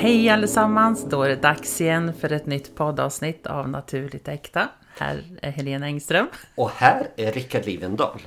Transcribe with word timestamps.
Hej 0.00 0.28
allesammans! 0.28 1.04
Då 1.04 1.22
är 1.22 1.28
det 1.28 1.36
dags 1.36 1.80
igen 1.80 2.12
för 2.14 2.32
ett 2.32 2.46
nytt 2.46 2.74
poddavsnitt 2.74 3.46
av 3.46 3.68
Naturligt 3.68 4.28
Äkta. 4.28 4.68
Här 4.98 5.24
är 5.42 5.50
Helena 5.50 5.86
Engström. 5.86 6.26
Och 6.54 6.70
här 6.70 7.08
är 7.16 7.32
Rickard 7.32 7.66
Livendal. 7.66 8.20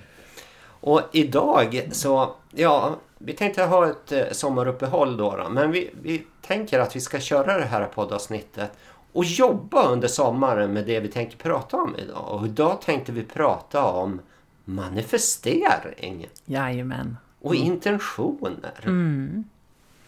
Och 0.65 1.01
idag 1.11 1.89
så, 1.91 2.35
ja, 2.51 2.95
vi 3.17 3.33
tänkte 3.33 3.63
ha 3.63 3.89
ett 3.89 4.11
eh, 4.11 4.23
sommaruppehåll 4.31 5.17
då, 5.17 5.35
då 5.37 5.49
men 5.49 5.71
vi, 5.71 5.89
vi 6.01 6.23
tänker 6.41 6.79
att 6.79 6.95
vi 6.95 6.99
ska 6.99 7.19
köra 7.19 7.57
det 7.57 7.65
här 7.65 7.85
poddavsnittet 7.85 8.71
och 9.13 9.25
jobba 9.25 9.87
under 9.87 10.07
sommaren 10.07 10.73
med 10.73 10.85
det 10.85 10.99
vi 10.99 11.07
tänker 11.07 11.37
prata 11.37 11.77
om 11.77 11.95
idag. 11.95 12.27
Och 12.27 12.45
idag 12.45 12.81
tänkte 12.81 13.11
vi 13.11 13.23
prata 13.23 13.85
om 13.85 14.21
manifestering 14.65 16.27
Jajamän. 16.45 17.17
och 17.41 17.55
intentioner. 17.55 18.81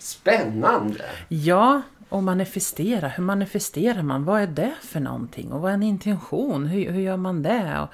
Spännande! 0.06 1.06
Ja, 1.28 1.82
och 2.10 2.24
manifestera. 2.24 3.08
Hur 3.08 3.24
manifesterar 3.24 4.02
man? 4.02 4.26
Vad 4.26 4.42
är 4.42 4.48
det 4.48 4.74
för 4.82 5.00
någonting? 5.00 5.52
Och 5.52 5.62
vad 5.62 5.72
är 5.72 5.74
en 5.74 5.84
intention? 5.84 6.66
Hur, 6.66 6.92
hur 6.92 7.02
gör 7.02 7.18
man 7.18 7.44
det? 7.44 7.80
Och 7.82 7.90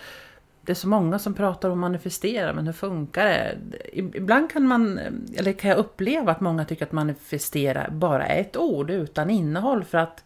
det 0.61 0.71
är 0.71 0.75
så 0.75 0.87
många 0.87 1.19
som 1.19 1.33
pratar 1.33 1.69
om 1.69 1.79
manifestera, 1.79 2.53
men 2.53 2.65
hur 2.65 2.73
funkar 2.73 3.25
det? 3.25 3.57
Ibland 3.93 4.51
kan 4.51 4.67
man, 4.67 4.99
eller 5.35 5.53
kan 5.53 5.69
jag 5.69 5.79
uppleva 5.79 6.31
att 6.31 6.41
många 6.41 6.65
tycker 6.65 6.85
att 6.85 6.91
manifestera 6.91 7.89
bara 7.91 8.27
är 8.27 8.41
ett 8.41 8.57
ord 8.57 8.89
utan 8.89 9.29
innehåll 9.29 9.83
för 9.83 9.97
att 9.97 10.23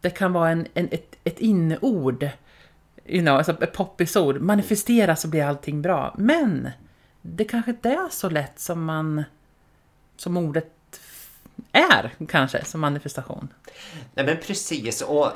det 0.00 0.10
kan 0.10 0.32
vara 0.32 0.50
en, 0.50 0.66
en, 0.74 0.88
ett, 0.90 1.16
ett 1.24 1.40
inneord, 1.40 2.28
you 3.06 3.22
know, 3.22 3.36
alltså 3.36 3.62
ett 3.62 3.72
poppis 3.72 4.16
ord. 4.16 4.40
Manifestera 4.40 5.16
så 5.16 5.28
blir 5.28 5.44
allting 5.44 5.82
bra. 5.82 6.14
Men 6.18 6.70
det 7.22 7.44
kanske 7.44 7.70
inte 7.70 7.90
är 7.90 8.08
så 8.10 8.28
lätt 8.28 8.60
som 8.60 8.84
man 8.84 9.24
som 10.16 10.36
ordet 10.36 10.75
är 11.72 12.14
kanske 12.28 12.64
som 12.64 12.80
manifestation. 12.80 13.48
Nej 14.14 14.26
men 14.26 14.36
precis. 14.36 15.02
Och 15.02 15.32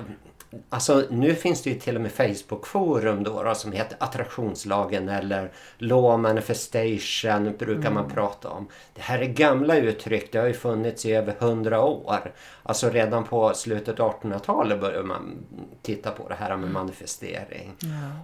alltså, 0.69 1.05
nu 1.11 1.35
finns 1.35 1.63
det 1.63 1.71
ju 1.71 1.79
till 1.79 1.97
och 1.97 2.03
med 2.03 2.13
Facebook-forum 2.13 3.25
då, 3.25 3.43
då 3.43 3.55
som 3.55 3.73
heter 3.73 3.97
attraktionslagen 4.01 5.09
eller 5.09 5.53
law 5.79 6.21
manifestation 6.21 7.57
brukar 7.59 7.91
man 7.91 8.11
prata 8.11 8.49
om. 8.49 8.69
Det 8.95 9.03
här 9.03 9.19
är 9.19 9.27
gamla 9.27 9.77
uttryck. 9.77 10.33
Det 10.33 10.39
har 10.39 10.47
ju 10.47 10.53
funnits 10.53 11.07
i 11.07 11.13
över 11.13 11.35
hundra 11.39 11.81
år. 11.81 12.33
Alltså 12.63 12.91
redan 12.91 13.25
på 13.25 13.55
slutet 13.55 14.01
av 14.01 14.21
1800-talet 14.21 14.81
började 14.81 15.07
man 15.07 15.47
titta 15.83 16.11
på 16.11 16.29
det 16.29 16.35
här 16.35 16.57
med 16.57 16.71
manifestering. 16.71 17.73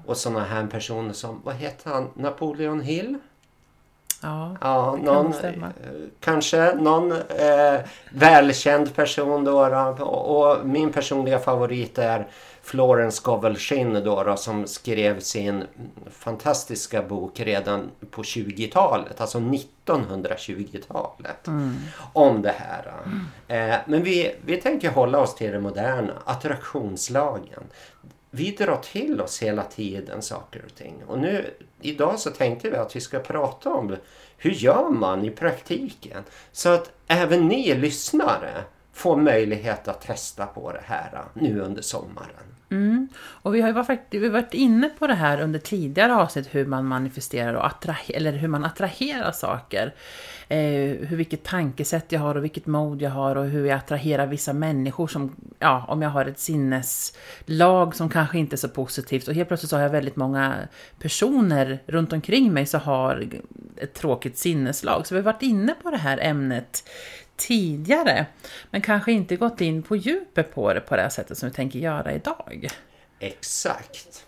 Och 0.07 0.17
sådana 0.17 0.45
här 0.45 0.67
personer 0.67 1.13
som, 1.13 1.41
vad 1.45 1.55
heter 1.55 1.91
han, 1.91 2.09
Napoleon 2.15 2.81
Hill? 2.81 3.19
Ja, 4.23 4.57
Ja, 4.61 4.93
kan 4.93 5.05
någon, 5.05 5.33
stämma. 5.33 5.67
eh, 5.67 5.73
kanske 6.21 6.75
någon 6.75 7.13
eh, 7.13 7.81
välkänd 8.13 8.95
person 8.95 9.45
då, 9.45 9.69
då. 9.69 10.05
Och, 10.05 10.51
och 10.61 10.67
min 10.67 10.93
personliga 10.93 11.39
favorit 11.39 11.99
är 11.99 12.27
Florence 12.63 13.23
Scovel 13.23 13.57
Shinn 13.57 14.05
då, 14.05 14.23
då 14.23 14.37
som 14.37 14.67
skrev 14.67 15.21
sin 15.21 15.65
fantastiska 16.11 17.03
bok 17.03 17.41
redan 17.41 17.91
på 18.11 18.23
20-talet, 18.23 19.21
alltså 19.21 19.39
1920-talet. 19.39 21.49
Om 22.13 22.43
det 22.43 22.55
här. 22.59 22.93
Eh, 23.49 23.77
men 23.87 24.03
vi, 24.03 24.35
vi 24.45 24.57
tänker 24.57 24.91
hålla 24.91 25.19
oss 25.19 25.35
till 25.35 25.53
det 25.53 25.61
moderna, 25.61 26.13
attraktionslagen. 26.25 27.63
Vi 28.31 28.51
drar 28.51 28.77
till 28.77 29.21
oss 29.21 29.43
hela 29.43 29.63
tiden 29.63 30.23
saker 30.23 30.63
och 30.67 30.75
ting. 30.75 31.05
Och 31.07 31.19
nu 31.19 31.55
idag 31.81 32.21
så 32.21 32.31
tänkte 32.31 32.71
vi 32.71 32.77
att 32.77 32.97
vi 32.97 33.01
ska 33.01 33.19
prata 33.19 33.71
om 33.71 33.97
hur 34.37 34.51
gör 34.51 34.91
man 34.91 35.25
i 35.25 35.31
praktiken? 35.31 36.25
Så 36.53 36.69
att 36.69 36.93
även 37.07 37.49
ni 37.49 37.75
lyssnare 37.75 38.65
får 38.97 39.17
möjlighet 39.17 39.89
att 39.89 40.01
testa 40.01 40.47
på 40.47 40.73
det 40.73 40.83
här 40.85 41.25
nu 41.35 41.61
under 41.61 41.83
sommaren. 41.83 42.47
Mm. 42.71 43.09
Och 43.19 43.55
vi 43.55 43.61
har 43.61 43.69
ju 43.69 43.75
varit, 43.75 44.01
vi 44.11 44.25
har 44.25 44.33
varit 44.33 44.55
inne 44.55 44.89
på 44.99 45.07
det 45.07 45.15
här 45.15 45.41
under 45.41 45.59
tidigare 45.59 46.15
avsnitt 46.15 46.55
hur 46.55 46.67
man 46.67 46.87
manifesterar 46.87 47.55
och 47.55 47.67
attraherar, 47.67 48.17
eller 48.17 48.33
hur 48.33 48.49
man 48.49 48.65
attraherar 48.65 49.33
saker. 49.33 49.95
Eh, 50.49 50.59
hur 51.09 51.17
vilket 51.17 51.45
tankesätt 51.45 52.13
jag 52.13 52.21
har 52.21 52.35
och 52.35 52.45
vilket 52.45 52.67
mod 52.67 53.03
jag 53.03 53.11
har 53.11 53.37
och 53.37 53.45
hur 53.45 53.67
jag 53.67 53.77
attraherar 53.77 54.27
vissa 54.27 54.53
människor 54.53 55.07
som, 55.07 55.37
ja, 55.59 55.85
om 55.89 56.03
jag 56.03 56.11
har 56.11 56.25
ett 56.25 56.39
sinneslag 56.39 57.97
som 57.97 58.09
kanske 58.09 58.39
inte 58.39 58.55
är 58.55 58.59
så 58.59 58.69
positivt 58.69 59.29
och 59.29 59.35
helt 59.35 59.49
plötsligt 59.49 59.71
så 59.71 59.77
har 59.77 59.83
jag 59.83 59.91
väldigt 59.91 60.17
många 60.17 60.55
personer 60.99 61.79
runt 61.87 62.13
omkring 62.13 62.53
mig 62.53 62.67
som 62.67 62.81
har 62.81 63.29
ett 63.77 63.95
tråkigt 63.95 64.39
sinneslag. 64.39 65.07
Så 65.07 65.15
vi 65.15 65.21
har 65.21 65.25
varit 65.33 65.43
inne 65.43 65.75
på 65.83 65.91
det 65.91 65.97
här 65.97 66.19
ämnet 66.23 66.83
tidigare, 67.37 68.27
men 68.71 68.83
kanske 68.83 69.13
inte 69.13 69.37
gått 69.37 69.61
in 69.61 69.83
på 69.83 69.97
djupet 69.97 70.55
på 70.55 70.75
det 70.75 70.81
på 70.81 70.97
det 70.97 71.03
här 71.03 71.09
sättet 71.09 71.39
som 71.39 71.49
vi 71.49 71.55
tänker 71.55 71.79
göra 71.79 72.13
idag. 72.13 72.69
Exakt. 73.19 74.27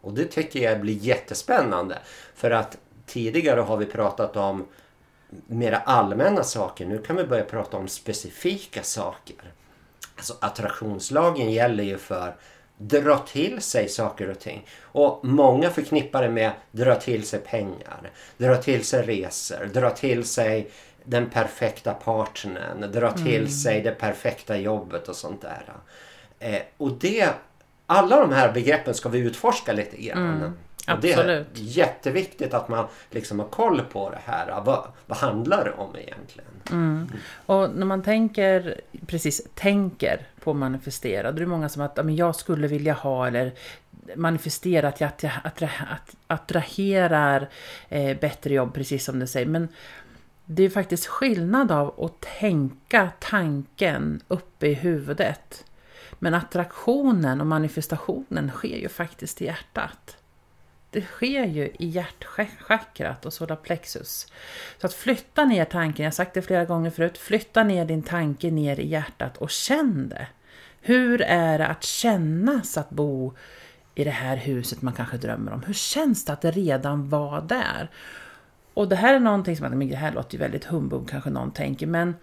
Och 0.00 0.14
det 0.14 0.24
tycker 0.24 0.60
jag 0.60 0.80
blir 0.80 0.94
jättespännande. 0.94 1.98
För 2.34 2.50
att 2.50 2.78
tidigare 3.06 3.60
har 3.60 3.76
vi 3.76 3.86
pratat 3.86 4.36
om 4.36 4.66
mera 5.46 5.78
allmänna 5.78 6.42
saker. 6.42 6.86
Nu 6.86 6.98
kan 6.98 7.16
vi 7.16 7.24
börja 7.24 7.44
prata 7.44 7.76
om 7.76 7.88
specifika 7.88 8.82
saker. 8.82 9.36
Alltså 10.16 10.36
attraktionslagen 10.40 11.52
gäller 11.52 11.84
ju 11.84 11.98
för 11.98 12.36
dra 12.76 13.18
till 13.18 13.60
sig 13.60 13.88
saker 13.88 14.30
och 14.30 14.38
ting. 14.40 14.66
Och 14.82 15.24
många 15.24 15.70
förknippar 15.70 16.22
det 16.22 16.30
med 16.30 16.52
dra 16.70 16.94
till 16.94 17.26
sig 17.26 17.40
pengar, 17.40 18.10
dra 18.36 18.56
till 18.56 18.84
sig 18.84 19.02
resor, 19.02 19.70
dra 19.74 19.90
till 19.90 20.24
sig 20.24 20.70
den 21.04 21.30
perfekta 21.30 21.94
partnern, 21.94 22.92
dra 22.92 23.12
till 23.12 23.60
sig 23.62 23.82
det 23.82 23.90
perfekta 23.92 24.56
jobbet 24.56 25.08
och 25.08 25.16
sånt 25.16 25.42
där. 25.42 25.64
Eh, 26.38 26.62
och 26.76 26.92
det, 26.92 27.28
alla 27.86 28.20
de 28.20 28.32
här 28.32 28.52
begreppen 28.52 28.94
ska 28.94 29.08
vi 29.08 29.18
utforska 29.18 29.72
lite 29.72 29.96
grann. 29.96 30.56
Och 30.92 31.00
det 31.00 31.12
är 31.12 31.46
jätteviktigt 31.54 32.54
att 32.54 32.68
man 32.68 32.86
liksom 33.10 33.38
har 33.38 33.46
koll 33.46 33.80
på 33.80 34.10
det 34.10 34.18
här. 34.24 34.60
Vad, 34.64 34.84
vad 35.06 35.18
handlar 35.18 35.64
det 35.64 35.72
om 35.72 35.96
egentligen? 35.96 36.50
Och 37.46 37.70
när 37.70 37.86
man 37.86 38.02
tänker, 38.02 38.80
precis, 39.06 39.42
tänker 39.54 40.26
på 40.40 40.54
manifestera, 40.54 41.32
då 41.32 41.36
är 41.36 41.40
det 41.40 41.46
många 41.46 41.68
som 41.68 41.82
att 41.82 41.96
men 41.96 42.16
jag 42.16 42.36
skulle 42.36 42.68
vilja 42.68 42.92
ha 42.92 43.26
eller 43.26 43.52
manifestera 44.16 44.88
att 44.88 45.00
jag 45.00 45.08
attra, 45.08 45.30
attra, 45.44 45.68
att, 45.90 46.16
attraherar 46.26 47.48
eh, 47.88 48.18
bättre 48.18 48.54
jobb, 48.54 48.74
precis 48.74 49.04
som 49.04 49.18
du 49.18 49.26
säger. 49.26 49.46
Men 49.46 49.68
det 50.44 50.62
är 50.62 50.70
faktiskt 50.70 51.06
skillnad 51.06 51.72
av 51.72 52.04
att 52.04 52.20
tänka 52.20 53.10
tanken 53.20 54.20
uppe 54.28 54.66
i 54.66 54.74
huvudet. 54.74 55.64
Men 56.18 56.34
attraktionen 56.34 57.40
och 57.40 57.46
manifestationen 57.46 58.50
sker 58.50 58.76
ju 58.76 58.88
faktiskt 58.88 59.42
i 59.42 59.44
hjärtat. 59.44 60.16
Det 60.90 61.02
sker 61.02 61.44
ju 61.44 61.64
i 61.78 61.86
hjärtchakrat 61.86 63.26
och 63.26 63.32
solarplexus. 63.32 64.32
Så 64.80 64.86
att 64.86 64.94
flytta 64.94 65.44
ner 65.44 65.64
tanken, 65.64 66.04
jag 66.04 66.10
har 66.10 66.14
sagt 66.14 66.34
det 66.34 66.42
flera 66.42 66.64
gånger 66.64 66.90
förut, 66.90 67.18
flytta 67.18 67.64
ner 67.64 67.84
din 67.84 68.02
tanke 68.02 68.50
ner 68.50 68.80
i 68.80 68.88
hjärtat 68.88 69.36
och 69.36 69.50
känn 69.50 70.08
det. 70.08 70.26
Hur 70.80 71.22
är 71.22 71.58
det 71.58 71.66
att 71.66 71.84
kännas 71.84 72.78
att 72.78 72.90
bo 72.90 73.34
i 73.94 74.04
det 74.04 74.10
här 74.10 74.36
huset 74.36 74.82
man 74.82 74.92
kanske 74.92 75.16
drömmer 75.16 75.52
om? 75.52 75.62
Hur 75.62 75.74
känns 75.74 76.24
det 76.24 76.32
att 76.32 76.44
redan 76.44 77.08
vara 77.08 77.40
där? 77.40 77.90
Och 78.74 78.88
det 78.88 78.96
här 78.96 79.14
är 79.14 79.20
någonting 79.20 79.56
som, 79.56 79.78
men 79.78 79.88
det 79.88 79.96
här 79.96 80.12
låter 80.12 80.32
ju 80.32 80.38
väldigt 80.38 80.64
humbug 80.64 81.08
kanske 81.08 81.30
någon 81.30 81.50
tänker, 81.50 81.86
men 81.86 82.14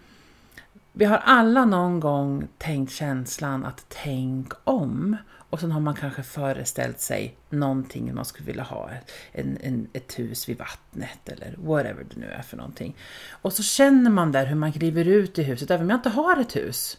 vi 0.92 1.04
har 1.04 1.16
alla 1.16 1.64
någon 1.64 2.00
gång 2.00 2.48
tänkt 2.58 2.92
känslan 2.92 3.64
att 3.64 3.84
tänk 3.88 4.52
om. 4.64 5.16
Och 5.50 5.60
sen 5.60 5.72
har 5.72 5.80
man 5.80 5.94
kanske 5.94 6.22
föreställt 6.22 7.00
sig 7.00 7.36
någonting 7.50 8.14
man 8.14 8.24
skulle 8.24 8.46
vilja 8.46 8.62
ha. 8.62 8.90
En, 9.32 9.58
en, 9.60 9.88
ett 9.92 10.18
hus 10.18 10.48
vid 10.48 10.58
vattnet 10.58 11.28
eller 11.28 11.54
whatever 11.58 12.04
det 12.10 12.20
nu 12.20 12.26
är 12.26 12.42
för 12.42 12.56
någonting. 12.56 12.96
Och 13.30 13.52
så 13.52 13.62
känner 13.62 14.10
man 14.10 14.32
där 14.32 14.46
hur 14.46 14.56
man 14.56 14.72
kliver 14.72 15.04
ut 15.04 15.38
i 15.38 15.42
huset, 15.42 15.70
även 15.70 15.86
om 15.86 15.90
jag 15.90 15.98
inte 15.98 16.08
har 16.08 16.40
ett 16.40 16.56
hus. 16.56 16.98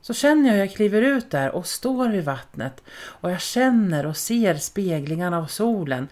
Så 0.00 0.14
känner 0.14 0.48
jag 0.48 0.52
hur 0.52 0.60
jag 0.60 0.74
kliver 0.74 1.02
ut 1.02 1.30
där 1.30 1.50
och 1.50 1.66
står 1.66 2.08
vid 2.08 2.24
vattnet 2.24 2.82
och 2.92 3.30
jag 3.30 3.40
känner 3.40 4.06
och 4.06 4.16
ser 4.16 4.54
speglingarna 4.54 5.38
av 5.38 5.46
solen. 5.46 6.08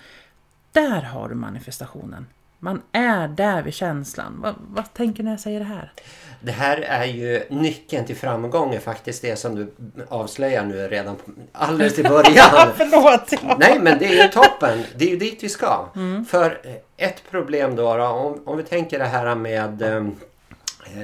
Där 0.72 1.02
har 1.02 1.28
du 1.28 1.34
manifestationen. 1.34 2.26
Man 2.64 2.82
är 2.92 3.28
där 3.28 3.62
vid 3.62 3.74
känslan. 3.74 4.40
Vad, 4.42 4.54
vad 4.58 4.94
tänker 4.94 5.22
ni 5.22 5.24
när 5.24 5.32
jag 5.32 5.40
säger 5.40 5.58
det 5.58 5.66
här? 5.66 5.92
Det 6.40 6.52
här 6.52 6.76
är 6.76 7.04
ju 7.04 7.42
nyckeln 7.50 8.06
till 8.06 8.16
framgång 8.16 8.74
är 8.74 8.80
faktiskt 8.80 9.22
det 9.22 9.36
som 9.36 9.54
du 9.54 9.72
avslöjar 10.08 10.64
nu 10.64 10.88
redan 10.88 11.16
alldeles 11.52 11.98
i 11.98 12.02
början. 12.02 12.68
Förlåt! 12.76 13.58
Nej 13.58 13.78
men 13.80 13.98
det 13.98 14.06
är 14.06 14.22
ju 14.24 14.28
toppen. 14.28 14.82
Det 14.96 15.04
är 15.04 15.08
ju 15.08 15.16
dit 15.16 15.42
vi 15.42 15.48
ska. 15.48 15.86
För 16.28 16.60
ett 16.96 17.22
problem 17.30 17.76
då, 17.76 17.96
då 17.96 18.04
om, 18.04 18.42
om 18.44 18.56
vi 18.56 18.62
tänker 18.62 18.98
det 18.98 19.04
här 19.04 19.34
med 19.34 19.82
eh, 19.82 20.04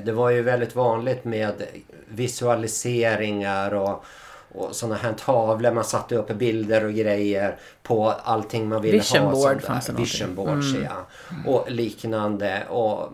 Det 0.03 0.13
var 0.13 0.31
ju 0.31 0.43
väldigt 0.43 0.75
vanligt 0.75 1.25
med 1.25 1.63
visualiseringar 2.09 3.75
och 3.75 4.05
och 4.55 4.77
sådana 4.77 4.97
här 4.97 5.13
tavlor 5.13 5.73
man 5.73 5.85
satte 5.85 6.17
upp 6.17 6.29
bilder 6.29 6.85
och 6.85 6.95
grejer 6.95 7.57
på 7.83 8.11
allting 8.11 8.69
man 8.69 8.83
ville 8.83 8.99
Vision 8.99 9.25
ha. 9.25 9.33
board 9.33 9.63
fanns 9.63 9.87
det. 9.87 9.93
Vision 9.93 10.35
boards 10.35 10.75
ja. 10.85 11.07
Och 11.47 11.71
liknande. 11.71 12.63
Och 12.69 13.13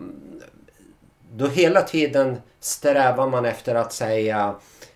då 1.31 1.47
hela 1.47 1.81
tiden 1.81 2.37
strävar 2.59 3.27
man 3.27 3.45
efter 3.45 3.75
att 3.75 3.93
säga 3.93 4.55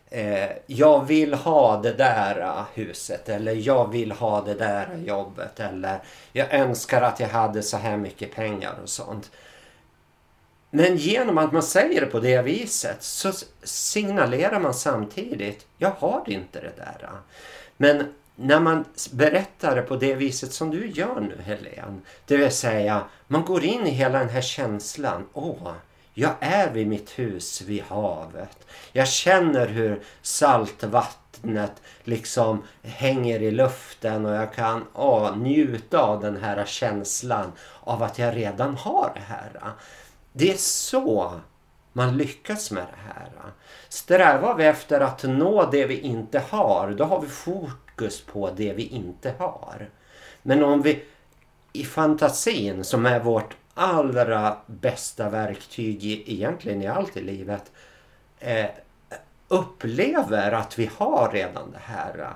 eh, 0.09 0.49
jag 0.65 1.05
vill 1.05 1.33
ha 1.33 1.81
det 1.81 1.93
där 1.93 2.63
huset 2.73 3.29
eller 3.29 3.53
jag 3.53 3.91
vill 3.91 4.11
ha 4.11 4.41
det 4.41 4.53
där 4.53 4.97
jobbet 5.05 5.59
eller 5.59 5.99
jag 6.31 6.53
önskar 6.53 7.01
att 7.01 7.19
jag 7.19 7.27
hade 7.27 7.63
så 7.63 7.77
här 7.77 7.97
mycket 7.97 8.35
pengar 8.35 8.73
och 8.83 8.89
sånt. 8.89 9.31
Men 10.69 10.97
genom 10.97 11.37
att 11.37 11.51
man 11.51 11.63
säger 11.63 12.01
det 12.01 12.07
på 12.07 12.19
det 12.19 12.41
viset 12.41 13.03
så 13.03 13.31
signalerar 13.63 14.59
man 14.59 14.73
samtidigt, 14.73 15.65
jag 15.77 15.91
har 15.91 16.23
inte 16.27 16.61
det 16.61 16.73
där. 16.77 17.09
Men 17.77 18.13
när 18.35 18.59
man 18.59 18.85
berättar 19.11 19.75
det 19.75 19.81
på 19.81 19.95
det 19.95 20.15
viset 20.15 20.53
som 20.53 20.69
du 20.69 20.87
gör 20.87 21.19
nu 21.19 21.41
Helene, 21.43 21.99
det 22.25 22.37
vill 22.37 22.51
säga 22.51 23.03
man 23.27 23.45
går 23.45 23.63
in 23.63 23.87
i 23.87 23.89
hela 23.89 24.19
den 24.19 24.29
här 24.29 24.41
känslan, 24.41 25.25
åh, 25.33 25.71
jag 26.13 26.31
är 26.39 26.71
vid 26.71 26.87
mitt 26.87 27.19
hus 27.19 27.61
vid 27.61 27.83
havet. 27.83 28.67
Jag 28.91 29.07
känner 29.07 29.67
hur 29.67 30.01
saltvattnet 30.21 31.81
liksom 32.03 32.63
hänger 32.83 33.41
i 33.41 33.51
luften 33.51 34.25
och 34.25 34.35
jag 34.35 34.53
kan 34.53 34.85
åh, 34.93 35.37
njuta 35.37 35.99
av 35.99 36.21
den 36.21 36.37
här 36.37 36.65
känslan 36.65 37.51
av 37.79 38.03
att 38.03 38.19
jag 38.19 38.35
redan 38.35 38.75
har 38.75 39.11
det 39.15 39.33
här. 39.33 39.73
Det 40.39 40.51
är 40.51 40.57
så 40.57 41.39
man 41.93 42.17
lyckas 42.17 42.71
med 42.71 42.83
det 42.83 43.13
här. 43.13 43.29
Strävar 43.89 44.55
vi 44.55 44.65
efter 44.65 44.99
att 44.99 45.23
nå 45.23 45.69
det 45.71 45.85
vi 45.85 45.99
inte 45.99 46.39
har, 46.49 46.91
då 46.91 47.03
har 47.03 47.21
vi 47.21 47.27
fokus 47.27 48.21
på 48.21 48.51
det 48.55 48.73
vi 48.73 48.83
inte 48.83 49.33
har. 49.37 49.89
Men 50.41 50.63
om 50.63 50.81
vi 50.81 51.03
i 51.73 51.83
fantasin, 51.83 52.83
som 52.83 53.05
är 53.05 53.19
vårt 53.19 53.55
allra 53.73 54.57
bästa 54.65 55.29
verktyg 55.29 56.05
egentligen 56.05 56.81
i 56.81 56.87
allt 56.87 57.17
i 57.17 57.21
livet, 57.21 57.71
eh, 58.39 58.69
upplever 59.47 60.51
att 60.51 60.79
vi 60.79 60.89
har 60.97 61.31
redan 61.33 61.71
det 61.71 61.81
här, 61.81 62.33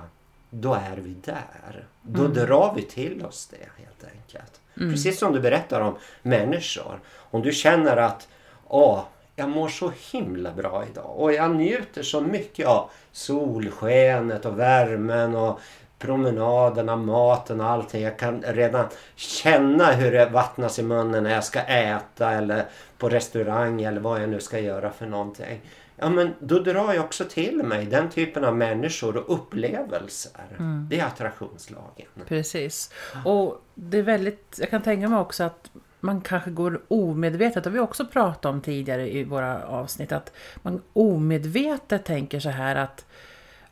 då 0.50 0.74
är 0.74 0.96
vi 0.96 1.14
där. 1.24 1.86
Då 2.02 2.24
mm. 2.24 2.34
drar 2.34 2.74
vi 2.76 2.82
till 2.82 3.24
oss 3.24 3.46
det 3.46 3.82
helt 3.82 4.04
enkelt. 4.14 4.60
Mm. 4.76 4.90
Precis 4.90 5.18
som 5.18 5.32
du 5.32 5.40
berättar 5.40 5.80
om 5.80 5.96
människor. 6.22 7.00
Om 7.34 7.42
du 7.42 7.52
känner 7.52 7.96
att 7.96 8.28
åh, 8.68 9.00
jag 9.36 9.48
mår 9.48 9.68
så 9.68 9.92
himla 10.12 10.52
bra 10.52 10.84
idag 10.90 11.14
och 11.16 11.32
jag 11.32 11.50
njuter 11.50 12.02
så 12.02 12.20
mycket 12.20 12.66
av 12.66 12.90
solskenet 13.12 14.44
och 14.44 14.58
värmen 14.58 15.34
och 15.34 15.60
promenaderna, 15.98 16.96
maten 16.96 17.60
och 17.60 17.66
allting. 17.66 18.02
Jag 18.02 18.18
kan 18.18 18.42
redan 18.42 18.86
känna 19.16 19.92
hur 19.92 20.12
det 20.12 20.26
vattnas 20.26 20.78
i 20.78 20.82
munnen 20.82 21.24
när 21.24 21.30
jag 21.30 21.44
ska 21.44 21.60
äta 21.60 22.30
eller 22.30 22.64
på 22.98 23.08
restaurang 23.08 23.82
eller 23.82 24.00
vad 24.00 24.22
jag 24.22 24.28
nu 24.28 24.40
ska 24.40 24.58
göra 24.58 24.90
för 24.90 25.06
någonting. 25.06 25.60
Ja 25.96 26.10
men 26.10 26.34
då 26.38 26.58
drar 26.58 26.94
jag 26.94 27.04
också 27.04 27.24
till 27.24 27.62
mig 27.62 27.86
den 27.86 28.10
typen 28.10 28.44
av 28.44 28.56
människor 28.56 29.16
och 29.16 29.34
upplevelser. 29.34 30.46
Mm. 30.58 30.86
Det 30.90 31.00
är 31.00 31.06
attraktionslagen. 31.06 32.06
Precis. 32.28 32.90
Och 33.24 33.62
det 33.74 33.98
är 33.98 34.02
väldigt, 34.02 34.56
jag 34.60 34.70
kan 34.70 34.82
tänka 34.82 35.08
mig 35.08 35.18
också 35.18 35.44
att 35.44 35.70
man 36.04 36.20
kanske 36.20 36.50
går 36.50 36.80
omedvetet, 36.88 37.64
det 37.64 37.70
har 37.70 37.74
vi 37.74 37.80
också 37.80 38.06
pratat 38.06 38.44
om 38.44 38.60
tidigare 38.60 39.14
i 39.14 39.24
våra 39.24 39.64
avsnitt, 39.66 40.12
att 40.12 40.32
man 40.56 40.82
omedvetet 40.92 42.04
tänker 42.04 42.40
så 42.40 42.50
här 42.50 42.76
att 42.76 43.06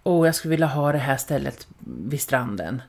Åh, 0.05 0.26
jag 0.26 0.34
skulle 0.34 0.50
vilja 0.50 0.67
ha 0.67 0.93
det 0.93 0.99
här 0.99 1.17
stället 1.17 1.67
vid 1.79 2.20
stranden. 2.20 2.82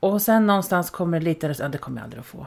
Och 0.00 0.22
sen 0.22 0.46
någonstans 0.46 0.90
kommer 0.90 1.20
det 1.20 1.24
lite, 1.24 1.54
ja, 1.58 1.68
det 1.68 1.78
kommer 1.78 2.00
jag 2.00 2.04
aldrig 2.04 2.20
att 2.20 2.26
få 2.26 2.46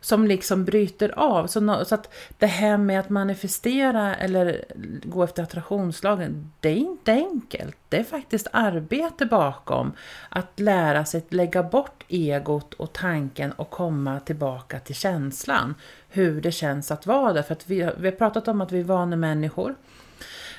som 0.00 0.26
liksom 0.26 0.64
bryter 0.64 1.18
av. 1.18 1.46
Så, 1.46 1.84
så, 1.84 1.94
att 1.94 2.14
det 2.38 2.46
här 2.46 2.76
med 2.76 3.00
att 3.00 3.10
manifestera 3.10 4.14
eller 4.14 4.64
gå 5.02 5.22
efter 5.22 5.42
attraktionslagen, 5.42 6.52
det 6.60 6.68
är 6.68 6.76
inte 6.76 7.12
enkelt. 7.12 7.76
Det 7.88 7.96
är 7.96 8.04
faktiskt 8.04 8.46
arbete 8.52 9.26
bakom 9.26 9.92
att 10.28 10.60
lära 10.60 11.04
sig 11.04 11.18
att 11.18 11.32
lägga 11.32 11.62
bort 11.62 12.04
egot 12.08 12.74
och 12.74 12.92
tanken 12.92 13.52
och 13.52 13.70
komma 13.70 14.20
tillbaka 14.20 14.80
till 14.80 14.94
känslan. 14.94 15.74
Hur 16.08 16.40
det 16.40 16.52
känns 16.52 16.90
att 16.90 17.06
vara 17.06 17.32
där. 17.32 17.42
För 17.42 17.52
att 17.52 17.70
vi, 17.70 17.90
vi 17.98 18.08
har 18.08 18.16
pratat 18.16 18.48
om 18.48 18.60
att 18.60 18.72
vi 18.72 18.80
är 18.80 18.84
vanemänniskor 18.84 19.74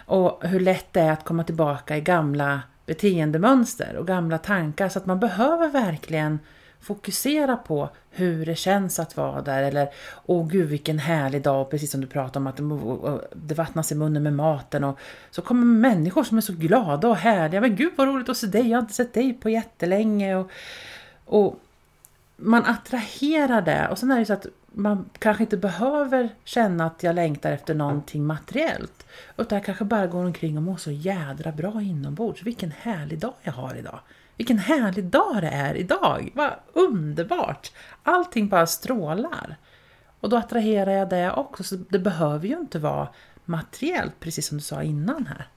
och 0.05 0.47
hur 0.47 0.59
lätt 0.59 0.93
det 0.93 0.99
är 0.99 1.11
att 1.11 1.23
komma 1.23 1.43
tillbaka 1.43 1.97
i 1.97 2.01
gamla 2.01 2.61
beteendemönster 2.85 3.95
och 3.95 4.07
gamla 4.07 4.37
tankar. 4.37 4.89
Så 4.89 4.99
att 4.99 5.05
man 5.05 5.19
behöver 5.19 5.69
verkligen 5.69 6.39
fokusera 6.81 7.57
på 7.57 7.89
hur 8.09 8.45
det 8.45 8.55
känns 8.55 8.99
att 8.99 9.17
vara 9.17 9.41
där 9.41 9.63
eller 9.63 9.89
åh 10.25 10.47
gud 10.47 10.69
vilken 10.69 10.99
härlig 10.99 11.41
dag, 11.41 11.69
precis 11.69 11.91
som 11.91 12.01
du 12.01 12.07
pratade 12.07 12.39
om 12.39 12.47
att 12.47 13.19
det 13.33 13.55
vattnas 13.55 13.91
i 13.91 13.95
munnen 13.95 14.23
med 14.23 14.33
maten 14.33 14.83
och 14.83 14.99
så 15.31 15.41
kommer 15.41 15.65
människor 15.65 16.23
som 16.23 16.37
är 16.37 16.41
så 16.41 16.53
glada 16.53 17.07
och 17.07 17.15
härliga, 17.15 17.61
men 17.61 17.75
gud 17.75 17.93
vad 17.95 18.07
roligt 18.07 18.29
att 18.29 18.37
se 18.37 18.47
dig, 18.47 18.69
jag 18.69 18.77
har 18.77 18.81
inte 18.81 18.93
sett 18.93 19.13
dig 19.13 19.33
på 19.33 19.49
jättelänge. 19.49 20.35
Och, 20.35 20.51
och 21.25 21.59
man 22.35 22.65
attraherar 22.65 23.61
det. 23.61 23.87
Och 23.91 23.97
sen 23.97 24.11
är 24.11 24.19
det 24.19 24.25
så 24.25 24.33
att 24.33 24.45
man 24.73 25.09
kanske 25.19 25.43
inte 25.43 25.57
behöver 25.57 26.29
känna 26.43 26.85
att 26.85 27.03
jag 27.03 27.15
längtar 27.15 27.51
efter 27.51 27.73
någonting 27.73 28.25
materiellt. 28.25 29.05
Utan 29.37 29.55
jag 29.55 29.65
kanske 29.65 29.85
bara 29.85 30.07
går 30.07 30.25
omkring 30.25 30.57
och 30.57 30.63
mår 30.63 30.77
så 30.77 30.91
jädra 30.91 31.51
bra 31.51 31.81
inombords. 31.81 32.43
Vilken 32.43 32.71
härlig 32.71 33.19
dag 33.19 33.33
jag 33.41 33.53
har 33.53 33.75
idag. 33.75 33.99
Vilken 34.39 34.59
härlig 34.59 35.05
dag 35.05 35.41
det 35.41 35.47
är 35.47 35.75
idag! 35.75 36.31
Vad 36.35 36.51
underbart! 36.73 37.71
Allting 38.03 38.49
bara 38.49 38.67
strålar. 38.67 39.57
Och 40.19 40.29
då 40.29 40.37
attraherar 40.37 40.91
jag 40.91 41.09
det 41.09 41.31
också, 41.31 41.63
så 41.63 41.75
det 41.75 41.99
behöver 41.99 42.47
ju 42.47 42.57
inte 42.57 42.79
vara 42.79 43.07
materiellt, 43.45 44.19
precis 44.19 44.47
som 44.47 44.57
du 44.57 44.63
sa 44.63 44.83
innan 44.83 45.27
här. 45.27 45.47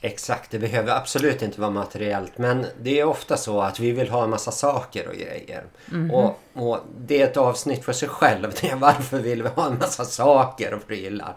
Exakt, 0.00 0.50
det 0.50 0.58
behöver 0.58 0.92
absolut 0.92 1.42
inte 1.42 1.60
vara 1.60 1.70
materiellt 1.70 2.38
men 2.38 2.66
det 2.80 3.00
är 3.00 3.04
ofta 3.04 3.36
så 3.36 3.60
att 3.60 3.80
vi 3.80 3.92
vill 3.92 4.10
ha 4.10 4.24
en 4.24 4.30
massa 4.30 4.50
saker 4.50 5.08
och 5.08 5.14
grejer. 5.14 5.64
Mm 5.92 6.10
och, 6.10 6.40
och, 6.52 6.80
det 6.98 7.22
är 7.22 7.24
ett 7.24 7.36
avsnitt 7.36 7.84
för 7.84 7.92
sig 7.92 8.08
själv. 8.08 8.54
Det 8.60 8.68
är 8.68 8.76
varför 8.76 9.18
vill 9.18 9.42
vi 9.42 9.48
ha 9.48 9.66
en 9.66 9.78
massa 9.78 10.04
saker 10.04 10.74
och 10.74 10.86
prylar. 10.86 11.36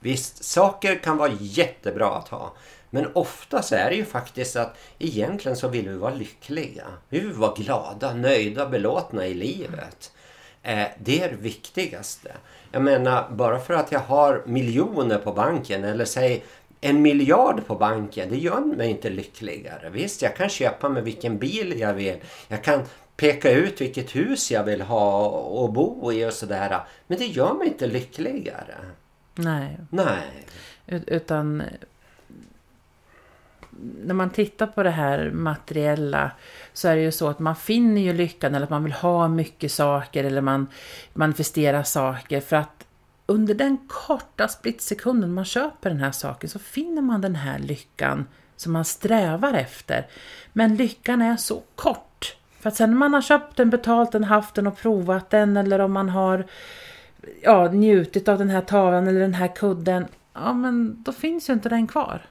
Visst, 0.00 0.44
saker 0.44 1.02
kan 1.02 1.16
vara 1.16 1.32
jättebra 1.40 2.16
att 2.16 2.28
ha. 2.28 2.52
Men 2.96 3.10
ofta 3.12 3.62
så 3.62 3.74
är 3.74 3.90
det 3.90 3.96
ju 3.96 4.04
faktiskt 4.04 4.56
att 4.56 4.78
egentligen 4.98 5.56
så 5.56 5.68
vill 5.68 5.88
vi 5.88 5.96
vara 5.96 6.14
lyckliga. 6.14 6.84
Vi 7.08 7.20
vill 7.20 7.32
vara 7.32 7.54
glada, 7.54 8.14
nöjda, 8.14 8.66
belåtna 8.66 9.26
i 9.26 9.34
livet. 9.34 10.12
Eh, 10.62 10.86
det 10.98 11.22
är 11.22 11.28
det 11.28 11.36
viktigaste. 11.36 12.32
Jag 12.72 12.82
menar, 12.82 13.30
bara 13.30 13.60
för 13.60 13.74
att 13.74 13.92
jag 13.92 14.00
har 14.00 14.42
miljoner 14.46 15.18
på 15.18 15.32
banken 15.32 15.84
eller 15.84 16.04
säg 16.04 16.44
en 16.80 17.02
miljard 17.02 17.66
på 17.66 17.74
banken, 17.74 18.30
det 18.30 18.36
gör 18.36 18.60
mig 18.60 18.90
inte 18.90 19.10
lyckligare. 19.10 19.90
Visst, 19.90 20.22
jag 20.22 20.36
kan 20.36 20.48
köpa 20.48 20.88
mig 20.88 21.02
vilken 21.02 21.38
bil 21.38 21.80
jag 21.80 21.94
vill. 21.94 22.16
Jag 22.48 22.64
kan 22.64 22.82
peka 23.16 23.50
ut 23.50 23.80
vilket 23.80 24.16
hus 24.16 24.50
jag 24.50 24.64
vill 24.64 24.80
ha 24.80 25.28
och 25.28 25.72
bo 25.72 26.12
i 26.12 26.26
och 26.26 26.32
sådär. 26.32 26.80
Men 27.06 27.18
det 27.18 27.26
gör 27.26 27.54
mig 27.54 27.68
inte 27.68 27.86
lyckligare. 27.86 28.76
Nej. 29.34 29.78
Nej. 29.90 30.46
Utan 30.86 31.62
när 34.04 34.14
man 34.14 34.30
tittar 34.30 34.66
på 34.66 34.82
det 34.82 34.90
här 34.90 35.30
materiella 35.30 36.30
så 36.72 36.88
är 36.88 36.96
det 36.96 37.02
ju 37.02 37.12
så 37.12 37.28
att 37.28 37.38
man 37.38 37.56
finner 37.56 38.00
ju 38.00 38.12
lyckan 38.12 38.54
eller 38.54 38.64
att 38.64 38.70
man 38.70 38.84
vill 38.84 38.92
ha 38.92 39.28
mycket 39.28 39.72
saker 39.72 40.24
eller 40.24 40.40
man 40.40 40.66
manifesterar 41.14 41.82
saker 41.82 42.40
för 42.40 42.56
att 42.56 42.86
under 43.26 43.54
den 43.54 43.78
korta 43.88 44.48
splitsekunden 44.48 45.34
man 45.34 45.44
köper 45.44 45.90
den 45.90 46.00
här 46.00 46.10
saken 46.10 46.50
så 46.50 46.58
finner 46.58 47.02
man 47.02 47.20
den 47.20 47.34
här 47.34 47.58
lyckan 47.58 48.26
som 48.56 48.72
man 48.72 48.84
strävar 48.84 49.54
efter. 49.54 50.06
Men 50.52 50.76
lyckan 50.76 51.22
är 51.22 51.36
så 51.36 51.62
kort. 51.74 52.36
För 52.60 52.68
att 52.68 52.76
sen 52.76 52.90
när 52.90 52.96
man 52.96 53.14
har 53.14 53.22
köpt 53.22 53.56
den, 53.56 53.70
betalt 53.70 54.12
den, 54.12 54.24
haft 54.24 54.54
den 54.54 54.66
och 54.66 54.78
provat 54.78 55.30
den 55.30 55.56
eller 55.56 55.78
om 55.78 55.92
man 55.92 56.08
har 56.08 56.46
ja, 57.42 57.68
njutit 57.72 58.28
av 58.28 58.38
den 58.38 58.50
här 58.50 58.60
tavlan 58.60 59.08
eller 59.08 59.20
den 59.20 59.34
här 59.34 59.56
kudden, 59.56 60.06
ja 60.32 60.52
men 60.52 61.02
då 61.02 61.12
finns 61.12 61.48
ju 61.48 61.52
inte 61.52 61.68
den 61.68 61.86
kvar. 61.86 62.22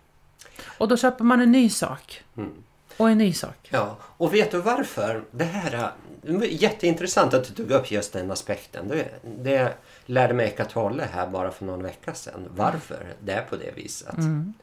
Och 0.77 0.87
då 0.87 0.97
köper 0.97 1.23
man 1.23 1.41
en 1.41 1.51
ny 1.51 1.69
sak. 1.69 2.23
Mm. 2.37 2.51
Och 2.97 3.09
en 3.09 3.17
ny 3.17 3.33
sak. 3.33 3.69
Ja, 3.69 3.97
och 4.01 4.33
vet 4.33 4.51
du 4.51 4.61
varför? 4.61 5.23
Det 5.31 5.43
här 5.43 5.93
är 6.23 6.43
jätteintressant 6.43 7.33
att 7.33 7.43
du 7.43 7.53
tog 7.53 7.71
upp 7.71 7.91
just 7.91 8.13
den 8.13 8.31
aspekten. 8.31 8.87
Det, 8.87 9.09
det 9.37 9.73
lärde 10.05 10.33
mig 10.33 10.47
Eckart 10.47 10.73
Tolle 10.73 11.07
här 11.13 11.27
bara 11.27 11.51
för 11.51 11.65
någon 11.65 11.83
vecka 11.83 12.13
sedan. 12.13 12.47
Varför 12.55 13.13
det 13.19 13.31
är 13.31 13.41
på 13.41 13.55
det 13.55 13.71
viset. 13.75 14.17
Mm. 14.17 14.53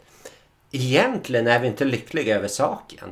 Egentligen 0.70 1.46
är 1.46 1.60
vi 1.60 1.66
inte 1.66 1.84
lyckliga 1.84 2.36
över 2.36 2.48
saken. 2.48 3.08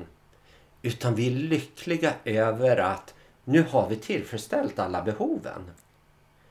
Utan 0.83 1.15
vi 1.15 1.27
är 1.27 1.31
lyckliga 1.31 2.13
över 2.25 2.77
att 2.77 3.15
nu 3.45 3.65
har 3.71 3.89
vi 3.89 3.97
tillfredsställt 3.97 4.79
alla 4.79 5.03
behoven. 5.03 5.71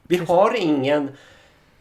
Vi 0.03 0.18
har 0.18 0.56
ingen 0.56 1.10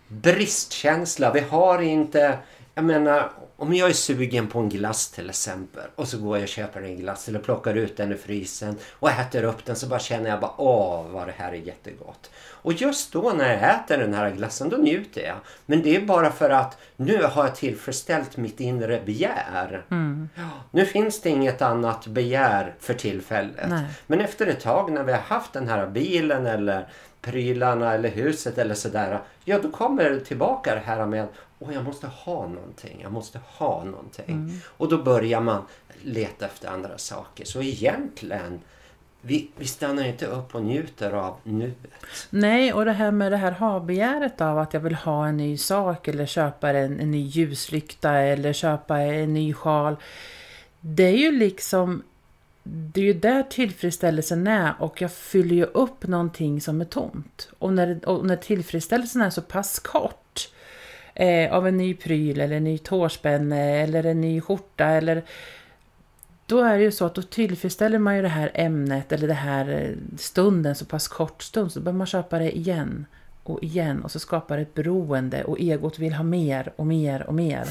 bristkänsla. 0.09 1.33
Vi 1.33 1.41
har 1.41 1.83
inte 1.83 2.39
jag 2.79 2.85
menar, 2.85 3.31
om 3.61 3.75
jag 3.75 3.89
är 3.89 3.95
sugen 3.95 4.47
på 4.47 4.59
en 4.59 4.69
glass 4.69 5.11
till 5.11 5.31
exempel 5.31 5.85
och 5.95 6.09
så 6.09 6.19
går 6.19 6.37
jag 6.37 6.43
och 6.43 6.49
köper 6.49 6.83
en 6.83 6.97
glass 6.97 7.29
eller 7.29 7.39
plockar 7.39 7.75
ut 7.75 7.97
den 7.97 8.13
ur 8.13 8.17
frysen 8.17 8.77
och 8.93 9.11
äter 9.11 9.45
upp 9.45 9.65
den 9.65 9.77
så 9.77 9.87
bara 9.87 9.99
känner 9.99 10.31
jag 10.31 10.41
bara 10.41 10.53
åh 10.57 11.07
vad 11.09 11.27
det 11.27 11.35
här 11.37 11.53
är 11.53 11.57
jättegott. 11.57 12.31
Och 12.47 12.73
just 12.73 13.13
då 13.13 13.33
när 13.37 13.53
jag 13.53 13.75
äter 13.75 13.99
den 13.99 14.15
här 14.15 14.31
glassen 14.31 14.69
då 14.69 14.77
njuter 14.77 15.21
jag. 15.21 15.37
Men 15.67 15.83
det 15.83 15.97
är 15.97 16.01
bara 16.01 16.33
för 16.33 16.51
att 16.51 16.79
nu 16.97 17.23
har 17.23 17.45
jag 17.45 17.57
tillfredsställt 17.57 18.37
mitt 18.37 18.61
inre 18.61 19.03
begär. 19.07 19.85
Mm. 19.91 20.29
Nu 20.71 20.87
finns 20.87 21.21
det 21.21 21.31
inget 21.31 21.63
annat 21.63 22.07
begär 22.07 22.75
för 22.81 22.95
tillfället. 22.95 23.69
Nej. 23.69 23.85
Men 24.07 24.21
efter 24.21 24.47
ett 24.47 24.61
tag 24.61 24.93
när 24.93 25.03
vi 25.03 25.13
har 25.13 25.21
haft 25.21 25.53
den 25.53 25.69
här 25.69 25.87
bilen 25.87 26.47
eller 26.47 26.89
prylarna 27.21 27.95
eller 27.95 28.09
huset 28.09 28.59
eller 28.59 28.75
sådär. 28.75 29.21
Ja 29.45 29.59
då 29.59 29.71
kommer 29.71 30.11
det 30.11 30.21
tillbaka 30.21 30.75
det 30.75 30.81
här 30.81 31.07
med 31.07 31.29
Åh, 31.59 31.75
jag 31.75 31.85
måste 31.85 32.07
ha 32.07 32.47
någonting, 32.47 33.01
jag 33.03 33.13
måste 33.13 33.41
ha 33.45 33.85
någonting. 33.85 34.61
Och 34.67 34.89
då 34.89 35.03
börjar 35.03 35.41
man 35.41 35.63
leta 36.03 36.47
efter 36.47 36.69
andra 36.69 36.99
saker. 36.99 37.45
Så 37.45 37.63
egentligen, 37.63 38.61
vi, 39.21 39.51
vi 39.57 39.67
stannar 39.67 40.05
inte 40.05 40.27
upp 40.27 40.55
och 40.55 40.63
njuter 40.63 41.13
av 41.13 41.37
nuet. 41.43 41.77
Nej, 42.31 42.73
och 42.73 42.85
det 42.85 42.93
här 42.93 43.11
med 43.11 43.33
det 43.33 43.37
här 43.37 43.53
ha-begäret 43.53 44.41
av 44.41 44.59
att 44.59 44.75
jag 44.75 44.81
vill 44.81 44.95
ha 44.95 45.27
en 45.27 45.37
ny 45.37 45.57
sak 45.57 46.09
eller 46.09 46.27
köpa 46.27 46.71
en, 46.71 47.01
en 47.01 47.11
ny 47.11 47.23
ljuslykta 47.23 48.13
eller 48.13 48.53
köpa 48.53 48.99
en 48.99 49.35
ny 49.35 49.55
sjal. 49.55 49.97
Det 50.81 51.05
är 51.05 51.17
ju 51.17 51.33
liksom 51.33 52.03
det 52.71 53.01
är 53.01 53.05
ju 53.05 53.15
där 53.15 53.43
tillfredsställelsen 53.43 54.47
är 54.47 54.75
och 54.79 55.03
jag 55.03 55.13
fyller 55.13 55.57
ju 55.57 55.65
upp 55.65 56.07
någonting 56.07 56.61
som 56.61 56.81
är 56.81 56.85
tomt. 56.85 57.49
Och 57.59 57.73
när, 57.73 58.09
och 58.09 58.27
när 58.27 58.37
tillfredsställelsen 58.37 59.23
är 59.23 59.31
så 59.31 59.43
pass 59.43 59.79
kort 59.79 60.28
eh, 61.19 61.53
av 61.53 61.69
en 61.69 61.77
ny 61.77 61.95
pryl 61.95 62.41
eller 62.41 62.57
en 62.57 62.65
ny 62.65 62.79
tårspänne 62.79 63.83
eller 63.83 64.07
en 64.07 64.21
ny 64.21 64.41
skjorta 64.41 64.85
eller 64.85 65.23
då 66.47 66.61
är 66.61 66.79
det 66.79 66.85
ju 66.85 66.91
så 66.91 67.05
att 67.05 67.15
då 67.15 67.23
tillfredsställer 67.23 67.99
man 67.99 68.17
ju 68.17 68.23
det 68.23 68.29
här 68.29 68.51
ämnet 68.55 69.13
eller 69.13 69.29
det 69.29 69.35
här 69.35 69.69
eh, 69.69 70.19
stunden 70.19 70.75
så 70.75 70.85
pass 70.85 71.09
kort 71.09 71.43
stund 71.43 71.73
så 71.73 71.81
behöver 71.81 71.99
man 71.99 72.07
köpa 72.07 72.39
det 72.39 72.57
igen 72.57 73.07
och 73.43 73.63
igen 73.63 74.05
och 74.05 74.11
så 74.11 74.19
skapar 74.19 74.57
det 74.57 74.63
ett 74.63 74.75
beroende 74.75 75.45
och 75.45 75.61
egot 75.61 75.99
vill 75.99 76.15
ha 76.15 76.25
mer 76.25 76.73
och 76.77 76.87
mer 76.87 77.27
och 77.27 77.35
mer. 77.35 77.69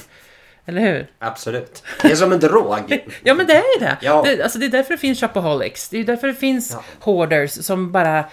Eller 0.69 0.81
hur? 0.81 1.07
Absolut. 1.19 1.83
Det 2.01 2.11
är 2.11 2.15
som 2.15 2.31
en 2.31 2.39
drog. 2.39 3.03
Ja 3.23 3.33
men 3.33 3.47
det 3.47 3.53
är 3.53 3.79
ju 3.79 3.85
det. 3.85 3.97
Ja. 4.01 4.21
det. 4.25 4.43
Alltså 4.43 4.59
det 4.59 4.65
är 4.65 4.69
därför 4.69 4.91
det 4.93 4.97
finns 4.97 5.19
shopaholics. 5.19 5.89
Det 5.89 5.97
är 5.97 6.03
därför 6.03 6.27
det 6.27 6.33
finns 6.33 6.71
Ja. 6.73 6.83
hoarders 6.99 7.51
som 7.51 7.91
bara 7.91 8.25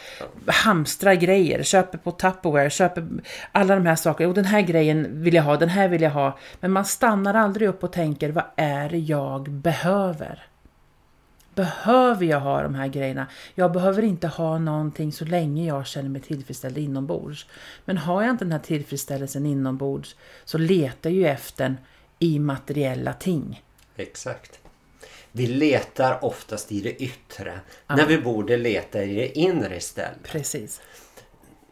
hamstrar 0.46 1.14
grejer, 1.14 1.62
köper 1.62 1.98
på 1.98 2.10
Tupperware, 2.10 2.70
köper 2.70 3.06
alla 3.52 3.74
de 3.74 3.86
här 3.86 3.96
sakerna. 3.96 4.28
Och 4.28 4.34
den 4.34 4.44
här 4.44 4.60
grejen 4.60 5.22
vill 5.22 5.34
jag 5.34 5.42
ha, 5.42 5.56
den 5.56 5.68
här 5.68 5.88
vill 5.88 6.02
jag 6.02 6.10
ha. 6.10 6.38
Men 6.60 6.70
man 6.72 6.84
stannar 6.84 7.34
aldrig 7.34 7.68
upp 7.68 7.84
och 7.84 7.92
tänker, 7.92 8.30
vad 8.30 8.44
är 8.56 8.88
det 8.88 8.98
jag 8.98 9.50
behöver? 9.50 10.46
Behöver 11.54 12.26
jag 12.26 12.40
ha 12.40 12.62
de 12.62 12.74
här 12.74 12.88
grejerna? 12.88 13.26
Jag 13.54 13.72
behöver 13.72 14.02
inte 14.02 14.28
ha 14.28 14.58
någonting 14.58 15.12
så 15.12 15.24
länge 15.24 15.66
jag 15.66 15.86
känner 15.86 16.08
mig 16.08 16.20
tillfredsställd 16.20 16.78
inombords. 16.78 17.46
Men 17.84 17.98
har 17.98 18.22
jag 18.22 18.30
inte 18.30 18.44
den 18.44 18.52
här 18.52 18.58
tillfredsställelsen 18.58 19.46
inombords 19.46 20.16
så 20.44 20.58
letar 20.58 21.10
jag 21.10 21.16
ju 21.16 21.26
efter 21.26 21.76
i 22.24 22.38
materiella 22.38 23.12
ting. 23.12 23.62
Exakt. 23.96 24.60
Vi 25.32 25.46
letar 25.46 26.24
oftast 26.24 26.72
i 26.72 26.80
det 26.80 27.02
yttre 27.02 27.60
när 27.88 28.06
vi 28.06 28.18
borde 28.18 28.56
leta 28.56 29.02
i 29.04 29.14
det 29.14 29.38
inre 29.38 29.76
istället. 29.76 30.22
Precis. 30.22 30.80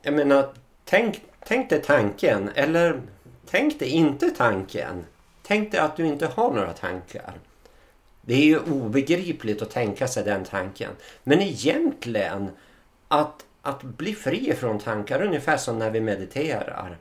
Jag 0.02 0.14
menar, 0.14 0.54
tänk, 0.84 1.22
tänk 1.46 1.70
dig 1.70 1.82
tanken 1.82 2.50
eller 2.54 3.00
tänk 3.46 3.78
dig 3.78 3.88
inte 3.88 4.30
tanken. 4.30 5.04
Tänk 5.42 5.72
dig 5.72 5.80
att 5.80 5.96
du 5.96 6.06
inte 6.06 6.26
har 6.26 6.52
några 6.52 6.72
tankar. 6.72 7.34
Det 8.20 8.34
är 8.34 8.44
ju 8.44 8.58
obegripligt 8.58 9.62
att 9.62 9.70
tänka 9.70 10.08
sig 10.08 10.24
den 10.24 10.44
tanken. 10.44 10.90
Men 11.22 11.40
egentligen 11.40 12.50
att, 13.08 13.46
att 13.62 13.82
bli 13.82 14.14
fri 14.14 14.54
från 14.54 14.78
tankar 14.78 15.22
ungefär 15.22 15.56
som 15.56 15.78
när 15.78 15.90
vi 15.90 16.00
mediterar. 16.00 16.98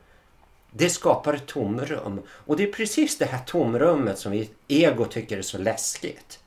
Det 0.72 0.90
skapar 0.90 1.34
ett 1.34 1.46
tomrum. 1.46 2.20
Och 2.28 2.56
det 2.56 2.62
är 2.62 2.72
precis 2.72 3.18
det 3.18 3.24
här 3.24 3.40
tomrummet 3.46 4.18
som 4.18 4.32
vi 4.32 4.50
ego 4.68 5.04
tycker 5.04 5.38
är 5.38 5.42
så 5.42 5.58
läskigt. 5.58 6.38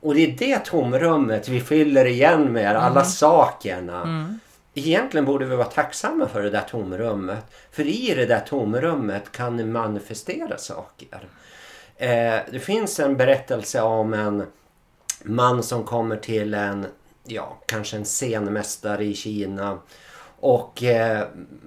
Och 0.00 0.14
det 0.14 0.20
är 0.20 0.36
det 0.38 0.58
tomrummet 0.58 1.48
vi 1.48 1.60
fyller 1.60 2.04
igen 2.04 2.52
med 2.52 2.76
alla 2.76 3.04
sakerna. 3.04 4.04
Egentligen 4.74 5.24
borde 5.24 5.44
vi 5.44 5.56
vara 5.56 5.68
tacksamma 5.68 6.28
för 6.28 6.42
det 6.42 6.50
där 6.50 6.64
tomrummet. 6.70 7.44
För 7.70 7.86
i 7.86 8.14
det 8.14 8.26
där 8.26 8.40
tomrummet 8.40 9.32
kan 9.32 9.56
ni 9.56 9.64
manifestera 9.64 10.58
saker. 10.58 11.28
Eh, 11.96 12.38
det 12.50 12.60
finns 12.60 13.00
en 13.00 13.16
berättelse 13.16 13.82
om 13.82 14.14
en 14.14 14.46
man 15.22 15.62
som 15.62 15.84
kommer 15.84 16.16
till 16.16 16.54
en, 16.54 16.86
ja, 17.24 17.58
kanske 17.66 17.96
en 17.96 18.04
scenmästare 18.04 19.04
i 19.04 19.14
Kina 19.14 19.78
och 20.42 20.82
eh, 20.82 21.26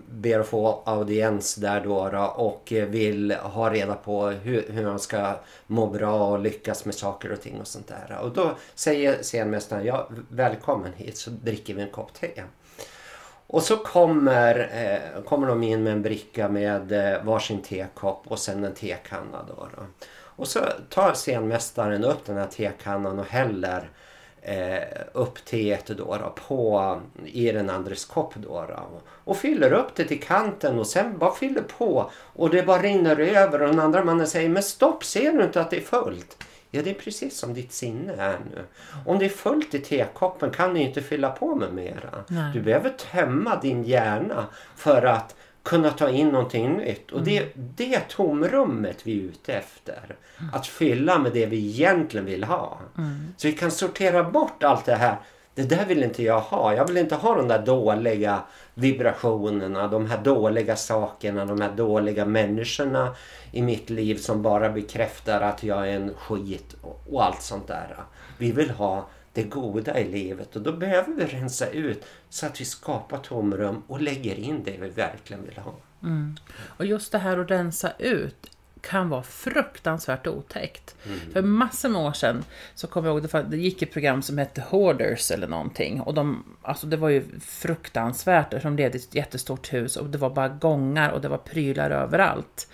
ber 0.10 0.40
att 0.40 0.48
få 0.48 0.82
audiens 0.86 1.56
där 1.56 1.82
då, 1.82 2.10
då 2.10 2.24
och 2.24 2.74
eh, 2.74 2.86
vill 2.86 3.32
ha 3.32 3.70
reda 3.70 3.96
på 3.96 4.28
hur, 4.28 4.66
hur 4.70 4.86
man 4.86 5.00
ska 5.00 5.34
må 5.68 5.88
bra 5.88 6.32
och 6.32 6.40
lyckas 6.40 6.86
med 6.86 6.96
saker 6.96 7.32
och 7.32 7.42
ting 7.42 7.60
och 7.62 7.68
sånt 7.68 7.88
där. 7.88 8.18
Och 8.22 8.32
då 8.32 8.52
säger 8.74 9.24
scenmästaren, 9.24 9.86
ja 9.86 10.10
välkommen 10.30 10.94
hit 10.96 11.18
så 11.18 11.30
dricker 11.30 11.74
vi 11.74 11.82
en 11.82 11.90
kopp 11.90 12.14
te. 12.14 12.44
Och 13.48 13.64
så 13.64 13.78
kommer, 13.78 14.70
eh, 14.74 15.24
kommer 15.24 15.48
de 15.48 15.64
in 15.64 15.84
med 15.84 15.94
en 15.94 16.02
bricka 16.02 16.50
med 16.50 16.92
eh, 16.92 17.24
varsin 17.24 17.62
tekopp 17.62 18.24
och 18.28 18.40
sen 18.40 18.64
en 18.64 18.74
tekanna. 18.74 19.46
Då, 19.48 19.68
då. 19.78 19.84
Och 20.18 20.48
så 20.48 20.60
tar 20.90 21.14
scenmästaren 21.14 22.04
upp 22.04 22.26
den 22.26 22.38
här 22.38 22.48
tekannan 22.48 23.20
och 23.20 23.26
häller 23.26 23.90
eh, 24.46 25.02
upp 25.14 25.46
teet 25.46 25.88
då, 25.88 26.18
då, 26.18 26.34
på, 26.48 27.02
i 27.26 27.52
den 27.52 27.70
andres 27.70 28.06
kopp. 28.06 28.34
Då, 28.36 28.66
då, 28.70 29.02
och 29.08 29.38
fyller 29.38 29.74
upp 29.74 29.96
det 29.96 30.06
till 30.06 30.22
kanten 30.22 30.80
och 30.80 30.88
sen 30.88 31.18
bara 31.18 31.36
fyller 31.36 31.62
på. 31.62 32.12
Och 32.16 32.50
det 32.50 32.64
bara 32.64 32.82
rinner 32.82 33.20
över 33.20 33.62
och 33.62 33.68
den 33.68 33.80
andra 33.80 34.04
mannen 34.04 34.28
säger 34.28 34.50
men 34.50 34.64
stopp, 34.64 35.04
ser 35.04 35.32
du 35.32 35.44
inte 35.44 35.62
att 35.62 35.70
det 35.70 35.78
är 35.78 35.82
fullt? 35.82 36.44
Ja, 36.72 36.82
det 36.82 36.90
är 36.90 36.94
precis 36.94 37.38
som 37.38 37.54
ditt 37.54 37.74
sinne 37.74 38.14
är 38.14 38.40
nu. 38.52 38.62
Om 39.06 39.20
det 39.20 39.26
är 39.26 39.30
fullt 39.30 39.74
i 39.74 39.80
tekoppen 39.80 40.52
kan 40.52 40.74
du 40.74 40.80
inte 40.80 41.02
fylla 41.02 41.30
på 41.30 41.56
med 41.56 41.74
mera. 41.74 42.24
Nej. 42.28 42.54
Du 42.54 42.62
behöver 42.62 42.90
tömma 42.90 43.60
din 43.62 43.84
hjärna 43.84 44.46
för 44.76 45.02
att 45.06 45.36
kunna 45.66 45.92
ta 45.92 46.10
in 46.10 46.30
någonting 46.30 46.78
nytt. 46.78 47.12
Och 47.12 47.24
det, 47.24 47.48
det 47.56 47.96
är 47.96 48.00
tomrummet 48.10 48.98
vi 49.04 49.20
är 49.20 49.24
ute 49.24 49.54
efter. 49.54 50.16
Att 50.54 50.68
fylla 50.68 51.20
med 51.20 51.32
det 51.34 51.46
vi 51.46 51.58
egentligen 51.58 52.26
vill 52.26 52.44
ha. 52.44 52.80
Så 53.38 53.48
vi 53.48 53.54
kan 53.54 53.72
sortera 53.72 54.24
bort 54.24 54.64
allt 54.64 54.86
det 54.86 54.96
här. 54.96 55.18
Det 55.56 55.64
där 55.64 55.86
vill 55.86 56.04
inte 56.04 56.24
jag 56.24 56.40
ha. 56.40 56.74
Jag 56.74 56.88
vill 56.88 56.98
inte 56.98 57.16
ha 57.16 57.36
de 57.36 57.48
där 57.48 57.66
dåliga 57.66 58.40
vibrationerna, 58.74 59.88
de 59.88 60.06
här 60.06 60.24
dåliga 60.24 60.76
sakerna, 60.76 61.46
de 61.46 61.62
här 61.62 61.72
dåliga 61.72 62.26
människorna 62.26 63.16
i 63.52 63.62
mitt 63.62 63.90
liv 63.90 64.16
som 64.16 64.42
bara 64.42 64.70
bekräftar 64.70 65.42
att 65.42 65.64
jag 65.64 65.90
är 65.90 65.96
en 65.96 66.14
skit 66.14 66.76
och, 66.82 67.04
och 67.12 67.24
allt 67.26 67.42
sånt 67.42 67.68
där. 67.68 67.96
Vi 68.38 68.52
vill 68.52 68.70
ha 68.70 69.08
det 69.36 69.44
goda 69.44 70.00
i 70.00 70.12
livet 70.12 70.56
och 70.56 70.62
då 70.62 70.72
behöver 70.72 71.14
vi 71.14 71.26
rensa 71.26 71.70
ut 71.70 72.06
så 72.30 72.46
att 72.46 72.62
vi 72.62 72.66
skapar 72.66 73.18
tomrum 73.18 73.84
och 73.88 74.02
lägger 74.02 74.36
in 74.36 74.64
det 74.64 74.78
vi 74.82 74.90
verkligen 74.90 75.46
vill 75.46 75.58
ha. 75.58 75.74
Och 76.58 76.86
just 76.86 77.12
det 77.12 77.18
här 77.18 77.38
att 77.38 77.52
rensa 77.52 77.92
ut 78.00 78.50
kan 78.82 79.10
vara 79.10 79.24
fruktansvärt 79.24 80.28
otäckt. 80.28 80.96
För 81.34 81.42
massor 81.42 81.90
med 81.90 82.02
år 82.02 82.14
sedan 82.14 82.44
så 82.76 82.88
kommer 82.88 83.08
jag 83.08 83.26
ihåg, 83.26 83.50
det, 83.50 83.58
gick 83.58 83.82
ett 83.82 83.92
program 83.94 84.22
som 84.22 84.38
hette 84.38 84.62
Hoarders 84.62 85.32
eller 85.32 85.48
någonting. 85.48 86.02
Och 86.02 86.14
de, 86.14 86.44
alltså 86.62 86.88
det 86.88 86.98
var 86.98 87.10
ju 87.10 87.24
fruktansvärt 87.40 88.54
eftersom 88.54 88.76
det 88.76 88.84
är 88.84 88.96
ett 88.96 89.16
jättestort 89.16 89.74
hus 89.74 89.96
och 89.96 90.10
det 90.10 90.18
var 90.18 90.30
bara 90.30 90.50
gångar 90.50 91.10
och 91.10 91.22
det 91.22 91.28
var 91.28 91.38
prylar 91.38 91.92
överallt. 91.92 92.68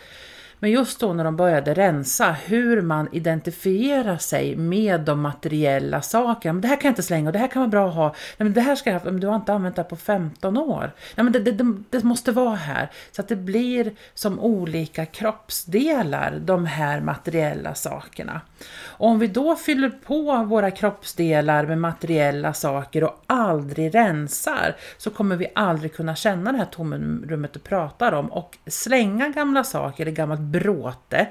Men 0.62 0.72
just 0.72 1.00
då 1.00 1.14
när 1.14 1.24
de 1.24 1.36
började 1.36 1.74
rensa, 1.74 2.32
hur 2.46 2.82
man 2.82 3.10
identifierar 3.12 4.18
sig 4.18 4.56
med 4.56 5.02
de 5.02 5.22
materiella 5.22 6.02
sakerna. 6.02 6.54
Men 6.54 6.62
det 6.62 6.68
här 6.68 6.76
kan 6.76 6.88
jag 6.88 6.92
inte 6.92 7.04
slänga 7.04 7.30
och 7.30 7.34
det 7.34 7.40
här 7.40 7.48
kan 7.48 7.60
vara 7.60 7.70
bra 7.70 7.88
att 7.88 7.96
ha. 7.96 8.08
Nej, 8.08 8.16
men 8.38 8.54
det 8.54 8.62
här 8.62 8.76
ska 8.76 8.90
jag 8.90 9.00
ha, 9.00 9.12
men 9.12 9.20
du 9.20 9.28
har 9.28 9.36
inte 9.36 9.54
använt 9.54 9.76
det 9.76 9.82
här 9.82 9.90
på 9.90 9.96
15 9.96 10.58
år. 10.58 10.92
Nej, 11.16 11.24
men 11.24 11.34
det, 11.34 11.40
det, 11.40 11.52
det, 11.52 11.74
det 11.90 12.04
måste 12.04 12.32
vara 12.32 12.56
här. 12.56 12.92
Så 13.12 13.22
att 13.22 13.28
det 13.28 13.36
blir 13.36 13.92
som 14.14 14.40
olika 14.40 15.06
kroppsdelar, 15.06 16.40
de 16.46 16.66
här 16.66 17.02
materiella 17.02 17.76
sakerna. 17.76 18.42
Och 18.84 19.08
om 19.08 19.20
vi 19.20 19.28
då 19.28 19.56
fyller 19.56 19.90
på 19.90 20.44
våra 20.44 20.72
kroppsdelar 20.72 21.66
med 21.66 21.78
materiella 21.78 22.54
saker 22.54 23.04
och 23.04 23.24
aldrig 23.28 23.96
rensar 23.96 24.76
så 24.98 25.10
kommer 25.10 25.36
vi 25.36 25.48
aldrig 25.56 25.94
kunna 25.96 26.16
känna 26.16 26.52
det 26.52 26.58
här 26.58 26.66
tomrummet 26.66 27.54
du 27.54 27.60
pratar 27.60 28.12
om 28.12 28.32
och 28.32 28.58
slänga 28.68 29.30
gamla 29.30 29.64
saker, 29.64 30.04
eller 30.04 30.16
gammalt 30.16 30.51
bråte. 30.52 31.28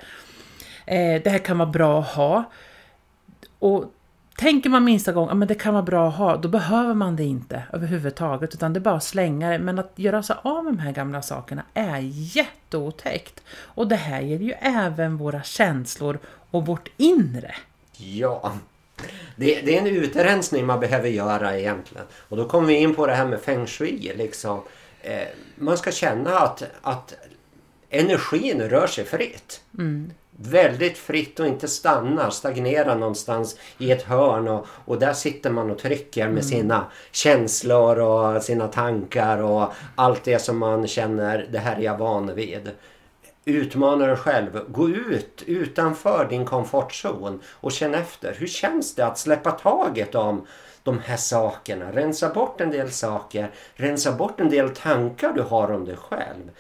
Eh, 0.87 1.23
det 1.23 1.31
här 1.31 1.39
kan 1.39 1.59
vara 1.59 1.69
bra 1.69 2.01
att 2.01 2.09
ha. 2.09 2.45
Och 3.59 3.85
Tänker 4.41 4.71
man 4.71 4.85
minsta 4.85 5.13
gång 5.13 5.43
att 5.43 5.49
det 5.49 5.55
kan 5.55 5.75
vara 5.75 5.83
bra 5.83 6.09
att 6.09 6.15
ha, 6.15 6.37
då 6.37 6.49
behöver 6.49 6.95
man 6.95 7.17
det 7.17 7.25
inte 7.25 7.63
överhuvudtaget, 7.73 8.55
utan 8.55 8.73
det 8.73 8.79
är 8.79 8.81
bara 8.81 8.97
att 8.97 9.05
slänga 9.05 9.51
det. 9.51 9.59
Men 9.59 9.79
att 9.79 9.93
göra 9.97 10.23
sig 10.23 10.37
av 10.43 10.65
med 10.65 10.73
de 10.73 10.79
här 10.79 10.93
gamla 10.93 11.23
sakerna 11.23 11.63
är 11.75 11.99
jätteotäckt. 12.37 13.43
Och 13.51 13.89
det 13.89 13.97
här 13.97 14.21
gäller 14.21 14.45
ju 14.45 14.53
även 14.53 15.17
våra 15.17 15.43
känslor 15.43 16.19
och 16.51 16.67
vårt 16.67 16.89
inre. 16.97 17.55
Ja, 17.97 18.53
det, 19.37 19.61
det, 19.61 19.77
är 19.77 19.81
en 19.81 19.87
utrensning 19.87 20.67
man 20.67 20.81
behöver 20.81 21.09
göra 21.09 21.59
egentligen. 21.59 22.07
Och 22.29 22.37
då 22.37 22.49
kommer 22.49 22.69
vi 22.69 22.75
in 22.75 22.95
på 22.95 23.07
det 23.07 23.15
här 23.15 23.27
med 23.27 23.41
feng 23.41 23.67
shui. 23.67 24.13
Liksom. 24.17 24.63
Eh, 25.03 25.29
man 25.55 25.79
ska 25.79 25.93
känna 25.93 26.39
att, 26.39 26.63
att 26.83 27.15
energin 27.91 28.63
rör 28.63 28.87
sig 28.87 29.05
fritt. 29.05 29.61
Mm 29.79 30.13
väldigt 30.43 30.99
fritt 30.99 31.41
och 31.41 31.47
inte 31.47 31.69
stannar, 31.69 32.31
stagnerar 32.31 32.97
någonstans 32.97 33.57
i 33.79 33.91
ett 33.91 34.03
hörn 34.03 34.49
och, 34.49 34.67
och 34.85 34.99
där 34.99 35.13
sitter 35.13 35.51
man 35.51 35.71
och 35.71 35.79
trycker 35.79 36.25
med 36.25 36.31
mm. 36.31 36.43
sina 36.43 36.85
känslor 37.13 37.99
och 37.99 38.43
sina 38.43 38.69
tankar 38.69 39.39
och 39.39 39.73
allt 39.95 40.25
det 40.25 40.39
som 40.39 40.59
man 40.59 40.87
känner, 40.87 41.49
det 41.53 41.59
här 41.59 41.77
är 41.77 41.81
jag 41.81 41.99
van 41.99 42.35
vid. 42.35 42.71
Utmana 43.45 44.07
dig 44.07 44.17
själv, 44.17 44.65
gå 44.69 44.89
ut 44.89 45.43
utanför 45.47 46.27
din 46.31 46.45
komfortzon 46.45 47.41
och 47.51 47.73
känn 47.73 47.95
efter. 47.95 48.35
Hur 48.39 48.47
känns 48.47 48.95
det 48.95 49.07
att 49.07 49.19
släppa 49.19 49.51
taget 49.51 50.15
om 50.15 50.47
de 50.83 50.99
här 50.99 51.17
sakerna? 51.17 51.93
Rensa 51.93 52.29
bort 52.29 52.61
en 52.61 52.71
del 52.71 52.91
saker, 52.91 53.51
rensa 53.75 54.13
bort 54.13 54.41
en 54.41 54.51
del 54.51 54.71
tankar 54.71 55.33
du 55.33 55.43
har 55.43 55.71
om 55.71 55.85
dig 55.85 55.97
själv 55.97 56.51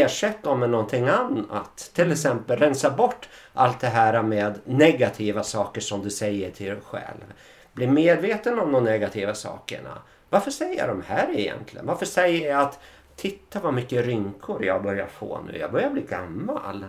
ersätt 0.00 0.42
dem 0.42 0.60
med 0.60 0.70
någonting 0.70 1.08
annat. 1.08 1.90
Till 1.94 2.04
mm. 2.04 2.12
exempel 2.12 2.58
rensa 2.58 2.90
bort 2.90 3.28
allt 3.52 3.80
det 3.80 3.86
här 3.86 4.22
med 4.22 4.60
negativa 4.64 5.42
saker 5.42 5.80
som 5.80 6.02
du 6.02 6.10
säger 6.10 6.50
till 6.50 6.66
dig 6.66 6.80
själv. 6.86 7.32
Bli 7.72 7.86
medveten 7.86 8.58
om 8.58 8.72
de 8.72 8.84
negativa 8.84 9.34
sakerna. 9.34 9.98
Varför 10.28 10.50
säger 10.50 10.78
jag 10.78 10.88
de 10.88 11.02
här 11.06 11.28
egentligen? 11.30 11.86
Varför 11.86 12.06
säger 12.06 12.50
jag 12.50 12.60
att 12.60 12.78
Titta 13.16 13.60
vad 13.60 13.74
mycket 13.74 14.06
rynkor 14.06 14.64
jag 14.64 14.82
börjar 14.82 15.06
få 15.06 15.40
nu. 15.46 15.58
Jag 15.58 15.72
börjar 15.72 15.90
bli 15.90 16.02
gammal. 16.02 16.86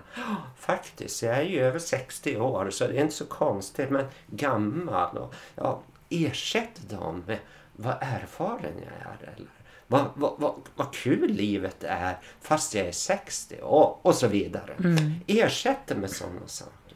Faktiskt, 0.57 1.24
jag 1.24 1.38
är 1.38 1.43
ju 1.43 1.60
över 1.60 1.79
60 1.79 2.38
år 2.38 2.69
så 2.69 2.88
det 2.88 2.98
är 2.98 3.01
inte 3.01 3.15
så 3.15 3.25
konstigt. 3.25 3.89
Men 3.89 4.05
gammal. 4.27 5.17
Och, 5.17 5.33
ja, 5.55 5.81
ersätt 6.10 6.89
dem 6.89 7.24
med 7.27 7.39
vad 7.74 7.95
erfaren 8.01 8.74
jag 8.75 9.12
är. 9.12 9.33
Eller 9.36 9.48
vad, 9.93 10.05
vad, 10.15 10.33
vad, 10.38 10.53
vad 10.75 10.93
kul 10.93 11.31
livet 11.31 11.83
är 11.83 12.17
fast 12.41 12.75
jag 12.75 12.88
är 12.88 12.91
60 12.91 13.55
och, 13.62 14.05
och 14.05 14.15
så 14.15 14.27
vidare. 14.27 14.73
Mm. 14.79 14.97
Ersätt 15.27 15.97
med 15.97 16.09
sådana 16.09 16.47
saker. 16.47 16.95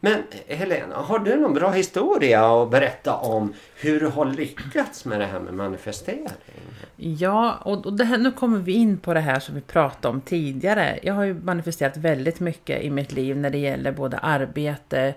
Men 0.00 0.22
Helena, 0.46 0.96
har 0.96 1.18
du 1.18 1.36
någon 1.36 1.54
bra 1.54 1.70
historia 1.70 2.62
att 2.62 2.70
berätta 2.70 3.14
om 3.14 3.54
hur 3.76 4.00
du 4.00 4.06
har 4.06 4.24
lyckats 4.24 5.04
med 5.04 5.20
det 5.20 5.26
här 5.26 5.40
med 5.40 5.54
manifestering? 5.54 6.28
Ja, 6.96 7.58
och 7.64 7.92
det 7.92 8.04
här, 8.04 8.18
nu 8.18 8.32
kommer 8.32 8.58
vi 8.58 8.72
in 8.72 8.98
på 8.98 9.14
det 9.14 9.20
här 9.20 9.40
som 9.40 9.54
vi 9.54 9.60
pratade 9.60 10.14
om 10.14 10.20
tidigare. 10.20 10.98
Jag 11.02 11.14
har 11.14 11.24
ju 11.24 11.34
manifesterat 11.34 11.96
väldigt 11.96 12.40
mycket 12.40 12.82
i 12.82 12.90
mitt 12.90 13.12
liv 13.12 13.36
när 13.36 13.50
det 13.50 13.58
gäller 13.58 13.92
både 13.92 14.18
arbete, 14.18 15.14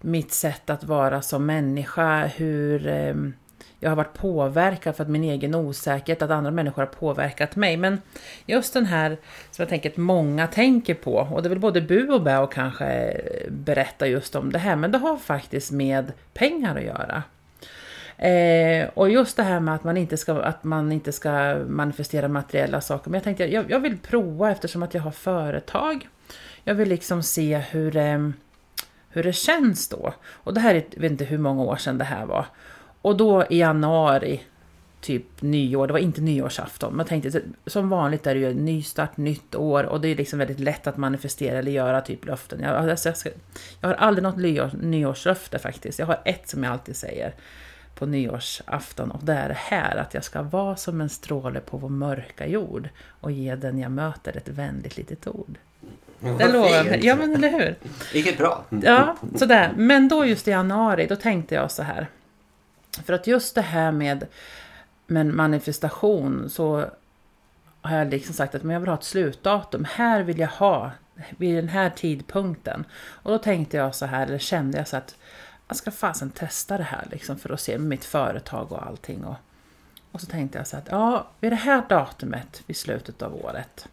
mitt 0.00 0.32
sätt 0.32 0.70
att 0.70 0.84
vara 0.84 1.22
som 1.22 1.46
människa, 1.46 2.26
hur 2.26 2.86
eh, 2.86 3.14
jag 3.86 3.90
har 3.90 3.96
varit 3.96 4.18
påverkad 4.18 4.96
för 4.96 5.02
att 5.02 5.10
min 5.10 5.24
egen 5.24 5.54
osäkerhet, 5.54 6.22
att 6.22 6.30
andra 6.30 6.50
människor 6.50 6.82
har 6.82 6.86
påverkat 6.86 7.56
mig. 7.56 7.76
Men 7.76 8.00
just 8.46 8.74
den 8.74 8.86
här 8.86 9.16
som 9.50 9.62
jag 9.62 9.68
tänker 9.68 9.90
att 9.90 9.96
många 9.96 10.46
tänker 10.46 10.94
på, 10.94 11.14
och 11.14 11.42
det 11.42 11.46
är 11.46 11.50
väl 11.50 11.58
både 11.58 11.80
bu 11.80 12.08
och 12.08 12.22
bä 12.22 12.38
och 12.38 12.52
kanske 12.52 13.20
berätta 13.48 14.06
just 14.06 14.34
om 14.34 14.52
det 14.52 14.58
här, 14.58 14.76
men 14.76 14.92
det 14.92 14.98
har 14.98 15.16
faktiskt 15.16 15.72
med 15.72 16.12
pengar 16.34 16.76
att 16.76 16.82
göra. 16.82 17.22
Eh, 18.18 18.88
och 18.94 19.10
just 19.10 19.36
det 19.36 19.42
här 19.42 19.60
med 19.60 19.74
att 19.74 19.84
man, 19.84 19.96
inte 19.96 20.16
ska, 20.16 20.32
att 20.32 20.64
man 20.64 20.92
inte 20.92 21.12
ska 21.12 21.58
manifestera 21.68 22.28
materiella 22.28 22.80
saker. 22.80 23.10
Men 23.10 23.18
jag 23.18 23.24
tänkte, 23.24 23.44
jag, 23.52 23.70
jag 23.70 23.80
vill 23.80 23.98
prova 23.98 24.50
eftersom 24.50 24.82
att 24.82 24.94
jag 24.94 25.02
har 25.02 25.10
företag. 25.10 26.08
Jag 26.64 26.74
vill 26.74 26.88
liksom 26.88 27.22
se 27.22 27.56
hur, 27.56 27.96
eh, 27.96 28.28
hur 29.08 29.22
det 29.22 29.32
känns 29.32 29.88
då. 29.88 30.14
Och 30.30 30.54
det 30.54 30.60
här 30.60 30.74
är, 30.74 30.84
jag 30.90 31.00
vet 31.00 31.10
inte 31.10 31.24
hur 31.24 31.38
många 31.38 31.62
år 31.62 31.76
sedan 31.76 31.98
det 31.98 32.04
här 32.04 32.26
var. 32.26 32.46
Och 33.06 33.16
då 33.16 33.44
i 33.50 33.58
januari, 33.58 34.40
typ 35.00 35.42
nyår, 35.42 35.86
det 35.86 35.92
var 35.92 36.00
inte 36.00 36.20
nyårsafton, 36.20 36.92
men 36.92 36.98
jag 36.98 37.06
tänkte 37.06 37.40
som 37.66 37.88
vanligt 37.88 38.26
är 38.26 38.34
det 38.34 38.40
ju 38.40 38.50
en 38.50 38.64
nystart, 38.64 39.16
nytt 39.16 39.54
år 39.54 39.84
och 39.84 40.00
det 40.00 40.08
är 40.08 40.16
liksom 40.16 40.38
väldigt 40.38 40.60
lätt 40.60 40.86
att 40.86 40.96
manifestera 40.96 41.58
eller 41.58 41.72
göra 41.72 42.00
typ 42.00 42.24
löften. 42.24 42.60
Jag, 42.60 42.90
alltså 42.90 43.08
jag, 43.08 43.16
ska, 43.16 43.30
jag 43.80 43.88
har 43.88 43.94
aldrig 43.94 44.22
något 44.22 44.36
nyår, 44.36 44.70
nyårslöfte 44.80 45.58
faktiskt, 45.58 45.98
jag 45.98 46.06
har 46.06 46.20
ett 46.24 46.48
som 46.48 46.64
jag 46.64 46.72
alltid 46.72 46.96
säger 46.96 47.34
på 47.94 48.06
nyårsafton 48.06 49.10
och 49.10 49.24
det 49.24 49.32
är 49.32 49.48
det 49.48 49.58
här 49.58 49.96
att 49.96 50.14
jag 50.14 50.24
ska 50.24 50.42
vara 50.42 50.76
som 50.76 51.00
en 51.00 51.08
stråle 51.08 51.60
på 51.60 51.76
vår 51.76 51.88
mörka 51.88 52.46
jord 52.46 52.88
och 53.20 53.32
ge 53.32 53.56
den 53.56 53.78
jag 53.78 53.90
möter 53.90 54.36
ett 54.36 54.48
vänligt 54.48 54.96
litet 54.96 55.26
ord. 55.26 55.58
Det 56.20 56.52
lovar 56.52 56.68
jag. 56.68 57.04
Ja 57.04 57.16
men 57.16 57.34
eller 57.34 57.50
hur. 57.50 57.74
Vilket 58.12 58.38
bra. 58.38 58.64
Ja, 58.82 59.16
sådär. 59.34 59.72
Men 59.76 60.08
då 60.08 60.24
just 60.24 60.48
i 60.48 60.50
januari, 60.50 61.06
då 61.06 61.16
tänkte 61.16 61.54
jag 61.54 61.70
så 61.70 61.82
här. 61.82 62.06
För 63.04 63.12
att 63.12 63.26
just 63.26 63.54
det 63.54 63.62
här 63.62 63.92
med, 63.92 64.26
med 65.06 65.26
manifestation 65.26 66.50
så 66.50 66.90
har 67.80 67.96
jag 67.96 68.10
liksom 68.10 68.34
sagt 68.34 68.54
att 68.54 68.62
men 68.62 68.74
jag 68.74 68.80
vill 68.80 68.88
ha 68.88 68.96
ett 68.96 69.04
slutdatum. 69.04 69.86
Här 69.90 70.22
vill 70.22 70.38
jag 70.38 70.48
ha, 70.48 70.90
vid 71.36 71.56
den 71.56 71.68
här 71.68 71.90
tidpunkten. 71.90 72.84
Och 72.94 73.30
då 73.30 73.38
tänkte 73.38 73.76
jag 73.76 73.94
så 73.94 74.06
här, 74.06 74.26
eller 74.26 74.38
kände 74.38 74.78
jag 74.78 74.88
så 74.88 74.96
att 74.96 75.16
jag 75.68 75.76
ska 75.76 75.90
fasen 75.90 76.30
testa 76.30 76.78
det 76.78 76.84
här 76.84 77.06
liksom 77.10 77.38
för 77.38 77.52
att 77.52 77.60
se 77.60 77.78
mitt 77.78 78.04
företag 78.04 78.72
och 78.72 78.86
allting. 78.86 79.24
Och, 79.24 79.36
och 80.12 80.20
så 80.20 80.26
tänkte 80.26 80.58
jag 80.58 80.66
så 80.66 80.76
att 80.76 80.88
ja, 80.90 81.26
vid 81.40 81.52
det 81.52 81.56
här 81.56 81.82
datumet 81.88 82.62
vid 82.66 82.76
slutet 82.76 83.22
av 83.22 83.34
året 83.34 83.88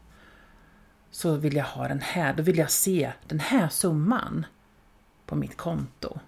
så 1.12 1.36
vill 1.36 1.56
jag 1.56 1.66
ha 1.66 1.88
den 1.88 2.02
här, 2.02 2.34
då 2.34 2.44
vill 2.44 2.58
jag 2.58 2.72
se 2.72 3.12
den 3.28 3.39
här 3.39 3.70
summan 3.70 4.46
på 5.26 5.36
mitt 5.36 5.58
konto. 5.58 6.20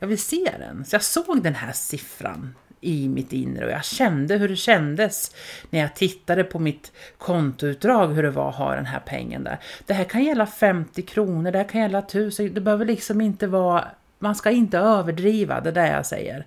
Jag 0.00 0.08
vill 0.08 0.18
se 0.18 0.52
den. 0.58 0.84
Så 0.84 0.94
jag 0.94 1.02
såg 1.02 1.42
den 1.42 1.54
här 1.54 1.72
siffran 1.72 2.54
i 2.80 3.08
mitt 3.08 3.32
inre 3.32 3.64
och 3.64 3.70
jag 3.70 3.84
kände 3.84 4.36
hur 4.36 4.48
det 4.48 4.56
kändes 4.56 5.34
när 5.70 5.80
jag 5.80 5.94
tittade 5.94 6.44
på 6.44 6.58
mitt 6.58 6.92
kontoutdrag 7.18 8.08
hur 8.08 8.22
det 8.22 8.30
var 8.30 8.48
att 8.48 8.54
ha 8.54 8.74
den 8.74 8.86
här 8.86 9.00
pengen 9.06 9.44
där. 9.44 9.58
Det 9.86 9.94
här 9.94 10.04
kan 10.04 10.24
gälla 10.24 10.46
50 10.46 11.02
kronor, 11.02 11.50
det 11.50 11.58
här 11.58 11.68
kan 11.68 11.80
gälla 11.80 11.98
1000, 11.98 12.54
det 12.54 12.60
behöver 12.60 12.84
liksom 12.84 13.20
inte 13.20 13.46
vara, 13.46 13.88
man 14.18 14.34
ska 14.34 14.50
inte 14.50 14.78
överdriva, 14.78 15.60
det 15.60 15.70
där 15.70 15.92
jag 15.92 16.06
säger. 16.06 16.46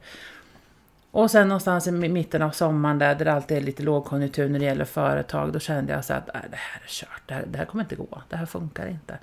Och 1.12 1.32
sen 1.32 1.48
någonstans 1.48 1.88
i 1.88 1.92
mitten 1.92 2.42
av 2.42 2.52
sommaren 2.52 3.00
där, 3.00 3.16
där 3.16 3.26
det 3.26 3.34
alltid 3.34 3.58
är 3.58 3.62
lite 3.62 3.84
lågkonjunktur 3.84 4.50
när 4.50 4.60
det 4.60 4.66
gäller 4.66 4.86
företag, 4.86 5.54
då 5.54 5.60
kände 5.60 5.94
jag 5.94 6.06
så 6.06 6.14
att 6.14 6.28
äh, 6.28 6.42
det 6.52 6.58
här 6.58 6.82
är 6.84 6.88
kört, 6.88 7.22
det 7.26 7.34
här, 7.34 7.46
det 7.48 7.58
här 7.58 7.66
kommer 7.66 7.84
inte 7.84 7.96
gå, 7.96 8.22
det 8.30 8.36
här 8.36 8.46
funkar 8.46 8.88
inte. 8.88 9.18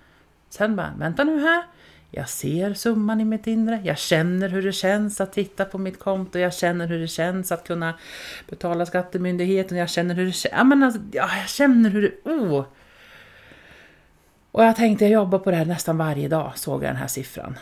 Sen 0.49 0.77
bara, 0.77 0.93
vänta 0.99 1.25
nu 1.25 1.41
här, 1.41 1.65
jag 2.11 2.29
ser 2.29 2.75
summan 2.75 3.21
i 3.21 3.25
mitt 3.25 3.47
inre, 3.47 3.81
jag 3.85 3.99
känner 3.99 4.49
hur 4.49 4.63
det 4.63 4.73
känns 4.73 5.21
att 5.21 5.33
titta 5.33 5.65
på 5.65 5.79
mitt 5.79 5.99
konto, 5.99 6.39
jag 6.39 6.55
känner 6.55 6.87
hur 6.87 6.99
det 6.99 7.09
känns 7.09 7.53
att 7.53 7.67
kunna 7.67 7.95
betala 8.49 8.87
skattemyndigheten, 8.87 9.79
jag 9.79 9.91
känner 9.91 10.15
hur 10.15 10.27
det 10.27 10.33
känns, 10.33 10.53
ja, 10.57 10.65
men 10.65 10.83
alltså, 10.83 11.01
ja, 11.13 11.29
jag 11.41 11.49
känner 11.49 11.91
hur 11.91 12.03
det, 12.03 12.31
oh! 12.31 12.65
Och 14.53 14.65
jag 14.65 14.77
tänkte, 14.77 15.05
jag 15.05 15.13
jobbar 15.13 15.39
på 15.39 15.51
det 15.51 15.57
här 15.57 15.65
nästan 15.65 15.99
varje 15.99 16.29
dag, 16.29 16.53
såg 16.55 16.83
jag 16.83 16.91
den 16.91 16.97
här 16.97 17.07
siffran. 17.07 17.59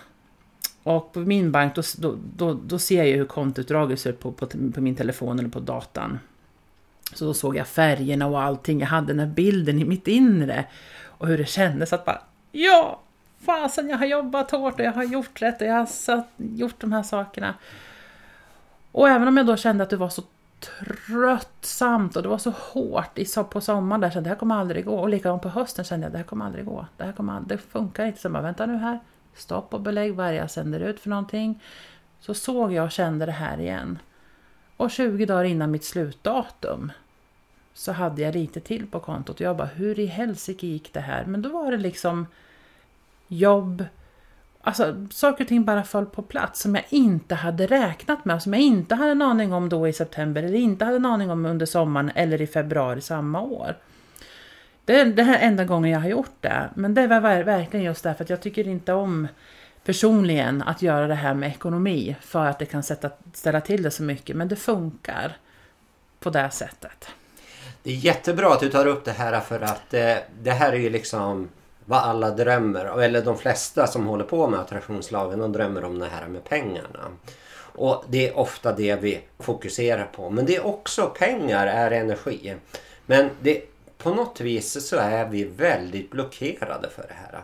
Och 0.83 1.13
på 1.13 1.21
min 1.21 1.53
bank, 1.53 1.75
då, 1.75 1.83
då, 1.99 2.19
då, 2.37 2.55
då 2.55 2.79
ser 2.79 3.05
jag 3.05 3.17
hur 3.17 3.25
kontoutdraget 3.25 4.01
ser 4.01 4.11
ut 4.11 4.21
på, 4.21 4.33
på, 4.33 4.47
på 4.47 4.81
min 4.81 4.97
telefon 4.97 5.39
eller 5.39 5.49
på 5.49 5.61
datan. 5.61 6.19
Så 7.15 7.25
då 7.25 7.35
såg 7.35 7.57
jag 7.57 7.67
färgerna 7.67 8.27
och 8.27 8.43
allting, 8.43 8.81
jag 8.81 8.87
hade 8.87 9.07
den 9.07 9.21
här 9.21 9.35
bilden 9.35 9.79
i 9.79 9.85
mitt 9.85 10.09
inre. 10.09 10.65
Och 11.05 11.27
hur 11.27 11.39
det 11.39 11.49
kändes 11.49 11.93
att 11.93 12.05
bara, 12.05 12.23
ja! 12.53 13.01
Fasen 13.41 13.89
jag 13.89 13.99
har 13.99 14.07
jobbat 14.07 14.51
hårt 14.51 14.75
och 14.75 14.87
jag 14.87 14.93
har 14.93 15.05
gjort 15.05 15.43
rätt 15.43 15.61
och 15.61 15.67
jag 15.67 15.75
har 15.75 15.87
satt, 15.87 16.29
gjort 16.37 16.81
de 16.81 16.93
här 16.93 17.03
sakerna. 17.03 17.55
Och 18.93 19.09
även 19.09 19.29
om 19.29 19.37
jag 19.37 19.47
då 19.47 19.57
kände 19.57 19.85
att 19.85 19.91
det 19.91 19.97
var 19.97 20.09
så 20.09 20.23
tröttsamt 20.61 22.17
och 22.17 22.23
det 22.23 22.29
var 22.29 22.39
så 22.39 22.51
hårt 22.51 23.19
i, 23.19 23.27
på 23.51 23.61
sommaren 23.61 24.01
där 24.01 24.11
kände 24.11 24.29
det 24.29 24.35
här 24.35 24.39
kommer 24.39 24.55
aldrig 24.55 24.85
gå. 24.85 24.95
Och 24.95 25.09
likadant 25.09 25.43
på 25.43 25.49
hösten 25.49 25.85
kände 25.85 26.07
jag 26.07 26.13
det 26.13 26.19
här 26.19 26.25
kommer 26.25 26.45
aldrig 26.45 26.65
gå. 26.65 26.87
Det 26.97 27.05
här 27.05 27.13
kommer 27.13 27.33
aldrig, 27.33 27.59
det 27.59 27.63
funkar 27.63 28.07
inte. 28.07 28.21
Så 28.21 28.27
jag 28.27 28.33
bara, 28.33 28.43
vänta 28.43 28.67
nu 28.67 28.77
här, 28.77 29.01
stopp 29.35 29.75
och 29.75 29.81
belägg 29.81 30.15
vad 30.15 30.35
jag 30.35 30.51
sänder 30.51 30.81
ut 30.81 31.01
för 31.01 31.11
någonting. 31.11 31.63
Så 32.21 32.35
såg 32.35 32.73
jag 32.73 32.85
och 32.85 32.91
kände 32.91 33.27
det 33.27 33.33
här 33.33 33.61
igen. 33.61 33.99
Och 34.77 34.91
20 34.91 35.27
dagar 35.27 35.45
innan 35.45 35.71
mitt 35.71 35.85
slutdatum 35.85 36.93
så 37.75 37.93
hade 37.93 38.23
jag 38.23 38.35
lite 38.35 38.61
till 38.61 38.87
på 38.87 39.01
kontot 39.01 39.37
och 39.37 39.41
jag 39.41 39.57
bara, 39.57 39.67
hur 39.67 39.99
i 39.99 40.07
helsike 40.07 40.67
gick 40.67 40.93
det 40.93 41.01
här? 41.01 41.25
Men 41.25 41.43
då 41.43 41.49
var 41.49 41.71
det 41.71 41.77
liksom 41.77 42.27
jobb. 43.29 43.85
Alltså 44.61 45.07
saker 45.11 45.45
och 45.45 45.49
ting 45.49 45.65
bara 45.65 45.85
föll 45.85 46.07
på 46.07 46.23
plats 46.23 46.61
som 46.61 46.75
jag 46.75 46.85
inte 46.89 47.35
hade 47.35 47.67
räknat 47.67 48.25
med, 48.25 48.43
som 48.43 48.55
jag 48.55 48.63
inte 48.63 48.95
hade 48.95 49.11
en 49.11 49.23
aning 49.23 49.53
om 49.53 49.69
då 49.69 49.89
i 49.89 49.93
september 49.93 50.43
eller 50.43 50.59
inte 50.59 50.85
hade 50.85 50.97
en 50.97 51.07
aning 51.07 51.31
om 51.31 51.47
under 51.47 51.67
sommaren 51.67 52.11
eller 52.15 52.43
i 52.43 52.47
februari 52.47 53.01
samma 53.01 53.41
år. 53.41 53.77
Det 54.85 55.01
är 55.01 55.05
den 55.05 55.27
här 55.27 55.39
enda 55.39 55.65
gången 55.65 55.91
jag 55.91 56.01
har 56.01 56.09
gjort 56.09 56.37
det, 56.41 56.71
men 56.75 56.95
det 56.95 57.07
var 57.07 57.21
verkligen 57.21 57.87
just 57.87 58.03
därför 58.03 58.25
att 58.25 58.31
jag 58.31 58.41
tycker 58.41 58.69
inte 58.69 58.93
om 58.93 59.29
personligen 59.85 60.63
att 60.63 60.83
göra 60.83 61.07
det 61.07 61.15
här 61.15 61.35
med 61.35 61.51
ekonomi 61.51 62.17
för 62.21 62.47
att 62.47 62.59
det 62.59 62.67
kan 62.67 62.83
sätta, 62.83 63.11
ställa 63.33 63.61
till 63.61 63.83
det 63.83 63.91
så 63.91 64.03
mycket. 64.03 64.37
Men 64.37 64.49
det 64.49 64.57
funkar 64.57 65.37
på 66.21 66.31
det 66.31 66.51
sättet. 66.51 67.09
Det 67.83 67.91
är 67.91 67.95
jättebra 67.95 68.53
att 68.53 68.61
du 68.61 68.69
tar 68.69 68.87
upp 68.87 69.05
det 69.05 69.13
här 69.13 69.41
för 69.41 69.61
att 69.61 69.95
eh, 69.95 70.17
det 70.43 70.51
här 70.51 70.73
är 70.73 70.77
ju 70.77 70.91
liksom 70.91 71.49
vad 71.89 71.99
alla 71.99 72.31
drömmer 72.31 73.01
Eller 73.01 73.23
de 73.23 73.39
flesta 73.39 73.87
som 73.87 74.07
håller 74.07 74.25
på 74.25 74.47
med 74.47 74.61
attraktionslagen 74.61 75.39
de 75.39 75.53
drömmer 75.53 75.85
om 75.85 75.99
det 75.99 76.07
här 76.07 76.29
med 76.29 76.45
pengarna. 76.45 77.11
Och 77.75 78.05
det 78.09 78.29
är 78.29 78.39
ofta 78.39 78.73
det 78.73 78.97
vi 78.97 79.21
fokuserar 79.39 80.05
på. 80.05 80.31
Men 80.31 80.47
det 80.47 80.57
är 80.57 80.67
också 80.67 81.15
pengar 81.19 81.67
är 81.67 81.91
energi. 81.91 82.55
Men 83.07 83.31
det, 83.41 83.63
på 83.99 84.11
något 84.11 84.41
vis 84.41 84.89
så 84.89 84.97
är 84.97 85.29
vi 85.29 85.45
väldigt 85.45 86.11
blockerade 86.11 86.91
för 86.91 87.03
det 87.03 87.15
här. 87.15 87.41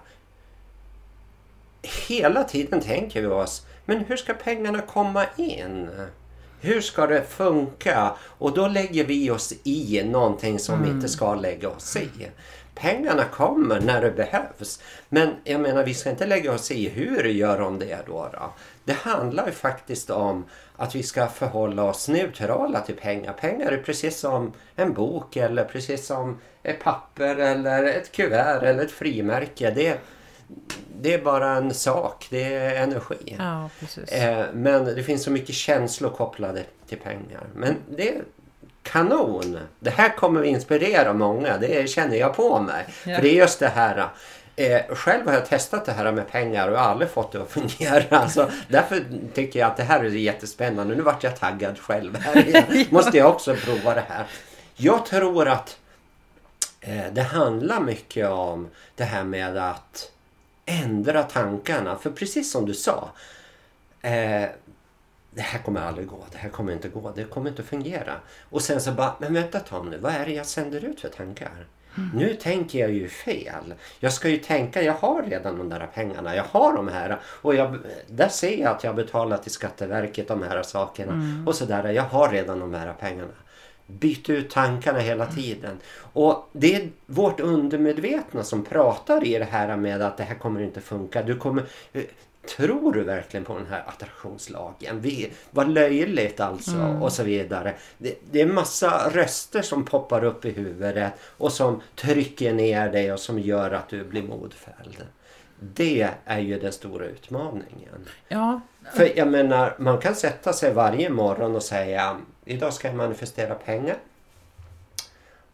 Hela 2.08 2.44
tiden 2.44 2.80
tänker 2.80 3.20
vi 3.20 3.26
oss, 3.26 3.66
men 3.84 3.98
hur 3.98 4.16
ska 4.16 4.34
pengarna 4.34 4.80
komma 4.80 5.26
in? 5.36 5.90
Hur 6.64 6.80
ska 6.80 7.06
det 7.06 7.22
funka? 7.22 8.12
Och 8.38 8.54
då 8.54 8.68
lägger 8.68 9.04
vi 9.04 9.30
oss 9.30 9.52
i 9.64 10.02
någonting 10.04 10.58
som 10.58 10.74
mm. 10.74 10.86
vi 10.86 10.94
inte 10.94 11.08
ska 11.08 11.34
lägga 11.34 11.68
oss 11.68 11.96
i. 11.96 12.08
Pengarna 12.74 13.24
kommer 13.24 13.80
när 13.80 14.02
det 14.02 14.10
behövs. 14.10 14.82
Men 15.08 15.34
jag 15.44 15.60
menar 15.60 15.84
vi 15.84 15.94
ska 15.94 16.10
inte 16.10 16.26
lägga 16.26 16.52
oss 16.52 16.70
i 16.70 16.88
hur 16.88 17.24
gör 17.24 17.60
de 17.60 17.78
det 17.78 17.98
då? 18.06 18.28
då? 18.32 18.52
Det 18.84 18.92
handlar 18.92 19.46
ju 19.46 19.52
faktiskt 19.52 20.10
om 20.10 20.44
att 20.76 20.94
vi 20.94 21.02
ska 21.02 21.26
förhålla 21.26 21.82
oss 21.84 22.08
neutrala 22.08 22.80
till 22.80 22.96
pengar. 22.96 23.32
Pengar 23.32 23.72
är 23.72 23.76
precis 23.76 24.20
som 24.20 24.52
en 24.76 24.92
bok 24.92 25.36
eller 25.36 25.64
precis 25.64 26.06
som 26.06 26.40
ett 26.62 26.80
papper 26.80 27.36
eller 27.36 27.84
ett 27.84 28.12
kuvert 28.12 28.62
eller 28.62 28.84
ett 28.84 28.92
frimärke. 28.92 29.70
Det, 29.70 29.98
det 31.00 31.14
är 31.14 31.18
bara 31.18 31.50
en 31.50 31.74
sak, 31.74 32.26
det 32.30 32.54
är 32.54 32.82
energi. 32.82 33.36
Ja, 33.38 33.70
eh, 34.08 34.44
men 34.52 34.84
det 34.84 35.02
finns 35.02 35.22
så 35.22 35.30
mycket 35.30 35.54
känslor 35.54 36.10
kopplade 36.10 36.64
till 36.88 36.98
pengar. 36.98 37.42
Men 37.54 37.76
det 37.90 38.08
är 38.08 38.22
kanon! 38.82 39.58
Det 39.80 39.90
här 39.90 40.16
kommer 40.16 40.40
att 40.40 40.46
inspirera 40.46 41.12
många, 41.12 41.58
det 41.58 41.90
känner 41.90 42.16
jag 42.16 42.36
på 42.36 42.60
mig. 42.60 42.84
Ja. 43.04 43.16
För 43.16 43.22
det 43.22 43.28
är 43.28 43.34
just 43.34 43.60
det 43.60 43.68
här 43.68 44.08
Eh, 44.56 44.94
själv 44.94 45.26
har 45.26 45.34
jag 45.34 45.46
testat 45.46 45.84
det 45.84 45.92
här 45.92 46.12
med 46.12 46.28
pengar 46.28 46.68
och 46.68 46.80
aldrig 46.80 47.10
fått 47.10 47.32
det 47.32 47.42
att 47.42 47.50
fungera. 47.50 48.18
Alltså, 48.18 48.50
därför 48.68 49.04
tycker 49.34 49.58
jag 49.58 49.70
att 49.70 49.76
det 49.76 49.82
här 49.82 50.04
är 50.04 50.08
jättespännande. 50.08 50.94
Nu 50.94 51.02
vart 51.02 51.22
jag 51.22 51.36
taggad 51.36 51.78
själv. 51.78 52.16
Här 52.16 52.86
måste 52.92 53.18
jag 53.18 53.30
också 53.30 53.54
prova 53.54 53.94
det 53.94 54.04
här. 54.08 54.26
Jag 54.74 55.06
tror 55.06 55.48
att 55.48 55.78
eh, 56.80 57.04
det 57.12 57.22
handlar 57.22 57.80
mycket 57.80 58.30
om 58.30 58.68
det 58.96 59.04
här 59.04 59.24
med 59.24 59.56
att 59.56 60.10
ändra 60.66 61.22
tankarna. 61.22 61.96
För 61.96 62.10
precis 62.10 62.52
som 62.52 62.66
du 62.66 62.74
sa. 62.74 63.10
Eh, 64.02 64.48
det 65.30 65.42
här 65.42 65.58
kommer 65.58 65.80
aldrig 65.80 66.06
gå, 66.06 66.18
det 66.32 66.38
här 66.38 66.48
kommer 66.48 66.72
inte 66.72 66.88
gå, 66.88 67.12
det 67.16 67.24
kommer 67.24 67.50
inte 67.50 67.62
fungera. 67.62 68.14
Och 68.50 68.62
sen 68.62 68.80
så 68.80 68.92
bara, 68.92 69.14
men 69.18 69.34
vänta 69.34 69.60
Tom 69.60 69.90
nu, 69.90 69.98
vad 69.98 70.12
är 70.12 70.26
det 70.26 70.32
jag 70.32 70.46
sänder 70.46 70.84
ut 70.84 71.00
för 71.00 71.08
tankar? 71.08 71.66
Mm. 71.96 72.10
Nu 72.14 72.34
tänker 72.34 72.78
jag 72.78 72.90
ju 72.90 73.08
fel. 73.08 73.74
Jag 74.00 74.12
ska 74.12 74.28
ju 74.28 74.36
tänka, 74.36 74.82
jag 74.82 74.92
har 74.92 75.22
redan 75.22 75.58
de 75.58 75.68
där 75.68 75.88
pengarna. 75.94 76.36
Jag 76.36 76.44
har 76.44 76.72
de 76.72 76.88
här. 76.88 77.18
Och 77.24 77.54
jag, 77.54 77.78
där 78.06 78.28
ser 78.28 78.60
jag 78.60 78.76
att 78.76 78.84
jag 78.84 78.94
betalar 78.94 79.36
till 79.36 79.50
Skatteverket 79.50 80.28
de 80.28 80.42
här 80.42 80.62
sakerna. 80.62 81.12
Mm. 81.12 81.48
Och 81.48 81.54
sådär, 81.54 81.92
jag 81.92 82.02
har 82.02 82.28
redan 82.28 82.58
de 82.58 82.74
här 82.74 82.92
pengarna. 83.00 83.32
Byt 83.86 84.30
ut 84.30 84.50
tankarna 84.50 84.98
hela 84.98 85.26
tiden. 85.26 85.78
Och 85.96 86.48
det 86.52 86.74
är 86.74 86.90
vårt 87.06 87.40
undermedvetna 87.40 88.42
som 88.42 88.64
pratar 88.64 89.26
i 89.26 89.38
det 89.38 89.44
här 89.44 89.76
med 89.76 90.02
att 90.02 90.16
det 90.16 90.24
här 90.24 90.34
kommer 90.34 90.60
inte 90.60 90.80
funka. 90.80 91.22
Du 91.22 91.36
kommer, 91.36 91.64
Tror 92.46 92.92
du 92.92 93.02
verkligen 93.02 93.44
på 93.44 93.58
den 93.58 93.66
här 93.66 93.84
attraktionslagen? 93.86 95.00
Vi, 95.00 95.32
vad 95.50 95.68
löjligt 95.68 96.40
alltså 96.40 96.70
mm. 96.70 97.02
och 97.02 97.12
så 97.12 97.22
vidare. 97.22 97.74
Det, 97.98 98.18
det 98.30 98.40
är 98.40 98.46
massa 98.46 99.10
röster 99.10 99.62
som 99.62 99.84
poppar 99.84 100.24
upp 100.24 100.44
i 100.44 100.50
huvudet 100.50 101.12
och 101.20 101.52
som 101.52 101.82
trycker 101.94 102.52
ner 102.52 102.92
dig 102.92 103.12
och 103.12 103.20
som 103.20 103.38
gör 103.38 103.70
att 103.70 103.88
du 103.88 104.04
blir 104.04 104.22
modfälld. 104.22 105.06
Det 105.60 106.08
är 106.24 106.38
ju 106.38 106.58
den 106.58 106.72
stora 106.72 107.06
utmaningen. 107.06 108.08
Ja. 108.28 108.60
För 108.92 109.18
jag 109.18 109.28
menar, 109.28 109.76
man 109.78 109.98
kan 109.98 110.14
sätta 110.14 110.52
sig 110.52 110.72
varje 110.72 111.10
morgon 111.10 111.56
och 111.56 111.62
säga 111.62 112.20
idag 112.44 112.72
ska 112.72 112.88
jag 112.88 112.96
manifestera 112.96 113.54
pengar. 113.54 113.96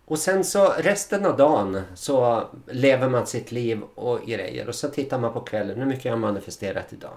Och 0.05 0.19
sen 0.19 0.45
så 0.45 0.73
resten 0.79 1.27
av 1.27 1.37
dagen 1.37 1.83
så 1.95 2.45
lever 2.67 3.09
man 3.09 3.27
sitt 3.27 3.53
liv 3.53 3.83
och 3.95 4.27
grejer. 4.27 4.69
Och 4.69 4.75
så 4.75 4.89
tittar 4.89 5.19
man 5.19 5.33
på 5.33 5.41
kvällen. 5.41 5.79
Hur 5.79 5.87
mycket 5.87 6.05
jag 6.05 6.13
har 6.13 6.19
manifesterat 6.19 6.93
idag? 6.93 7.17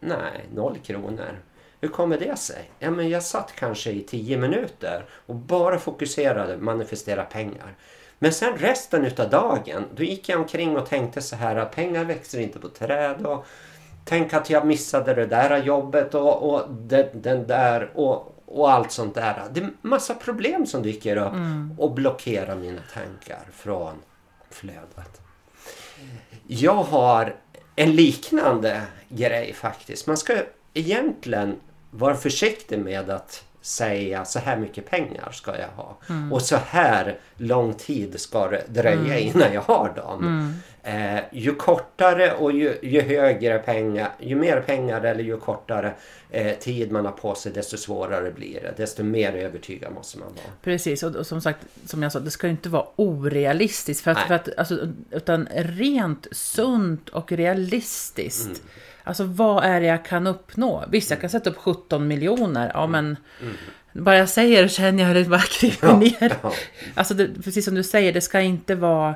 Nej, 0.00 0.44
noll 0.54 0.78
kronor. 0.78 1.38
Hur 1.80 1.88
kommer 1.88 2.18
det 2.18 2.38
sig? 2.38 2.70
Ja, 2.78 2.90
men 2.90 3.08
jag 3.08 3.22
satt 3.22 3.52
kanske 3.52 3.90
i 3.90 4.02
tio 4.02 4.36
minuter 4.36 5.04
och 5.26 5.34
bara 5.34 5.78
fokuserade 5.78 6.56
manifestera 6.56 7.24
pengar. 7.24 7.74
Men 8.18 8.32
sen 8.32 8.56
resten 8.56 9.04
utav 9.04 9.30
dagen, 9.30 9.84
då 9.94 10.02
gick 10.02 10.28
jag 10.28 10.40
omkring 10.40 10.76
och 10.76 10.88
tänkte 10.88 11.22
så 11.22 11.36
här 11.36 11.56
att 11.56 11.74
pengar 11.74 12.04
växer 12.04 12.40
inte 12.40 12.58
på 12.58 12.68
träd. 12.68 13.26
Och 13.26 13.46
tänk 14.08 14.32
att 14.32 14.50
jag 14.50 14.66
missade 14.66 15.14
det 15.14 15.26
där 15.26 15.62
jobbet 15.62 16.14
och, 16.14 16.50
och 16.50 16.70
den, 16.70 17.06
den 17.14 17.46
där. 17.46 17.90
Och, 17.94 18.32
och 18.46 18.72
allt 18.72 18.92
sånt 18.92 19.14
där. 19.14 19.42
Det 19.52 19.60
är 19.60 19.70
massa 19.82 20.14
problem 20.14 20.66
som 20.66 20.82
dyker 20.82 21.16
upp 21.16 21.32
mm. 21.32 21.74
och 21.78 21.92
blockerar 21.92 22.56
mina 22.56 22.80
tankar 22.94 23.42
från 23.52 23.94
flödet. 24.50 25.20
Jag 26.46 26.82
har 26.82 27.34
en 27.76 27.96
liknande 27.96 28.82
grej 29.08 29.52
faktiskt. 29.52 30.06
Man 30.06 30.16
ska 30.16 30.36
egentligen 30.74 31.56
vara 31.90 32.14
försiktig 32.14 32.78
med 32.78 33.10
att 33.10 33.44
säga 33.66 34.24
så 34.24 34.38
här 34.38 34.56
mycket 34.56 34.90
pengar 34.90 35.30
ska 35.32 35.58
jag 35.58 35.68
ha. 35.68 35.96
Mm. 36.08 36.32
Och 36.32 36.42
så 36.42 36.56
här 36.56 37.18
lång 37.36 37.74
tid 37.74 38.20
ska 38.20 38.48
det 38.48 38.64
dröja 38.68 39.18
mm. 39.18 39.18
innan 39.18 39.52
jag 39.52 39.60
har 39.60 39.92
dem. 39.96 40.24
Mm. 40.24 40.54
Eh, 40.82 41.22
ju 41.32 41.54
kortare 41.54 42.32
och 42.32 42.52
ju, 42.52 42.78
ju, 42.82 43.00
högre 43.00 43.58
pengar, 43.58 44.10
ju 44.20 44.36
mer 44.36 44.60
pengar 44.60 45.04
eller 45.04 45.24
ju 45.24 45.36
kortare 45.36 45.94
eh, 46.30 46.58
tid 46.58 46.92
man 46.92 47.04
har 47.04 47.12
på 47.12 47.34
sig 47.34 47.52
desto 47.52 47.76
svårare 47.76 48.30
blir 48.30 48.60
det. 48.60 48.74
Desto 48.76 49.02
mer 49.02 49.32
övertygad 49.32 49.92
måste 49.92 50.18
man 50.18 50.28
vara. 50.28 50.52
Precis 50.62 51.02
och, 51.02 51.16
och 51.16 51.26
som 51.26 51.40
sagt, 51.40 51.58
som 51.86 52.02
jag 52.02 52.12
sa, 52.12 52.20
det 52.20 52.30
ska 52.30 52.48
inte 52.48 52.68
vara 52.68 52.86
orealistiskt. 52.96 54.04
För 54.04 54.10
att, 54.10 54.26
för 54.26 54.34
att, 54.34 54.48
alltså, 54.56 54.88
utan 55.10 55.48
rent 55.54 56.26
sunt 56.32 57.08
och 57.08 57.32
realistiskt. 57.32 58.62
Alltså 59.06 59.24
vad 59.24 59.64
är 59.64 59.80
det 59.80 59.86
jag 59.86 60.04
kan 60.04 60.26
uppnå? 60.26 60.84
Visst, 60.88 61.10
jag 61.10 61.20
kan 61.20 61.30
sätta 61.30 61.50
upp 61.50 61.56
17 61.56 62.08
miljoner, 62.08 62.70
ja 62.74 62.86
men 62.86 63.16
mm. 63.42 63.54
bara 63.92 64.16
jag 64.16 64.28
säger 64.28 64.62
det 64.62 64.68
känner 64.68 65.02
jag 65.02 65.08
hur 65.08 65.14
det 65.14 65.24
bara 65.24 65.40
kryper 65.60 65.86
ja, 65.86 65.98
ner. 65.98 66.36
Ja. 66.42 66.52
Alltså 66.94 67.14
det, 67.14 67.42
precis 67.44 67.64
som 67.64 67.74
du 67.74 67.82
säger, 67.82 68.12
det 68.12 68.20
ska 68.20 68.40
inte 68.40 68.74
vara 68.74 69.14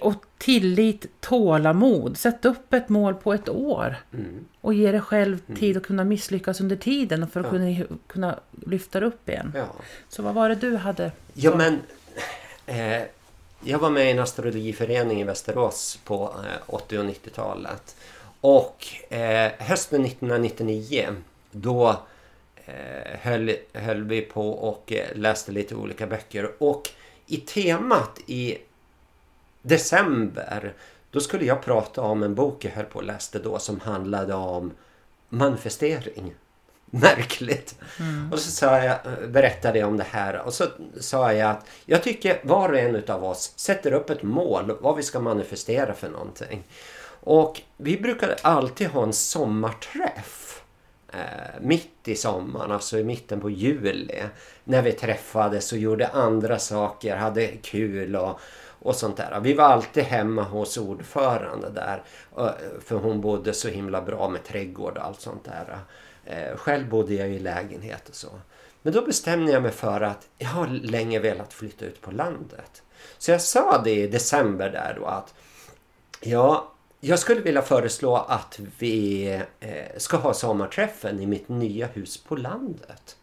och 0.00 0.24
tillit, 0.38 1.06
tålamod. 1.20 2.16
Sätt 2.16 2.44
upp 2.44 2.72
ett 2.72 2.88
mål 2.88 3.14
på 3.14 3.34
ett 3.34 3.48
år. 3.48 3.96
Mm. 4.12 4.44
Och 4.60 4.74
ge 4.74 4.92
dig 4.92 5.00
själv 5.00 5.38
mm. 5.46 5.60
tid 5.60 5.76
att 5.76 5.82
kunna 5.82 6.04
misslyckas 6.04 6.60
under 6.60 6.76
tiden 6.76 7.28
för 7.28 7.40
att 7.40 7.46
ja. 7.46 7.50
kunna, 7.50 7.86
kunna 8.06 8.38
lyfta 8.66 9.00
upp 9.00 9.28
igen. 9.28 9.52
Ja. 9.54 9.66
Så 10.08 10.22
vad 10.22 10.34
var 10.34 10.48
det 10.48 10.54
du 10.54 10.76
hade? 10.76 11.12
Ja 11.34 11.56
men 11.56 11.80
eh, 12.66 13.02
Jag 13.64 13.78
var 13.78 13.90
med 13.90 14.06
i 14.06 14.10
en 14.10 14.18
astrologiförening 14.18 15.20
i 15.20 15.24
Västerås 15.24 15.98
på 16.04 16.34
eh, 16.44 16.62
80 16.66 16.98
och 16.98 17.04
90-talet. 17.04 17.96
Och 18.42 18.86
eh, 19.12 19.52
hösten 19.58 20.04
1999 20.04 21.08
då 21.50 21.96
eh, 22.66 23.18
höll, 23.20 23.56
höll 23.72 24.04
vi 24.04 24.20
på 24.20 24.50
och 24.50 24.92
eh, 24.92 25.16
läste 25.16 25.52
lite 25.52 25.74
olika 25.74 26.06
böcker. 26.06 26.50
Och 26.58 26.90
i 27.26 27.36
temat 27.36 28.20
i 28.26 28.58
december 29.62 30.74
då 31.10 31.20
skulle 31.20 31.44
jag 31.44 31.62
prata 31.62 32.00
om 32.00 32.22
en 32.22 32.34
bok 32.34 32.64
jag 32.64 32.70
höll 32.70 32.84
på 32.84 32.98
och 32.98 33.04
läste 33.04 33.38
då 33.38 33.58
som 33.58 33.80
handlade 33.80 34.34
om 34.34 34.72
manifestering. 35.28 36.34
Märkligt. 36.90 37.74
Mm. 38.00 38.32
Och 38.32 38.38
så 38.38 38.50
sa 38.50 38.78
jag, 38.78 38.98
berättade 39.28 39.78
jag 39.78 39.88
om 39.88 39.96
det 39.96 40.06
här 40.10 40.40
och 40.40 40.54
så 40.54 40.66
sa 41.00 41.32
jag 41.32 41.50
att 41.50 41.66
jag 41.84 42.02
tycker 42.02 42.40
var 42.42 42.68
och 42.68 42.78
en 42.78 43.02
av 43.08 43.24
oss 43.24 43.52
sätter 43.56 43.92
upp 43.92 44.10
ett 44.10 44.22
mål 44.22 44.76
vad 44.80 44.96
vi 44.96 45.02
ska 45.02 45.20
manifestera 45.20 45.94
för 45.94 46.08
någonting. 46.08 46.64
Och 47.24 47.60
vi 47.76 48.00
brukade 48.00 48.36
alltid 48.42 48.88
ha 48.88 49.02
en 49.02 49.12
sommarträff 49.12 50.62
eh, 51.12 51.60
mitt 51.60 52.08
i 52.08 52.14
sommaren, 52.14 52.72
alltså 52.72 52.98
i 52.98 53.04
mitten 53.04 53.40
på 53.40 53.50
juli. 53.50 54.22
När 54.64 54.82
vi 54.82 54.92
träffades 54.92 55.72
och 55.72 55.78
gjorde 55.78 56.08
andra 56.08 56.58
saker, 56.58 57.16
hade 57.16 57.46
kul 57.46 58.16
och, 58.16 58.40
och 58.78 58.96
sånt 58.96 59.16
där. 59.16 59.40
Vi 59.40 59.54
var 59.54 59.64
alltid 59.64 60.04
hemma 60.04 60.42
hos 60.42 60.76
ordförande 60.76 61.70
där. 61.70 62.02
Eh, 62.38 62.80
för 62.84 62.96
hon 62.96 63.20
bodde 63.20 63.52
så 63.52 63.68
himla 63.68 64.02
bra 64.02 64.28
med 64.28 64.44
trädgård 64.44 64.96
och 64.96 65.04
allt 65.04 65.20
sånt 65.20 65.44
där. 65.44 65.78
Eh, 66.24 66.56
själv 66.56 66.88
bodde 66.88 67.14
jag 67.14 67.28
i 67.28 67.38
lägenhet 67.38 68.08
och 68.08 68.14
så. 68.14 68.28
Men 68.82 68.92
då 68.92 69.02
bestämde 69.02 69.52
jag 69.52 69.62
mig 69.62 69.72
för 69.72 70.00
att 70.00 70.28
jag 70.38 70.48
har 70.48 70.66
länge 70.66 71.18
velat 71.18 71.52
flytta 71.52 71.84
ut 71.84 72.00
på 72.00 72.10
landet. 72.10 72.82
Så 73.18 73.30
jag 73.30 73.40
sa 73.40 73.82
det 73.84 73.94
i 73.94 74.06
december 74.06 74.70
där 74.70 74.96
då 75.00 75.06
att 75.06 75.34
ja, 76.20 76.72
jag 77.04 77.18
skulle 77.18 77.40
vilja 77.40 77.62
föreslå 77.62 78.16
att 78.16 78.60
vi 78.78 79.26
eh, 79.60 79.70
ska 79.96 80.16
ha 80.16 80.34
sommarträffen 80.34 81.20
i 81.20 81.26
mitt 81.26 81.48
nya 81.48 81.86
hus 81.86 82.16
på 82.16 82.36
landet. 82.36 83.16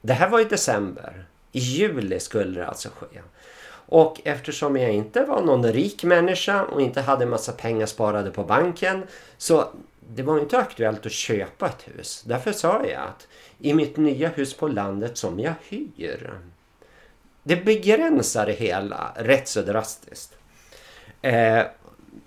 Det 0.00 0.12
här 0.12 0.28
var 0.28 0.40
i 0.40 0.44
december. 0.44 1.24
I 1.52 1.58
juli 1.58 2.20
skulle 2.20 2.60
det 2.60 2.66
alltså 2.66 2.88
ske. 2.88 3.20
Och 3.70 4.20
eftersom 4.24 4.76
jag 4.76 4.92
inte 4.92 5.24
var 5.24 5.42
någon 5.42 5.72
rik 5.72 6.04
människa 6.04 6.64
och 6.64 6.80
inte 6.80 7.00
hade 7.00 7.26
massa 7.26 7.52
pengar 7.52 7.86
sparade 7.86 8.30
på 8.30 8.44
banken 8.44 9.02
så 9.38 9.68
det 10.14 10.22
var 10.22 10.38
inte 10.38 10.58
aktuellt 10.58 11.06
att 11.06 11.12
köpa 11.12 11.66
ett 11.66 11.88
hus. 11.88 12.22
Därför 12.26 12.52
sa 12.52 12.86
jag 12.86 13.02
att 13.02 13.28
i 13.58 13.74
mitt 13.74 13.96
nya 13.96 14.28
hus 14.28 14.54
på 14.54 14.68
landet 14.68 15.16
som 15.18 15.40
jag 15.40 15.54
hyr. 15.68 16.32
Det 17.42 17.56
begränsar 17.56 18.46
det 18.46 18.52
hela 18.52 19.12
rätt 19.16 19.48
så 19.48 19.62
drastiskt. 19.62 20.34
Eh, 21.22 21.62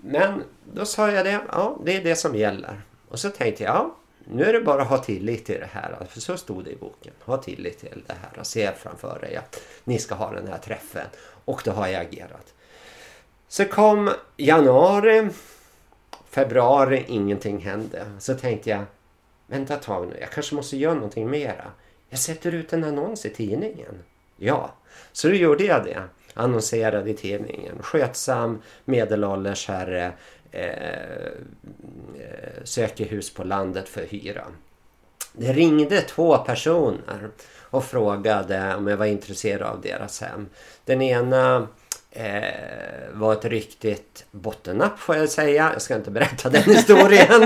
men 0.02 0.44
då 0.72 0.84
sa 0.84 1.10
jag 1.10 1.24
det, 1.24 1.40
ja 1.52 1.78
det 1.84 1.96
är 1.96 2.04
det 2.04 2.16
som 2.16 2.34
gäller. 2.34 2.82
Och 3.08 3.18
så 3.18 3.30
tänkte 3.30 3.64
jag, 3.64 3.74
ja 3.74 3.96
nu 4.24 4.44
är 4.44 4.52
det 4.52 4.60
bara 4.60 4.82
att 4.82 4.88
ha 4.88 4.98
tillit 4.98 5.46
till 5.46 5.60
det 5.60 5.68
här. 5.72 6.06
För 6.10 6.20
så 6.20 6.36
stod 6.36 6.64
det 6.64 6.70
i 6.70 6.76
boken. 6.76 7.12
Ha 7.24 7.36
tillit 7.36 7.78
till 7.78 8.02
det 8.06 8.12
här. 8.12 8.44
Se 8.44 8.72
framför 8.72 9.18
dig 9.20 9.36
att 9.36 9.60
ni 9.84 9.98
ska 9.98 10.14
ha 10.14 10.32
den 10.32 10.48
här 10.48 10.58
träffen. 10.58 11.06
Och 11.44 11.62
då 11.64 11.70
har 11.70 11.88
jag 11.88 12.06
agerat. 12.06 12.54
Så 13.48 13.64
kom 13.64 14.10
januari, 14.36 15.28
februari, 16.30 17.04
ingenting 17.08 17.58
hände. 17.58 18.06
Så 18.18 18.34
tänkte 18.34 18.70
jag, 18.70 18.84
vänta 19.46 19.74
ett 19.74 19.82
tag 19.82 20.08
nu, 20.08 20.16
jag 20.20 20.30
kanske 20.30 20.54
måste 20.54 20.76
göra 20.76 20.94
någonting 20.94 21.30
mera. 21.30 21.70
Jag 22.08 22.18
sätter 22.18 22.54
ut 22.54 22.72
en 22.72 22.84
annons 22.84 23.26
i 23.26 23.30
tidningen. 23.30 24.02
Ja, 24.36 24.74
så 25.12 25.28
då 25.28 25.34
gjorde 25.34 25.64
jag 25.64 25.84
det. 25.84 26.02
Annonserade 26.34 27.10
i 27.10 27.14
tidningen. 27.14 27.78
Skötsam 27.82 28.62
medelålders 28.84 29.68
herre 29.68 30.12
eh, 30.50 30.68
eh, 32.20 32.64
söker 32.64 33.04
hus 33.04 33.34
på 33.34 33.44
landet 33.44 33.88
för 33.88 34.06
hyra. 34.06 34.44
Det 35.32 35.52
ringde 35.52 36.00
två 36.00 36.38
personer 36.38 37.28
och 37.60 37.84
frågade 37.84 38.74
om 38.74 38.88
jag 38.88 38.96
var 38.96 39.06
intresserad 39.06 39.62
av 39.62 39.80
deras 39.80 40.20
hem. 40.20 40.48
Den 40.84 41.02
ena 41.02 41.68
eh, 42.10 42.42
var 43.12 43.32
ett 43.32 43.44
riktigt 43.44 44.24
bottennapp 44.30 44.98
får 44.98 45.16
jag 45.16 45.28
säga. 45.28 45.70
Jag 45.72 45.82
ska 45.82 45.94
inte 45.94 46.10
berätta 46.10 46.48
den 46.48 46.62
historien. 46.74 47.42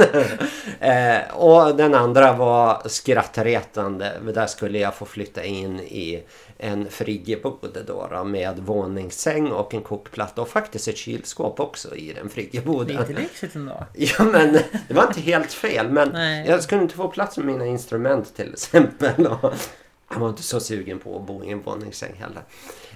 eh, 0.81 1.37
och 1.37 1.77
den 1.77 1.95
andra 1.95 2.33
var 2.33 2.83
skrattretande. 2.89 4.13
Där 4.35 4.47
skulle 4.47 4.79
jag 4.79 4.95
få 4.95 5.05
flytta 5.05 5.45
in 5.45 5.81
i 5.81 6.25
en 6.59 6.91
friggebod 6.91 7.79
då, 7.87 8.09
då 8.11 8.25
med 8.25 8.59
våningssäng 8.59 9.53
och 9.53 9.75
en 9.75 9.83
kokplatta 9.83 10.43
och 10.43 10.49
faktiskt 10.49 10.89
ett 10.89 10.97
kylskåp 10.97 11.61
också 11.61 11.97
i 11.97 12.13
den 12.13 12.29
friggeboden. 12.29 12.97
Lite 12.97 13.23
lyxigt 13.23 13.55
ändå. 13.55 13.87
Ja 13.95 14.25
men 14.25 14.53
det 14.89 14.95
var 14.95 15.07
inte 15.07 15.21
helt 15.21 15.53
fel 15.53 15.91
men 15.91 16.09
Nej. 16.09 16.49
jag 16.49 16.63
skulle 16.63 16.83
inte 16.83 16.95
få 16.95 17.09
plats 17.09 17.37
med 17.37 17.47
mina 17.47 17.67
instrument 17.67 18.37
till 18.37 18.53
exempel. 18.53 19.27
Och 19.27 19.55
jag 20.11 20.19
var 20.19 20.29
inte 20.29 20.43
så 20.43 20.61
sugen 20.61 20.99
på 20.99 21.17
att 21.17 21.27
bo 21.27 21.45
i 21.45 21.51
en 21.51 21.63
våningssäng 21.63 22.15
heller. 22.15 22.43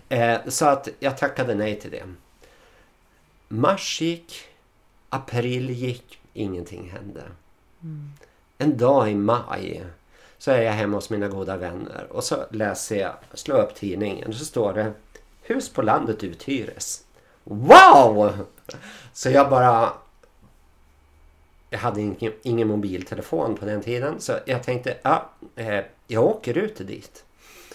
Eh, 0.08 0.48
så 0.48 0.66
att 0.66 0.88
jag 0.98 1.18
tackade 1.18 1.54
nej 1.54 1.80
till 1.80 1.90
det. 1.90 2.04
Mars 3.48 4.00
gick, 4.00 4.34
april 5.08 5.70
gick, 5.70 6.18
ingenting 6.32 6.90
hände. 6.90 7.22
Mm. 7.82 8.12
En 8.58 8.76
dag 8.76 9.10
i 9.10 9.14
maj 9.14 9.84
så 10.40 10.50
är 10.50 10.62
jag 10.62 10.72
hemma 10.72 10.96
hos 10.96 11.10
mina 11.10 11.28
goda 11.28 11.56
vänner 11.56 12.06
och 12.10 12.24
så 12.24 12.44
läser 12.50 12.96
jag, 12.96 13.12
slår 13.34 13.62
upp 13.62 13.74
tidningen 13.74 14.28
och 14.28 14.34
så 14.34 14.44
står 14.44 14.72
det 14.72 14.92
Hus 15.42 15.68
på 15.68 15.82
landet 15.82 16.24
uthyres. 16.24 17.04
Wow! 17.44 18.32
Så 19.12 19.30
jag 19.30 19.50
bara... 19.50 19.92
Jag 21.70 21.78
hade 21.78 22.00
ingen, 22.00 22.32
ingen 22.42 22.68
mobiltelefon 22.68 23.54
på 23.56 23.64
den 23.64 23.82
tiden 23.82 24.20
så 24.20 24.32
jag 24.44 24.62
tänkte 24.62 24.96
ja, 25.02 25.30
eh, 25.56 25.84
jag 26.06 26.24
åker 26.24 26.58
ut 26.58 26.86
dit. 26.86 27.24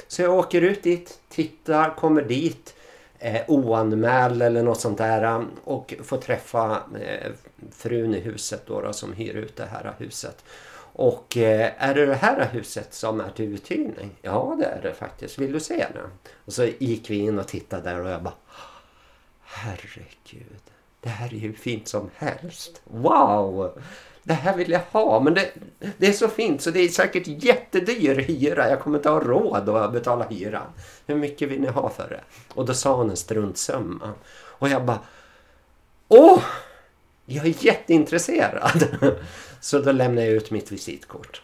Så 0.08 0.22
jag 0.22 0.34
åker 0.34 0.62
ut 0.62 0.84
dit, 0.84 1.20
tittar, 1.30 1.96
kommer 1.96 2.22
dit 2.22 2.76
eh, 3.20 3.42
oanmäld 3.48 4.42
eller 4.42 4.64
något 4.64 4.82
sånt 4.82 4.98
där 4.98 5.46
och 5.64 5.94
får 6.04 6.18
träffa 6.18 6.84
eh, 7.02 7.32
frun 7.72 8.16
i 8.16 8.20
huset 8.20 8.64
då, 8.68 8.82
då 8.82 8.94
som 8.94 9.14
hyr 9.14 9.34
ut 9.34 9.56
det 9.56 9.66
här 9.66 9.94
huset. 9.98 10.44
Och 10.98 11.38
eh, 11.38 11.72
är 11.78 11.94
det 11.94 12.06
det 12.06 12.16
här 12.16 12.50
huset 12.52 12.94
som 12.94 13.20
är 13.20 13.30
till 13.30 13.54
uthyrning? 13.54 14.16
Ja 14.22 14.56
det 14.60 14.66
är 14.66 14.82
det 14.82 14.94
faktiskt. 14.94 15.38
Vill 15.38 15.52
du 15.52 15.60
se 15.60 15.76
det? 15.94 16.30
Och 16.46 16.54
så 16.54 16.66
gick 16.66 17.10
vi 17.10 17.16
in 17.16 17.40
och 17.40 17.48
tittade 17.48 17.90
där 17.90 18.02
och 18.02 18.10
jag 18.10 18.24
bara 18.24 18.34
Herregud. 19.44 20.62
Det 21.02 21.10
här 21.10 21.34
är 21.34 21.38
ju 21.38 21.54
fint 21.54 21.88
som 21.88 22.10
helst. 22.16 22.82
Wow! 22.84 23.80
Det 24.24 24.34
här 24.34 24.58
vill 24.58 24.72
jag 24.72 24.82
ha. 24.92 25.20
Men 25.20 25.34
det, 25.34 25.52
det 25.98 26.08
är 26.08 26.14
så 26.14 26.28
fint 26.28 26.62
så 26.62 26.72
det 26.72 26.80
är 26.80 26.88
säkert 26.88 27.28
jättedyr 27.28 28.16
hyra. 28.16 28.70
Jag 28.70 28.80
kommer 28.80 28.98
inte 28.98 29.10
ha 29.10 29.20
råd 29.20 29.70
att 29.70 29.94
betala 29.94 30.28
hyran. 30.28 30.68
Hur 31.08 31.16
mycket 31.16 31.50
vill 31.50 31.62
ni 31.62 31.68
ha 31.68 31.90
för 31.90 32.10
det? 32.10 32.22
Och 32.54 32.66
då 32.66 32.74
sa 32.74 32.96
hon 32.96 33.10
en 33.10 33.18
struntsumma. 33.18 34.14
Och 34.36 34.70
jag 34.70 34.86
bara 34.86 35.00
Åh! 36.08 36.44
Jag 37.26 37.46
är 37.46 37.66
jätteintresserad. 37.66 38.88
Så 39.66 39.80
då 39.80 39.92
lämnade 39.92 40.28
jag 40.28 40.36
ut 40.36 40.52
mitt 40.52 40.72
visitkort. 40.72 41.42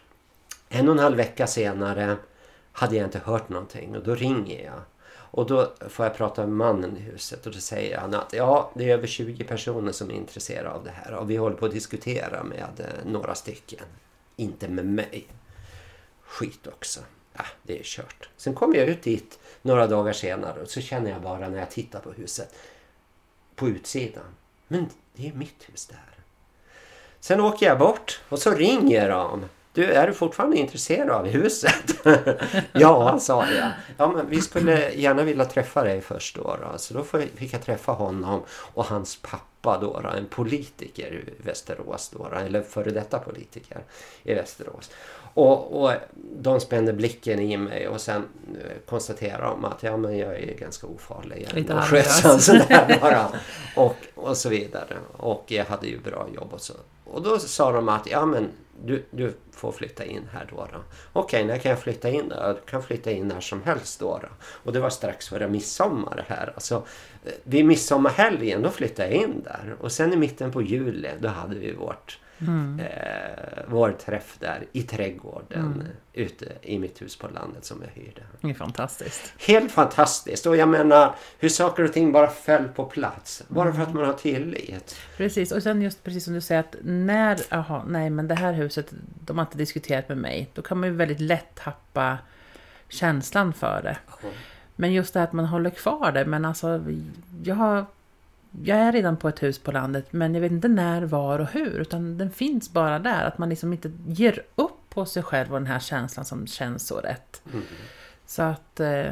En 0.69 0.87
och 0.87 0.93
en 0.93 0.99
halv 0.99 1.17
vecka 1.17 1.47
senare 1.47 2.17
hade 2.71 2.95
jag 2.95 3.07
inte 3.07 3.19
hört 3.19 3.49
någonting 3.49 3.95
och 3.95 4.03
då 4.03 4.15
ringer 4.15 4.65
jag. 4.65 4.81
Och 5.11 5.47
då 5.47 5.73
får 5.89 6.05
jag 6.05 6.15
prata 6.15 6.41
med 6.41 6.55
mannen 6.55 6.97
i 6.97 6.99
huset 6.99 7.45
och 7.45 7.53
då 7.53 7.59
säger 7.59 7.97
han 7.97 8.13
att 8.13 8.33
ja, 8.33 8.71
det 8.75 8.89
är 8.89 8.93
över 8.93 9.07
20 9.07 9.43
personer 9.43 9.91
som 9.91 10.09
är 10.09 10.13
intresserade 10.13 10.69
av 10.69 10.83
det 10.83 10.91
här 10.91 11.13
och 11.13 11.29
vi 11.29 11.35
håller 11.35 11.55
på 11.55 11.65
att 11.65 11.71
diskutera 11.71 12.43
med 12.43 12.69
eh, 12.77 13.11
några 13.11 13.35
stycken. 13.35 13.85
Inte 14.35 14.67
med 14.67 14.85
mig. 14.85 15.27
Skit 16.21 16.67
också. 16.67 16.99
Ja, 17.33 17.45
det 17.63 17.79
är 17.79 17.83
kört. 17.83 18.29
Sen 18.37 18.53
kommer 18.53 18.75
jag 18.75 18.87
ut 18.87 19.03
dit 19.03 19.39
några 19.61 19.87
dagar 19.87 20.13
senare 20.13 20.61
och 20.61 20.69
så 20.69 20.81
känner 20.81 21.11
jag 21.11 21.21
bara 21.21 21.49
när 21.49 21.59
jag 21.59 21.71
tittar 21.71 21.99
på 21.99 22.11
huset 22.11 22.55
på 23.55 23.67
utsidan. 23.67 24.35
Men 24.67 24.89
det 25.13 25.27
är 25.27 25.33
mitt 25.33 25.69
hus 25.69 25.85
det 25.85 25.95
här. 25.95 26.10
Sen 27.21 27.39
åker 27.39 27.65
jag 27.65 27.79
bort 27.79 28.19
och 28.29 28.39
så 28.39 28.51
ringer 28.51 29.09
de. 29.09 29.45
Du, 29.73 29.85
är 29.85 30.07
du 30.07 30.13
fortfarande 30.13 30.57
intresserad 30.57 31.09
av 31.09 31.27
huset? 31.27 32.05
ja, 32.71 33.19
sa 33.19 33.45
jag. 33.45 33.71
Ja, 33.97 34.07
men 34.07 34.29
vi 34.29 34.41
skulle 34.41 34.91
gärna 34.93 35.23
vilja 35.23 35.45
träffa 35.45 35.83
dig 35.83 36.01
först 36.01 36.35
då. 36.35 36.57
då. 36.61 36.77
Så 36.77 36.93
då 36.93 37.03
fick 37.35 37.53
jag 37.53 37.61
träffa 37.61 37.91
honom 37.91 38.41
och 38.49 38.85
hans 38.85 39.15
pappa 39.21 39.77
då, 39.77 39.99
då 40.03 40.09
en 40.09 40.25
politiker 40.25 41.13
i 41.13 41.43
Västerås 41.43 42.09
då, 42.09 42.27
då, 42.31 42.37
eller 42.37 42.61
före 42.61 42.91
detta 42.91 43.19
politiker 43.19 43.83
i 44.23 44.33
Västerås. 44.33 44.91
Och, 45.33 45.83
och 45.83 45.91
de 46.39 46.59
spände 46.59 46.93
blicken 46.93 47.39
i 47.39 47.57
mig 47.57 47.87
och 47.87 48.01
sen 48.01 48.27
eh, 48.53 48.77
konstaterade 48.89 49.43
de 49.43 49.65
att 49.65 49.83
ja, 49.83 49.97
men 49.97 50.17
jag 50.17 50.35
är 50.35 50.55
ganska 50.55 50.87
ofarlig. 50.87 51.47
Lite 51.53 51.73
och 51.73 51.83
skötsam 51.83 52.39
sådär 52.39 52.97
bara. 53.01 53.27
Och, 53.75 53.95
och 54.15 54.37
så 54.37 54.49
vidare. 54.49 54.97
Och 55.17 55.43
jag 55.47 55.65
hade 55.65 55.87
ju 55.87 55.99
bra 55.99 56.27
jobb 56.35 56.53
och 56.53 56.61
så. 56.61 56.73
Och 57.11 57.21
då 57.21 57.39
sa 57.39 57.71
de 57.71 57.89
att 57.89 58.07
ja 58.09 58.25
men 58.25 58.49
du, 58.85 59.05
du 59.11 59.33
får 59.51 59.71
flytta 59.71 60.05
in 60.05 60.27
här 60.31 60.47
då. 60.49 60.67
då. 60.73 60.79
Okej, 61.13 61.45
när 61.45 61.57
kan 61.57 61.69
jag 61.69 61.79
flytta 61.79 62.09
in 62.09 62.29
då? 62.29 62.35
Jag 62.35 62.65
kan 62.65 62.83
flytta 62.83 63.11
in 63.11 63.27
när 63.27 63.41
som 63.41 63.63
helst 63.63 63.99
då. 63.99 64.19
då. 64.21 64.27
Och 64.43 64.73
det 64.73 64.79
var 64.79 64.89
strax 64.89 65.29
före 65.29 65.47
midsommar 65.47 66.25
här. 66.27 66.51
Alltså, 66.55 66.75
eh, 67.25 67.31
vid 67.43 67.65
midsommarhelgen 67.65 68.61
då 68.61 68.69
flyttade 68.69 69.09
jag 69.09 69.23
in 69.23 69.41
där. 69.43 69.75
Och 69.79 69.91
sen 69.91 70.13
i 70.13 70.15
mitten 70.15 70.51
på 70.51 70.61
juli 70.61 71.09
då 71.19 71.27
hade 71.27 71.55
vi 71.55 71.73
vårt 71.73 72.19
Mm. 72.41 72.79
Eh, 72.79 73.63
vår 73.67 73.91
träff 73.91 74.37
där 74.39 74.65
i 74.71 74.83
trädgården 74.83 75.73
mm. 75.73 75.87
ute 76.13 76.45
i 76.61 76.79
mitt 76.79 77.01
hus 77.01 77.15
på 77.15 77.27
landet 77.27 77.65
som 77.65 77.81
jag 77.81 78.01
hyrde. 78.01 78.21
Det 78.41 78.49
är 78.49 78.53
fantastiskt. 78.53 79.33
Helt 79.47 79.71
fantastiskt. 79.71 80.45
Och 80.45 80.57
jag 80.57 80.69
menar 80.69 81.15
hur 81.39 81.49
saker 81.49 81.83
och 81.83 81.93
ting 81.93 82.11
bara 82.11 82.27
föll 82.27 82.67
på 82.67 82.85
plats. 82.85 83.43
Bara 83.47 83.69
mm. 83.69 83.75
för 83.75 83.83
att 83.83 83.93
man 83.93 84.05
har 84.05 84.13
tillit. 84.13 84.99
Precis. 85.17 85.51
Och 85.51 85.63
sen 85.63 85.81
just 85.81 86.03
precis 86.03 86.23
som 86.23 86.33
du 86.33 86.41
säger 86.41 86.59
att 86.59 86.75
när, 86.83 87.39
aha, 87.49 87.83
nej 87.87 88.09
men 88.09 88.27
det 88.27 88.35
här 88.35 88.53
huset, 88.53 88.93
de 89.25 89.37
har 89.37 89.45
inte 89.45 89.57
diskuterat 89.57 90.09
med 90.09 90.17
mig. 90.17 90.49
Då 90.53 90.61
kan 90.61 90.79
man 90.79 90.89
ju 90.89 90.95
väldigt 90.95 91.19
lätt 91.19 91.55
tappa 91.55 92.17
känslan 92.89 93.53
för 93.53 93.81
det. 93.83 93.97
Men 94.75 94.93
just 94.93 95.13
det 95.13 95.19
här 95.19 95.27
att 95.27 95.33
man 95.33 95.45
håller 95.45 95.69
kvar 95.69 96.11
det. 96.11 96.25
Men 96.25 96.45
alltså, 96.45 96.83
jag 97.43 97.55
har 97.55 97.85
jag 98.63 98.77
är 98.77 98.91
redan 98.91 99.17
på 99.17 99.29
ett 99.29 99.43
hus 99.43 99.59
på 99.59 99.71
landet 99.71 100.05
men 100.11 100.33
jag 100.33 100.41
vet 100.41 100.51
inte 100.51 100.67
när, 100.67 101.01
var 101.01 101.39
och 101.39 101.47
hur. 101.47 101.79
Utan 101.79 102.17
den 102.17 102.31
finns 102.31 102.73
bara 102.73 102.99
där. 102.99 103.23
Att 103.25 103.37
man 103.37 103.49
liksom 103.49 103.73
inte 103.73 103.91
ger 104.07 104.43
upp 104.55 104.89
på 104.89 105.05
sig 105.05 105.23
själv 105.23 105.53
och 105.53 105.59
den 105.59 105.67
här 105.67 105.79
känslan 105.79 106.25
som 106.25 106.47
känns 106.47 106.87
så 106.87 106.97
rätt. 106.97 107.41
Mm. 107.53 107.65
Så 108.25 108.41
att... 108.41 108.79
Eh, 108.79 109.11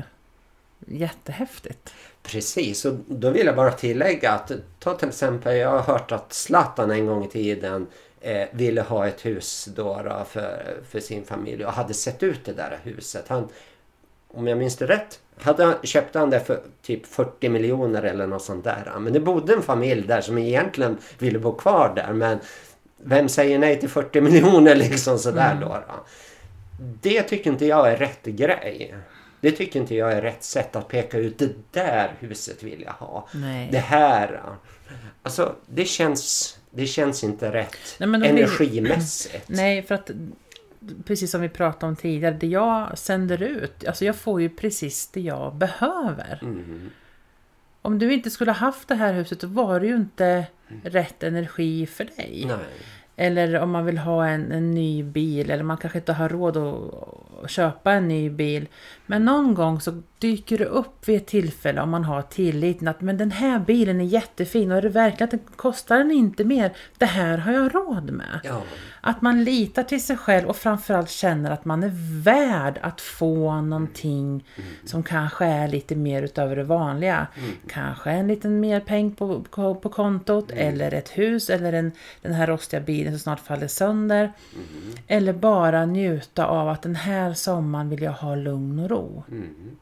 jättehäftigt. 0.88 1.94
Precis, 2.24 2.86
och 2.86 2.94
då 3.08 3.30
vill 3.30 3.46
jag 3.46 3.56
bara 3.56 3.72
tillägga 3.72 4.32
att 4.32 4.52
ta 4.80 4.94
till 4.94 5.08
exempel, 5.08 5.58
jag 5.58 5.70
har 5.70 5.94
hört 5.94 6.12
att 6.12 6.34
Zlatan 6.34 6.92
en 6.92 7.06
gång 7.06 7.26
i 7.26 7.28
tiden 7.28 7.88
eh, 8.22 8.48
ville 8.52 8.82
ha 8.82 9.08
ett 9.08 9.26
hus 9.26 9.70
då, 9.76 10.02
då 10.04 10.26
för, 10.30 10.78
för 10.90 11.00
sin 11.00 11.26
familj 11.26 11.66
och 11.66 11.74
hade 11.74 11.94
sett 11.94 12.24
ut 12.24 12.46
det 12.46 12.54
där 12.54 12.80
huset. 12.84 13.26
Han 13.28 13.48
om 14.34 14.48
jag 14.48 14.58
minns 14.58 14.76
det 14.76 14.86
rätt, 14.86 15.20
hade 15.42 15.64
han, 15.64 15.76
köpte 15.84 16.20
han 16.20 16.30
det 16.30 16.40
för 16.40 16.62
typ 16.82 17.06
40 17.06 17.50
miljoner 17.50 18.04
eller 18.04 18.28
något 18.28 18.44
sånt 18.44 18.64
där. 18.64 18.94
Men 19.00 19.14
det 19.14 19.20
bodde 19.20 19.54
en 19.54 19.62
familj 19.62 20.08
där 20.08 20.22
som 20.22 20.38
egentligen 20.38 20.98
ville 21.20 21.40
bo 21.40 21.56
kvar 21.56 21.94
där. 21.96 22.14
Men 22.14 22.40
vem 23.04 23.30
säger 23.30 23.60
nej 23.60 23.80
till 23.80 23.90
40 23.90 24.22
miljoner 24.22 24.76
liksom 24.76 25.20
sådär 25.20 25.52
mm. 25.52 25.64
då, 25.64 25.68
då? 25.68 26.06
Det 27.02 27.24
tycker 27.24 27.52
inte 27.52 27.66
jag 27.66 27.92
är 27.92 27.98
rätt 27.98 28.26
grej. 28.26 28.96
Det 29.42 29.52
tycker 29.52 29.80
inte 29.80 29.96
jag 29.96 30.12
är 30.12 30.22
rätt 30.22 30.44
sätt 30.44 30.76
att 30.76 30.88
peka 30.88 31.18
ut 31.18 31.40
det 31.40 31.50
där 31.72 32.12
huset 32.20 32.64
vill 32.64 32.82
jag 32.82 32.92
ha. 32.92 33.28
Nej. 33.34 33.70
Det 33.72 33.80
här. 33.80 34.42
Alltså 35.24 35.56
det 35.66 35.86
känns, 35.86 36.58
det 36.72 36.86
känns 36.86 37.24
inte 37.24 37.52
rätt 37.52 37.78
Nej, 37.98 38.30
energimässigt. 38.30 39.48
Blir... 39.48 39.58
Nej, 39.62 39.84
för 39.84 39.96
att 39.96 40.10
precis 41.06 41.32
som 41.32 41.42
vi 41.42 41.50
pratade 41.50 41.90
om 41.90 41.96
tidigare, 41.96 42.38
det 42.40 42.48
jag 42.48 42.98
sänder 42.98 43.44
ut, 43.44 43.88
alltså 43.88 44.06
jag 44.06 44.16
får 44.16 44.42
ju 44.42 44.50
precis 44.50 45.08
det 45.08 45.22
jag 45.22 45.56
behöver. 45.56 46.40
Mm. 46.42 46.90
Om 47.82 48.00
du 48.00 48.14
inte 48.14 48.30
skulle 48.30 48.52
haft 48.52 48.88
det 48.88 48.96
här 48.96 49.14
huset, 49.14 49.40
då 49.40 49.48
var 49.48 49.80
det 49.80 49.88
ju 49.88 49.96
inte 49.96 50.26
mm. 50.70 50.82
rätt 50.84 51.24
energi 51.24 51.86
för 51.86 52.04
dig. 52.04 52.46
Nej. 52.48 52.58
Eller 53.16 53.60
om 53.60 53.72
man 53.72 53.86
vill 53.86 53.98
ha 53.98 54.28
en, 54.28 54.52
en 54.52 54.72
ny 54.72 55.04
bil 55.04 55.50
eller 55.50 55.64
man 55.64 55.78
kanske 55.78 56.00
inte 56.00 56.14
har 56.14 56.30
råd 56.30 56.58
att 56.58 57.52
köpa 57.52 57.92
en 57.92 58.08
ny 58.08 58.30
bil. 58.30 58.68
Men 59.10 59.26
någon 59.26 59.54
gång 59.54 59.82
så 59.82 60.02
dyker 60.20 60.58
det 60.58 60.66
upp 60.66 61.08
vid 61.08 61.18
ett 61.18 61.28
tillfälle 61.28 61.82
om 61.82 61.90
man 61.90 62.04
har 62.04 62.22
tilliten 62.22 62.88
att 62.88 63.02
men 63.02 63.18
den 63.18 63.32
här 63.32 63.60
bilen 63.60 64.02
är 64.02 64.06
jättefin 64.06 64.72
och 64.72 64.78
är 64.78 64.82
det 64.82 64.90
verkligen 64.90 65.24
att 65.24 65.32
den 65.32 65.56
kostar 65.56 65.98
den 65.98 66.12
inte 66.12 66.44
mer? 66.44 66.74
Det 66.98 67.06
här 67.06 67.38
har 67.38 67.52
jag 67.52 67.76
råd 67.76 68.12
med. 68.12 68.40
Ja. 68.44 68.62
Att 69.02 69.22
man 69.22 69.44
litar 69.44 69.84
till 69.84 70.04
sig 70.04 70.18
själv 70.18 70.48
och 70.48 70.56
framförallt 70.56 71.10
känner 71.10 71.52
att 71.52 71.66
man 71.66 71.84
är 71.84 72.22
värd 72.24 72.80
att 72.82 73.02
få 73.02 73.62
någonting 73.62 74.46
mm. 74.56 74.70
som 74.86 75.04
kanske 75.04 75.46
är 75.46 75.68
lite 75.68 75.96
mer 75.96 76.24
utöver 76.24 76.56
det 76.56 76.64
vanliga. 76.64 77.28
Mm. 77.38 77.52
Kanske 77.68 78.12
en 78.12 78.28
liten 78.28 78.60
mer 78.60 78.80
peng 78.80 79.12
på, 79.12 79.44
på, 79.50 79.76
på 79.76 79.90
kontot 79.90 80.52
mm. 80.52 80.68
eller 80.68 80.94
ett 80.94 81.10
hus 81.10 81.50
eller 81.50 81.74
en, 81.74 81.92
den 82.22 82.34
här 82.34 82.48
rostiga 82.48 82.82
bilen 82.82 83.14
som 83.14 83.20
snart 83.20 83.40
faller 83.40 83.68
sönder. 83.68 84.24
Mm. 84.54 84.98
Eller 85.08 85.34
bara 85.34 85.86
njuta 85.86 86.46
av 86.46 86.70
att 86.70 86.82
den 86.82 86.96
här 86.96 87.34
sommaren 87.34 87.90
vill 87.90 88.02
jag 88.02 88.12
ha 88.12 88.36
lugn 88.36 88.80
och 88.80 88.90
ro. 88.90 88.99
Mm. 89.32 89.76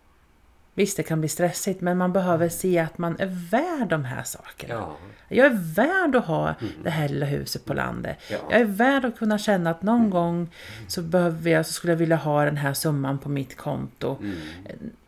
Visst, 0.78 0.98
det 0.98 1.04
kan 1.04 1.20
bli 1.20 1.30
stressigt, 1.30 1.82
men 1.82 1.98
man 1.98 2.14
behöver 2.14 2.50
se 2.50 2.80
att 2.80 2.98
man 2.98 3.16
är 3.20 3.50
värd 3.52 3.90
de 3.90 4.06
här 4.06 4.24
sakerna. 4.24 4.74
Ja. 4.74 4.98
Jag 5.30 5.46
är 5.46 5.74
värd 5.76 6.16
att 6.16 6.26
ha 6.26 6.48
mm. 6.48 6.74
det 6.84 6.90
här 6.90 7.10
lilla 7.10 7.26
huset 7.26 7.66
på 7.66 7.74
landet. 7.74 8.18
Ja. 8.32 8.38
Jag 8.52 8.62
är 8.62 8.66
värd 8.66 9.06
att 9.06 9.18
kunna 9.18 9.38
känna 9.38 9.70
att 9.70 9.84
någon 9.84 10.00
mm. 10.00 10.10
gång 10.10 10.50
så, 10.88 11.02
behöver 11.02 11.52
jag, 11.52 11.66
så 11.66 11.74
skulle 11.74 11.94
jag 11.94 11.98
vilja 11.98 12.16
ha 12.16 12.46
den 12.46 12.58
här 12.58 12.74
summan 12.74 13.20
på 13.20 13.30
mitt 13.30 13.58
konto. 13.58 14.18
Mm. 14.22 14.36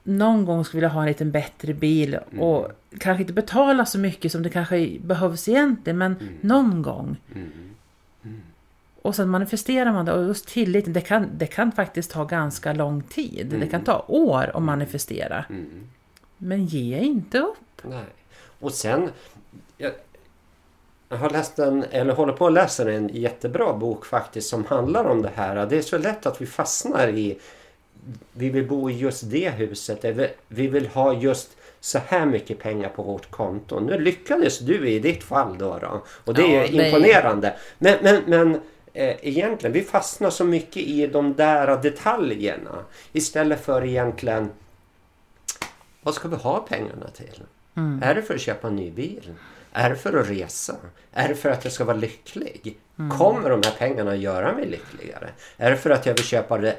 Någon 0.03 0.45
gång 0.45 0.65
skulle 0.65 0.83
jag 0.83 0.89
vilja 0.89 0.93
ha 0.93 1.01
en 1.01 1.07
lite 1.07 1.25
bättre 1.25 1.73
bil 1.73 2.13
mm. 2.13 2.43
och 2.43 2.71
kanske 2.99 3.21
inte 3.21 3.33
betala 3.33 3.85
så 3.85 3.99
mycket 3.99 4.31
som 4.31 4.43
det 4.43 4.49
kanske 4.49 4.99
behövs 4.99 5.47
egentligen, 5.47 5.97
men 5.97 6.15
Mm. 6.15 6.33
någon 6.41 6.81
gång. 6.81 7.17
Mm. 8.99 9.09
Och 9.09 9.15
sen 9.15 9.29
manifesterar 9.29 9.91
man 9.91 10.05
det 10.05 10.13
och 10.13 10.23
just 10.23 10.47
tilliten, 10.47 10.93
det 10.93 11.01
kan, 11.01 11.29
det 11.37 11.47
kan 11.47 11.71
faktiskt 11.71 12.11
ta 12.11 12.23
ganska 12.23 12.73
lång 12.73 13.01
tid. 13.01 13.47
Det 13.59 13.67
kan 13.67 13.83
ta 13.83 14.05
år 14.07 14.51
att 14.53 14.63
manifestera. 14.63 15.45
Mm. 15.49 15.87
Men 16.37 16.65
ge 16.65 16.99
inte 16.99 17.39
upp. 17.39 17.81
Nej. 17.81 18.05
Och 18.59 18.71
sen, 18.71 19.09
jag, 19.77 19.91
jag 21.09 21.17
har 21.17 21.29
läst 21.29 21.59
en, 21.59 21.85
eller 21.91 22.13
håller 22.13 22.33
på 22.33 22.47
att 22.47 22.53
läsa 22.53 22.91
en 22.91 23.09
jättebra 23.13 23.73
bok 23.73 24.05
faktiskt 24.05 24.49
som 24.49 24.65
handlar 24.65 25.05
om 25.05 25.21
det 25.21 25.31
här. 25.35 25.65
Det 25.65 25.77
är 25.77 25.81
så 25.81 25.97
lätt 25.97 26.25
att 26.25 26.41
vi 26.41 26.45
fastnar 26.45 27.07
i, 27.07 27.39
vi 28.33 28.49
vill 28.49 28.67
bo 28.67 28.89
i 28.89 28.97
just 28.97 29.31
det 29.31 29.49
huset, 29.49 30.05
vi 30.47 30.67
vill 30.67 30.87
ha 30.87 31.13
just 31.13 31.49
så 31.79 31.99
här 32.07 32.25
mycket 32.25 32.59
pengar 32.59 32.89
på 32.89 33.03
vårt 33.03 33.31
konto. 33.31 33.79
Nu 33.79 33.99
lyckades 33.99 34.59
du 34.59 34.89
i 34.89 34.99
ditt 34.99 35.23
fall 35.23 35.57
då. 35.57 35.79
då 35.81 36.03
och 36.25 36.33
det 36.33 36.41
ja, 36.41 36.63
är 36.63 36.85
imponerande. 36.85 37.55
Men, 37.77 37.97
men, 38.01 38.23
men 38.27 38.59
egentligen, 38.99 39.73
vi 39.73 39.83
fastnar 39.83 40.29
så 40.29 40.45
mycket 40.45 40.77
i 40.77 41.07
de 41.07 41.35
där 41.35 41.81
detaljerna. 41.81 42.85
Istället 43.13 43.65
för 43.65 43.85
egentligen, 43.85 44.51
vad 46.01 46.13
ska 46.13 46.27
vi 46.27 46.35
ha 46.35 46.59
pengarna 46.59 47.09
till? 47.09 47.43
Mm. 47.75 48.03
Är 48.03 48.15
det 48.15 48.21
för 48.21 48.35
att 48.35 48.41
köpa 48.41 48.67
en 48.67 48.75
ny 48.75 48.91
bil? 48.91 49.33
Är 49.73 49.89
det 49.89 49.95
för 49.95 50.17
att 50.17 50.29
resa? 50.29 50.75
Är 51.13 51.27
det 51.27 51.35
för 51.35 51.49
att 51.49 51.63
jag 51.63 51.73
ska 51.73 51.85
vara 51.85 51.97
lycklig? 51.97 52.77
Mm. 52.99 53.17
Kommer 53.17 53.49
de 53.49 53.61
här 53.65 53.75
pengarna 53.77 54.15
göra 54.15 54.53
mig 54.53 54.65
lyckligare? 54.65 55.29
Är 55.57 55.71
det 55.71 55.77
för 55.77 55.89
att 55.89 56.05
jag 56.05 56.13
vill 56.13 56.23
köpa 56.23 56.73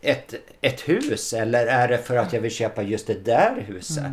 ett, 0.00 0.34
ett 0.60 0.88
hus 0.88 1.32
eller 1.32 1.66
är 1.66 1.88
det 1.88 1.98
för 1.98 2.16
att 2.16 2.32
jag 2.32 2.40
vill 2.40 2.50
köpa 2.50 2.82
just 2.82 3.06
det 3.06 3.24
där 3.24 3.64
huset? 3.68 4.04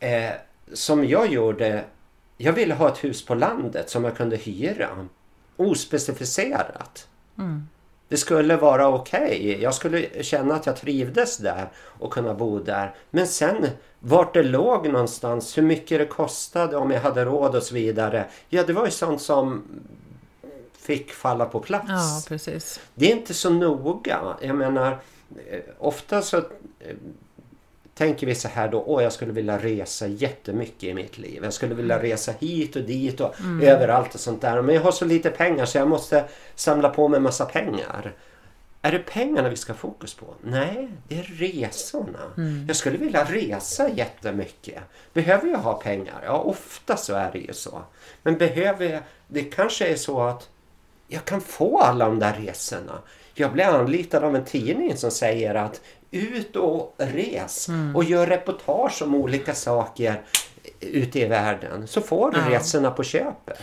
Mm. 0.00 0.24
Eh, 0.28 0.32
som 0.72 1.04
jag 1.04 1.32
gjorde, 1.32 1.84
jag 2.36 2.52
ville 2.52 2.74
ha 2.74 2.88
ett 2.88 3.04
hus 3.04 3.26
på 3.26 3.34
landet 3.34 3.90
som 3.90 4.04
jag 4.04 4.16
kunde 4.16 4.36
hyra. 4.36 5.08
Ospecificerat. 5.60 7.08
Mm. 7.38 7.68
Det 8.08 8.16
skulle 8.16 8.56
vara 8.56 8.88
okej. 8.88 9.20
Okay. 9.20 9.62
Jag 9.62 9.74
skulle 9.74 10.22
känna 10.22 10.54
att 10.54 10.66
jag 10.66 10.76
trivdes 10.76 11.38
där 11.38 11.68
och 11.76 12.12
kunna 12.12 12.34
bo 12.34 12.58
där. 12.58 12.94
Men 13.10 13.26
sen 13.26 13.66
vart 14.00 14.34
det 14.34 14.42
låg 14.42 14.88
någonstans, 14.88 15.58
hur 15.58 15.62
mycket 15.62 15.98
det 15.98 16.06
kostade, 16.06 16.76
om 16.76 16.90
jag 16.90 17.00
hade 17.00 17.24
råd 17.24 17.54
och 17.54 17.62
så 17.62 17.74
vidare. 17.74 18.26
Ja, 18.48 18.64
det 18.66 18.72
var 18.72 18.84
ju 18.84 18.90
sånt 18.90 19.22
som 19.22 19.62
fick 20.72 21.12
falla 21.12 21.46
på 21.46 21.60
plats. 21.60 21.86
Ja, 21.88 22.22
precis. 22.28 22.80
Det 22.94 23.12
är 23.12 23.16
inte 23.16 23.34
så 23.34 23.50
noga. 23.50 24.36
Jag 24.40 24.56
menar, 24.56 24.98
eh, 25.50 25.60
ofta 25.78 26.22
så 26.22 26.36
eh, 26.36 26.96
tänker 28.00 28.26
vi 28.26 28.34
så 28.34 28.48
här 28.48 28.68
då, 28.68 28.82
åh 28.86 29.02
jag 29.02 29.12
skulle 29.12 29.32
vilja 29.32 29.58
resa 29.58 30.06
jättemycket 30.06 30.82
i 30.84 30.94
mitt 30.94 31.18
liv. 31.18 31.40
Jag 31.44 31.52
skulle 31.52 31.74
vilja 31.74 32.02
resa 32.02 32.32
hit 32.40 32.76
och 32.76 32.82
dit 32.82 33.20
och 33.20 33.40
Mm. 33.40 33.68
överallt 33.68 34.14
och 34.14 34.20
sånt 34.20 34.40
där. 34.40 34.62
Men 34.62 34.74
jag 34.74 34.82
har 34.82 34.92
så 34.92 35.04
lite 35.04 35.30
pengar 35.30 35.64
så 35.64 35.78
jag 35.78 35.88
måste 35.88 36.24
samla 36.54 36.88
på 36.88 37.08
mig 37.08 37.20
massa 37.20 37.44
pengar. 37.44 38.12
Är 38.82 38.92
det 38.92 38.98
pengarna 38.98 39.48
vi 39.48 39.56
ska 39.56 39.72
ha 39.72 39.78
fokus 39.78 40.14
på? 40.14 40.26
Nej, 40.42 40.88
det 41.08 41.18
är 41.18 41.22
resorna. 41.22 42.18
Mm. 42.36 42.64
Jag 42.66 42.76
skulle 42.76 42.98
vilja 42.98 43.24
resa 43.24 43.88
jättemycket. 43.88 44.82
Behöver 45.12 45.48
jag 45.48 45.58
ha 45.58 45.72
pengar? 45.74 46.20
Ja, 46.24 46.38
ofta 46.38 46.96
så 46.96 47.14
är 47.14 47.32
det 47.32 47.38
ju 47.38 47.52
så. 47.52 47.82
Men 48.22 48.38
behöver 48.38 48.86
jag... 48.92 49.00
Det 49.28 49.42
kanske 49.42 49.86
är 49.86 49.96
så 49.96 50.20
att 50.22 50.48
jag 51.08 51.24
kan 51.24 51.40
få 51.40 51.78
alla 51.80 52.04
de 52.06 52.18
där 52.18 52.32
resorna. 52.32 52.98
Jag 53.34 53.52
blir 53.52 53.64
anlitad 53.64 54.24
av 54.24 54.36
en 54.36 54.44
tidning 54.44 54.96
som 54.96 55.10
säger 55.10 55.54
att 55.54 55.80
ut 56.10 56.56
och 56.56 56.94
res 56.98 57.68
Mm. 57.68 57.96
och 57.96 58.04
gör 58.04 58.26
reportage 58.26 59.02
om 59.02 59.14
olika 59.14 59.54
saker 59.54 60.22
ute 60.80 61.20
i 61.20 61.24
världen. 61.26 61.86
Så 61.88 62.00
får 62.00 62.30
du 62.30 62.38
Ja. 62.38 62.50
resorna 62.58 62.90
på 62.90 63.02
köpet. 63.02 63.58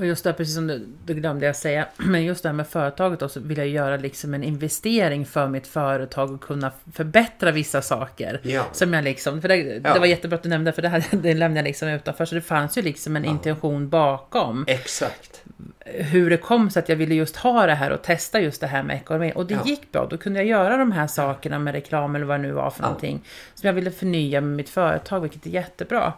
Och 0.00 0.06
just 0.06 0.24
det, 0.24 0.32
precis 0.32 0.54
som 0.54 0.66
du, 0.66 0.86
det 1.04 1.14
glömde 1.14 1.46
jag 1.46 1.56
säga, 1.56 1.86
men 1.96 2.24
just 2.24 2.42
det 2.42 2.48
här 2.48 2.54
med 2.56 2.66
företaget 2.66 3.20
då, 3.20 3.28
så 3.28 3.40
vill 3.40 3.58
jag 3.58 3.68
göra 3.68 3.96
liksom 3.96 4.34
en 4.34 4.42
investering 4.44 5.26
för 5.26 5.48
mitt 5.48 5.66
företag 5.66 6.30
och 6.32 6.40
kunna 6.40 6.70
förbättra 6.92 7.50
vissa 7.50 7.82
saker. 7.82 8.40
Ja. 8.42 8.62
Som 8.72 8.94
jag 8.94 9.04
liksom, 9.04 9.40
för 9.40 9.48
det, 9.48 9.56
Ja. 9.56 9.94
det 9.94 10.00
var 10.00 10.06
jättebra 10.06 10.36
att 10.36 10.42
du 10.42 10.48
nämnde, 10.48 10.72
för 10.72 10.82
det, 10.82 10.88
här, 10.88 11.04
det 11.22 11.34
lämnade 11.34 11.58
jag 11.60 11.64
liksom 11.64 11.88
utanför. 11.88 12.24
Så 12.24 12.34
det 12.34 12.40
fanns 12.40 12.78
ju 12.78 12.82
liksom 12.82 13.16
en 13.16 13.24
intention 13.24 13.88
bakom 13.88 14.64
Exakt. 14.68 15.42
hur 15.84 16.30
det 16.30 16.36
kom 16.36 16.70
sig 16.70 16.80
att 16.80 16.88
jag 16.88 16.96
ville 16.96 17.14
just 17.14 17.36
ha 17.36 17.66
det 17.66 17.74
här 17.74 17.90
och 17.90 18.02
testa 18.02 18.40
just 18.40 18.60
det 18.60 18.66
här 18.66 18.82
med 18.82 18.96
ekonomi. 18.96 19.32
Och 19.34 19.46
det 19.46 19.54
Ja. 19.54 19.60
gick 19.66 19.92
bra. 19.92 20.06
Då 20.10 20.16
kunde 20.18 20.38
jag 20.38 20.46
göra 20.46 20.76
de 20.76 20.92
här 20.92 21.06
sakerna 21.06 21.58
med 21.58 21.74
reklam 21.74 22.16
eller 22.16 22.26
vad 22.26 22.38
det 22.40 22.42
nu 22.42 22.52
var 22.52 22.70
för 22.70 22.82
Ja. 22.82 22.86
någonting. 22.86 23.20
Som 23.54 23.66
jag 23.66 23.74
ville 23.74 23.90
förnya 23.90 24.40
med 24.40 24.56
mitt 24.56 24.68
företag, 24.68 25.20
vilket 25.20 25.46
är 25.46 25.50
jättebra. 25.50 26.12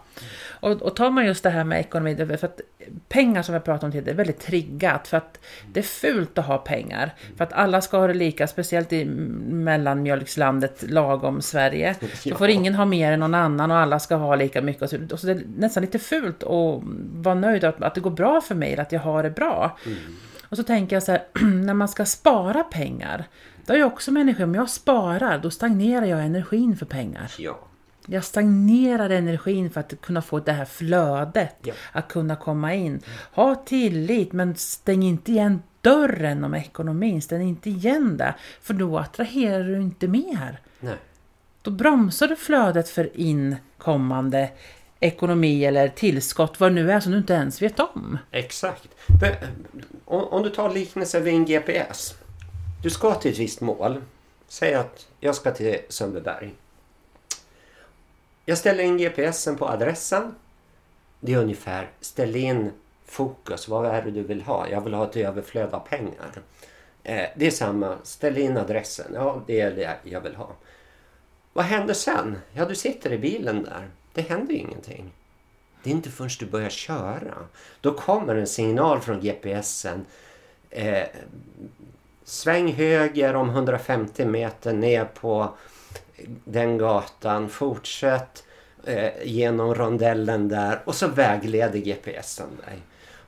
Och, 0.60 0.70
och 0.82 0.96
tar 0.96 1.10
man 1.10 1.26
just 1.26 1.42
det 1.42 1.50
här 1.50 1.64
med 1.64 1.80
ekonomi, 1.80 2.16
för 2.16 2.44
att 2.44 2.60
pengar 3.08 3.42
som 3.42 3.52
jag 3.52 3.64
pratade 3.72 3.86
om 3.86 3.92
tidigare, 3.92 4.04
det 4.04 4.10
är 4.10 4.16
väldigt 4.24 4.40
triggat. 4.40 5.08
För 5.08 5.16
att 5.16 5.38
det 5.72 5.80
är 5.80 5.84
fult 5.84 6.38
att 6.38 6.46
ha 6.46 6.58
pengar. 6.58 7.14
För 7.36 7.44
att 7.44 7.52
alla 7.52 7.80
ska 7.80 7.98
ha 7.98 8.06
det 8.06 8.14
lika, 8.14 8.46
speciellt 8.46 8.92
i 8.92 9.04
mellanmjölkslandet 9.94 10.82
lagom 10.90 11.42
Sverige. 11.42 11.96
Då 12.00 12.06
Ja. 12.24 12.36
får 12.36 12.48
ingen 12.48 12.74
ha 12.74 12.84
mer 12.84 13.12
än 13.12 13.20
någon 13.20 13.34
annan 13.34 13.70
och 13.70 13.76
alla 13.76 13.98
ska 13.98 14.14
ha 14.16 14.34
lika 14.34 14.62
mycket. 14.62 14.82
Och 14.82 14.90
så, 14.90 14.96
och 15.12 15.20
så 15.20 15.26
det 15.26 15.32
är 15.32 15.42
nästan 15.56 15.80
lite 15.80 15.98
fult 15.98 16.42
att 16.42 16.82
vara 17.12 17.34
nöjd 17.34 17.64
att, 17.64 17.82
att 17.82 17.94
det 17.94 18.00
går 18.00 18.10
bra 18.10 18.40
för 18.40 18.54
mig, 18.54 18.76
att 18.76 18.92
jag 18.92 19.00
har 19.00 19.22
det 19.22 19.30
bra. 19.30 19.78
Och 20.48 20.56
så 20.56 20.62
tänker 20.62 20.96
jag 20.96 21.02
så 21.02 21.12
här, 21.12 21.22
när 21.64 21.74
man 21.74 21.88
ska 21.88 22.04
spara 22.04 22.64
pengar, 22.64 23.24
då 23.66 23.74
är 23.74 23.78
jag 23.78 23.86
också 23.86 24.12
människa, 24.12 24.44
om 24.44 24.54
jag 24.54 24.70
sparar, 24.70 25.38
då 25.38 25.50
stagnerar 25.50 26.06
jag 26.06 26.24
energin 26.24 26.76
för 26.76 26.86
pengar. 26.86 27.30
Ja. 27.38 27.58
Jag 28.06 28.24
stagnerar 28.24 29.10
energin 29.10 29.70
för 29.70 29.80
att 29.80 30.00
kunna 30.00 30.22
få 30.22 30.40
det 30.40 30.52
här 30.52 30.64
flödet, 30.64 31.56
Ja. 31.62 31.74
att 31.92 32.08
kunna 32.08 32.36
komma 32.36 32.74
in. 32.74 33.00
Ha 33.32 33.54
tillit, 33.54 34.32
men 34.32 34.54
stäng 34.56 35.02
inte 35.02 35.32
igen 35.32 35.62
dörren 35.80 36.44
om 36.44 36.54
ekonomin, 36.54 37.22
stäng 37.22 37.42
inte 37.48 37.70
igen 37.70 38.16
det, 38.16 38.34
för 38.62 38.74
då 38.74 38.98
attraherar 38.98 39.64
du 39.64 39.76
inte 39.82 40.08
mer. 40.08 40.60
Nej. 40.80 40.96
Då 41.62 41.70
bromsar 41.70 42.28
du 42.28 42.36
flödet 42.36 42.88
för 42.88 43.10
inkommande 43.14 44.50
ekonomi 45.00 45.64
eller 45.64 45.88
tillskott, 45.88 46.60
vad 46.60 46.70
det 46.70 46.74
nu 46.74 46.92
är 46.92 47.00
som 47.00 47.12
du 47.12 47.18
inte 47.18 47.32
ens 47.34 47.62
vet 47.62 47.80
om. 47.80 48.18
Exakt. 48.30 48.88
Om 50.04 50.42
du 50.42 50.50
tar 50.50 50.70
liknelsen 50.74 51.24
vid 51.24 51.34
en 51.34 51.44
GPS. 51.44 52.14
Du 52.82 52.90
ska 52.90 53.14
till 53.14 53.32
ett 53.32 53.38
visst 53.38 53.60
mål. 53.60 54.00
Säg 54.48 54.74
att 54.74 55.06
jag 55.20 55.34
ska 55.34 55.50
till 55.50 55.76
Sundbyberg. 55.88 56.54
Jag 58.44 58.58
ställer 58.58 58.84
in 58.84 58.98
GPSen 58.98 59.56
på 59.56 59.68
adressen. 59.68 60.34
Det 61.20 61.32
är 61.32 61.38
ungefär, 61.38 61.90
ställ 62.00 62.36
in 62.36 62.70
fokus. 63.04 63.68
Vad 63.68 63.86
är 63.86 64.02
det 64.02 64.10
du 64.10 64.22
vill 64.22 64.42
ha? 64.42 64.68
Jag 64.68 64.80
vill 64.80 64.94
ha 64.94 65.04
ett 65.04 65.16
överflöd 65.16 65.74
av 65.74 65.80
pengar. 65.80 66.42
Eh, 67.02 67.28
det 67.36 67.46
är 67.46 67.50
samma, 67.50 67.98
ställ 68.02 68.38
in 68.38 68.56
adressen. 68.56 69.12
Ja, 69.14 69.42
det 69.46 69.60
är 69.60 69.70
det 69.70 69.96
jag 70.02 70.20
vill 70.20 70.34
ha. 70.34 70.50
Vad 71.52 71.64
händer 71.64 71.94
sen? 71.94 72.38
Ja, 72.52 72.64
du 72.64 72.74
sitter 72.74 73.12
i 73.12 73.18
bilen 73.18 73.62
där. 73.62 73.88
Det 74.12 74.22
händer 74.22 74.52
ju 74.52 74.58
ingenting. 74.58 75.12
Det 75.82 75.90
är 75.90 75.94
inte 75.94 76.10
förrän 76.10 76.30
du 76.38 76.46
börjar 76.46 76.70
köra. 76.70 77.34
Då 77.80 77.94
kommer 77.94 78.36
en 78.36 78.46
signal 78.46 79.00
från 79.00 79.20
GPSen. 79.20 80.06
Eh, 80.70 81.06
sväng 82.24 82.72
höger 82.72 83.34
om 83.34 83.50
150 83.50 84.24
meter 84.24 84.72
ner 84.72 85.04
på 85.04 85.54
den 86.44 86.78
gatan. 86.78 87.48
Fortsätt 87.48 88.44
eh, 88.84 89.10
genom 89.24 89.74
rondellen 89.74 90.48
där 90.48 90.80
och 90.84 90.94
så 90.94 91.08
vägleder 91.08 91.78
GPSen 91.78 92.48
dig. 92.66 92.78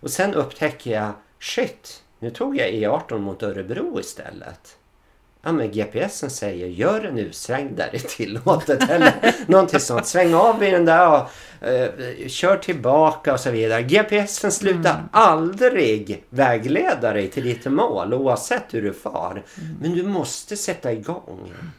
Och 0.00 0.10
sen 0.10 0.34
upptäcker 0.34 0.90
jag, 0.90 1.12
shit, 1.40 2.02
nu 2.18 2.30
tog 2.30 2.56
jag 2.56 2.68
E18 2.68 3.18
mot 3.18 3.42
Örebro 3.42 4.00
istället. 4.00 4.76
Ja 5.44 5.52
men 5.52 5.72
GPSen 5.72 6.30
säger 6.30 6.66
gör 6.66 7.04
en 7.04 7.18
U-sväng 7.18 7.74
där 7.76 7.88
det 7.92 8.04
är 8.04 8.08
tillåtet 8.08 8.82
eller 8.90 9.12
någonting 9.46 9.80
sånt. 9.80 10.06
Sväng 10.06 10.34
av 10.34 10.62
i 10.62 10.70
den 10.70 10.84
där 10.84 11.08
och 11.08 11.68
eh, 11.68 11.90
kör 12.28 12.56
tillbaka 12.56 13.32
och 13.32 13.40
så 13.40 13.50
vidare. 13.50 13.82
GPSen 13.82 14.52
slutar 14.52 14.94
mm. 14.94 15.08
aldrig 15.12 16.24
vägleda 16.28 17.12
dig 17.12 17.28
till 17.28 17.44
ditt 17.44 17.64
mål 17.64 18.14
oavsett 18.14 18.64
hur 18.70 18.82
du 18.82 18.92
far. 18.92 19.30
Mm. 19.30 19.76
Men 19.80 19.92
du 19.92 20.02
måste 20.02 20.56
sätta 20.56 20.92
igång. 20.92 21.40
Mm. 21.44 21.70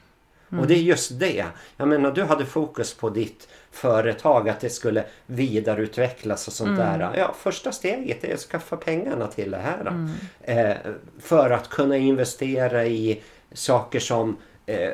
Och 0.50 0.68
det 0.68 0.74
är 0.74 0.82
just 0.82 1.20
det. 1.20 1.46
Jag 1.78 1.88
menar 1.88 2.12
du 2.12 2.24
hade 2.24 2.46
fokus 2.46 2.93
på 2.93 3.10
ditt 3.10 3.48
företag 3.72 4.50
att 4.50 4.60
det 4.60 4.70
skulle 4.70 5.04
vidareutvecklas 5.26 6.48
och 6.48 6.54
sånt 6.54 6.80
mm. 6.80 7.00
där. 7.00 7.18
Ja, 7.18 7.36
första 7.39 7.72
steget 7.72 8.24
är 8.24 8.34
att 8.34 8.39
skaffa 8.39 8.78
pengarna 8.78 9.28
till 9.28 9.52
det 9.52 9.58
här. 9.58 9.82
Mm. 9.82 10.10
Eh, 10.41 10.78
för 11.20 11.50
att 11.50 11.70
kunna 11.70 11.98
investera 11.98 12.86
i 12.86 13.22
saker 13.54 14.00
som 14.00 14.38
eh, 14.66 14.89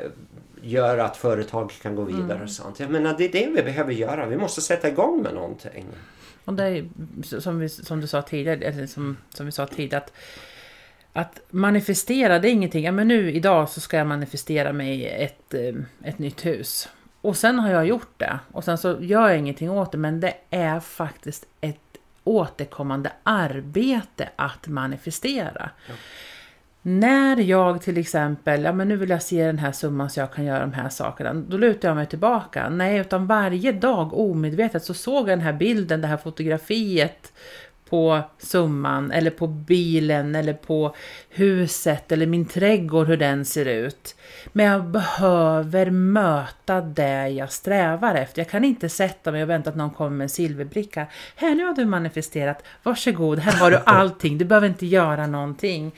gör 0.62 0.98
att 0.98 1.16
företag 1.16 1.72
kan 1.82 1.96
gå 1.96 2.02
vidare 2.02 2.32
mm. 2.32 2.42
och 2.42 2.50
sånt. 2.50 2.80
Jag 2.80 2.90
menar 2.90 3.14
det 3.18 3.24
är 3.24 3.32
det 3.32 3.50
vi 3.50 3.62
behöver 3.62 3.92
göra. 3.92 4.26
Vi 4.26 4.36
måste 4.36 4.60
sätta 4.60 4.88
igång 4.88 5.22
med 5.22 5.34
någonting. 5.34 5.86
Och 6.44 6.54
det 6.54 6.64
är 6.64 6.88
som, 7.40 7.58
vi, 7.58 7.68
som 7.68 8.00
du 8.00 8.06
sa 8.06 8.22
tidigare, 8.22 8.64
eller 8.64 8.86
som, 8.86 9.16
som 9.34 9.46
vi 9.46 9.52
sa 9.52 9.66
tidigare 9.66 10.02
att 10.04 10.12
att 11.12 11.40
manifestera, 11.50 12.38
det 12.38 12.48
är 12.48 12.52
ingenting, 12.52 12.84
ja 12.84 12.92
men 12.92 13.08
nu 13.08 13.32
idag 13.32 13.68
så 13.68 13.80
ska 13.80 13.96
jag 13.96 14.06
manifestera 14.06 14.72
mig 14.72 15.08
ett, 15.08 15.54
eh, 15.54 15.74
ett 16.04 16.18
nytt 16.18 16.46
hus. 16.46 16.88
Och 17.20 17.36
sen 17.36 17.58
har 17.58 17.70
jag 17.70 17.86
gjort 17.86 18.18
det. 18.18 18.38
Och 18.52 18.64
sen 18.64 18.78
så 18.78 18.96
gör 19.00 19.28
jag 19.28 19.38
ingenting 19.38 19.70
åt 19.70 19.92
det, 19.92 19.98
men 19.98 20.20
det 20.20 20.34
är 20.50 20.80
faktiskt 20.80 21.46
ett 21.60 21.78
återkommande 22.24 23.12
arbete 23.22 24.28
att 24.36 24.66
manifestera. 24.66 25.70
Ja. 25.88 25.94
När 26.84 27.36
jag 27.36 27.82
till 27.82 27.98
exempel, 27.98 28.62
ja 28.62 28.72
men 28.72 28.88
nu 28.88 28.96
vill 28.96 29.10
jag 29.10 29.22
se 29.22 29.46
den 29.46 29.58
här 29.58 29.72
summan 29.72 30.10
så 30.10 30.20
jag 30.20 30.32
kan 30.32 30.44
göra 30.44 30.60
de 30.60 30.72
här 30.72 30.88
sakerna. 30.88 31.34
Då 31.34 31.56
lutar 31.56 31.88
jag 31.88 31.96
mig 31.96 32.06
tillbaka. 32.06 32.68
Nej, 32.68 32.98
utan 32.98 33.26
varje 33.26 33.72
dag 33.72 34.14
omedvetet 34.14 34.84
så 34.84 34.94
såg 34.94 35.20
jag 35.20 35.38
den 35.38 35.40
här 35.40 35.52
bilden, 35.52 36.00
det 36.00 36.06
här 36.06 36.16
fotografiet 36.16 37.32
på 37.92 38.20
summan 38.38 39.10
eller 39.10 39.30
på 39.30 39.46
bilen 39.46 40.34
eller 40.34 40.52
på 40.52 40.94
huset 41.28 42.12
eller 42.12 42.26
min 42.26 42.46
trädgård 42.46 43.06
hur 43.06 43.16
den 43.16 43.44
ser 43.44 43.66
ut. 43.66 44.16
Men 44.52 44.66
jag 44.66 44.84
behöver 44.84 45.90
möta 45.90 46.80
det 46.80 47.28
jag 47.28 47.52
strävar 47.52 48.14
efter. 48.14 48.40
Jag 48.40 48.50
kan 48.50 48.64
inte 48.64 48.88
sätta 48.88 49.32
mig 49.32 49.42
och 49.42 49.50
vänta 49.50 49.70
att 49.70 49.76
någon 49.76 49.90
kommer 49.90 50.10
med 50.10 50.24
en 50.24 50.28
silverbricka. 50.28 51.06
Här 51.36 51.54
nu 51.54 51.64
har 51.64 51.74
du 51.74 51.84
manifesterat, 51.84 52.64
varsågod, 52.82 53.38
här 53.38 53.58
har 53.58 53.70
du 53.70 53.76
allting, 53.86 54.38
du 54.38 54.44
behöver 54.44 54.68
inte 54.68 54.86
göra 54.86 55.26
någonting. 55.26 55.92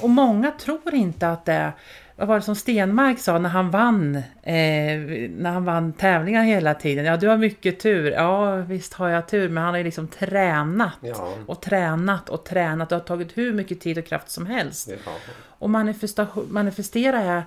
Och 0.00 0.10
många 0.10 0.50
tror 0.50 0.94
inte 0.94 1.28
att 1.28 1.44
det 1.44 1.72
vad 2.20 2.28
var 2.28 2.36
det 2.36 2.42
som 2.42 2.56
Stenmark 2.56 3.18
sa 3.18 3.38
när 3.38 3.50
han 3.50 3.70
vann, 3.70 4.16
eh, 4.42 5.00
när 5.30 5.50
han 5.50 5.64
vann 5.64 5.92
tävlingar 5.92 6.42
hela 6.44 6.74
tiden? 6.74 7.04
Ja, 7.04 7.16
du 7.16 7.28
har 7.28 7.36
mycket 7.36 7.80
tur. 7.80 8.12
Ja, 8.12 8.56
visst 8.56 8.94
har 8.94 9.08
jag 9.08 9.28
tur, 9.28 9.48
men 9.48 9.62
han 9.62 9.72
har 9.72 9.78
ju 9.78 9.84
liksom 9.84 10.08
tränat 10.08 10.98
ja. 11.00 11.28
och 11.46 11.62
tränat 11.62 12.28
och 12.28 12.44
tränat. 12.44 12.88
Det 12.88 12.94
har 12.94 13.00
tagit 13.00 13.38
hur 13.38 13.52
mycket 13.52 13.80
tid 13.80 13.98
och 13.98 14.06
kraft 14.06 14.30
som 14.30 14.46
helst. 14.46 14.88
Ja. 15.04 15.12
Och 15.46 15.70
manifestera 16.48 17.20
är 17.20 17.42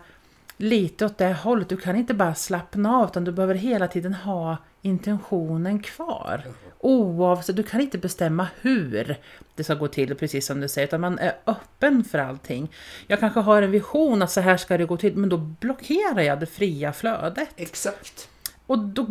lite 0.63 1.05
åt 1.05 1.17
det 1.17 1.33
hållet. 1.33 1.69
Du 1.69 1.77
kan 1.77 1.95
inte 1.95 2.13
bara 2.13 2.35
slappna 2.35 2.97
av, 2.97 3.09
utan 3.09 3.23
du 3.23 3.31
behöver 3.31 3.55
hela 3.55 3.87
tiden 3.87 4.13
ha 4.13 4.57
intentionen 4.81 5.79
kvar. 5.79 6.43
Oavsett, 6.79 7.55
du 7.55 7.63
kan 7.63 7.81
inte 7.81 7.97
bestämma 7.97 8.47
hur 8.61 9.17
det 9.55 9.63
ska 9.63 9.75
gå 9.75 9.87
till, 9.87 10.15
precis 10.15 10.45
som 10.45 10.59
du 10.59 10.67
säger, 10.67 10.87
utan 10.87 11.01
man 11.01 11.19
är 11.19 11.33
öppen 11.45 12.03
för 12.03 12.19
allting. 12.19 12.71
Jag 13.07 13.19
kanske 13.19 13.39
har 13.39 13.61
en 13.61 13.71
vision 13.71 14.21
att 14.21 14.31
så 14.31 14.41
här 14.41 14.57
ska 14.57 14.77
det 14.77 14.85
gå 14.85 14.97
till, 14.97 15.17
men 15.17 15.29
då 15.29 15.37
blockerar 15.37 16.21
jag 16.21 16.39
det 16.39 16.45
fria 16.45 16.93
flödet. 16.93 17.49
Exakt. 17.55 18.29
Och 18.67 18.79
då, 18.79 19.05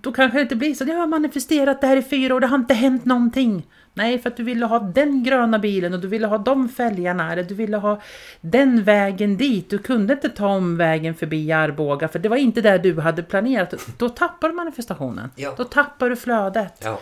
då 0.00 0.12
kanske 0.12 0.38
det 0.38 0.42
inte 0.42 0.56
blir 0.56 0.74
så, 0.74 0.84
jag 0.84 0.96
har 0.96 1.06
manifesterat 1.06 1.80
det 1.80 1.86
här 1.86 1.96
i 1.96 2.02
fyra 2.02 2.34
år, 2.34 2.40
det 2.40 2.46
har 2.46 2.58
inte 2.58 2.74
hänt 2.74 3.04
någonting. 3.04 3.66
Nej, 3.94 4.18
för 4.18 4.30
att 4.30 4.36
du 4.36 4.42
ville 4.42 4.66
ha 4.66 4.78
den 4.78 5.22
gröna 5.22 5.58
bilen 5.58 5.94
och 5.94 6.00
du 6.00 6.08
ville 6.08 6.26
ha 6.26 6.38
de 6.38 6.68
fälgarna 6.68 7.32
eller 7.32 7.42
du 7.42 7.54
ville 7.54 7.76
ha 7.76 8.00
den 8.40 8.84
vägen 8.84 9.36
dit. 9.36 9.70
Du 9.70 9.78
kunde 9.78 10.12
inte 10.12 10.28
ta 10.28 10.46
omvägen 10.46 11.14
förbi 11.14 11.52
Arboga 11.52 12.08
för 12.08 12.18
det 12.18 12.28
var 12.28 12.36
inte 12.36 12.60
det 12.60 12.78
du 12.78 13.00
hade 13.00 13.22
planerat. 13.22 13.74
Då 13.98 14.08
tappar 14.08 14.48
du 14.48 14.54
manifestationen. 14.54 15.30
Ja. 15.36 15.54
Då 15.56 15.64
tappar 15.64 16.10
du 16.10 16.16
flödet. 16.16 16.74
Ja. 16.78 17.00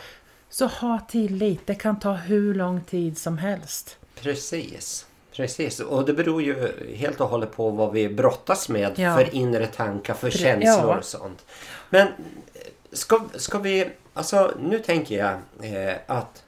Så 0.50 0.66
ha 0.66 0.98
tillit, 0.98 1.66
det 1.66 1.74
kan 1.74 1.98
ta 1.98 2.12
hur 2.12 2.54
lång 2.54 2.80
tid 2.80 3.18
som 3.18 3.38
helst. 3.38 3.96
Precis. 4.20 5.06
Precis, 5.32 5.80
och 5.80 6.04
det 6.04 6.12
beror 6.12 6.42
ju 6.42 6.72
helt 6.96 7.20
och 7.20 7.28
hållet 7.28 7.56
på 7.56 7.70
vad 7.70 7.92
vi 7.92 8.08
brottas 8.08 8.68
med 8.68 8.92
ja. 8.96 9.16
för 9.16 9.34
inre 9.34 9.66
tankar, 9.66 10.14
för 10.14 10.30
känslor 10.30 10.96
och 10.96 11.04
sånt. 11.04 11.44
Men 11.90 12.08
ska, 12.92 13.20
ska 13.34 13.58
vi, 13.58 13.90
alltså 14.14 14.52
nu 14.60 14.78
tänker 14.78 15.18
jag 15.18 15.32
eh, 15.72 15.96
att 16.06 16.42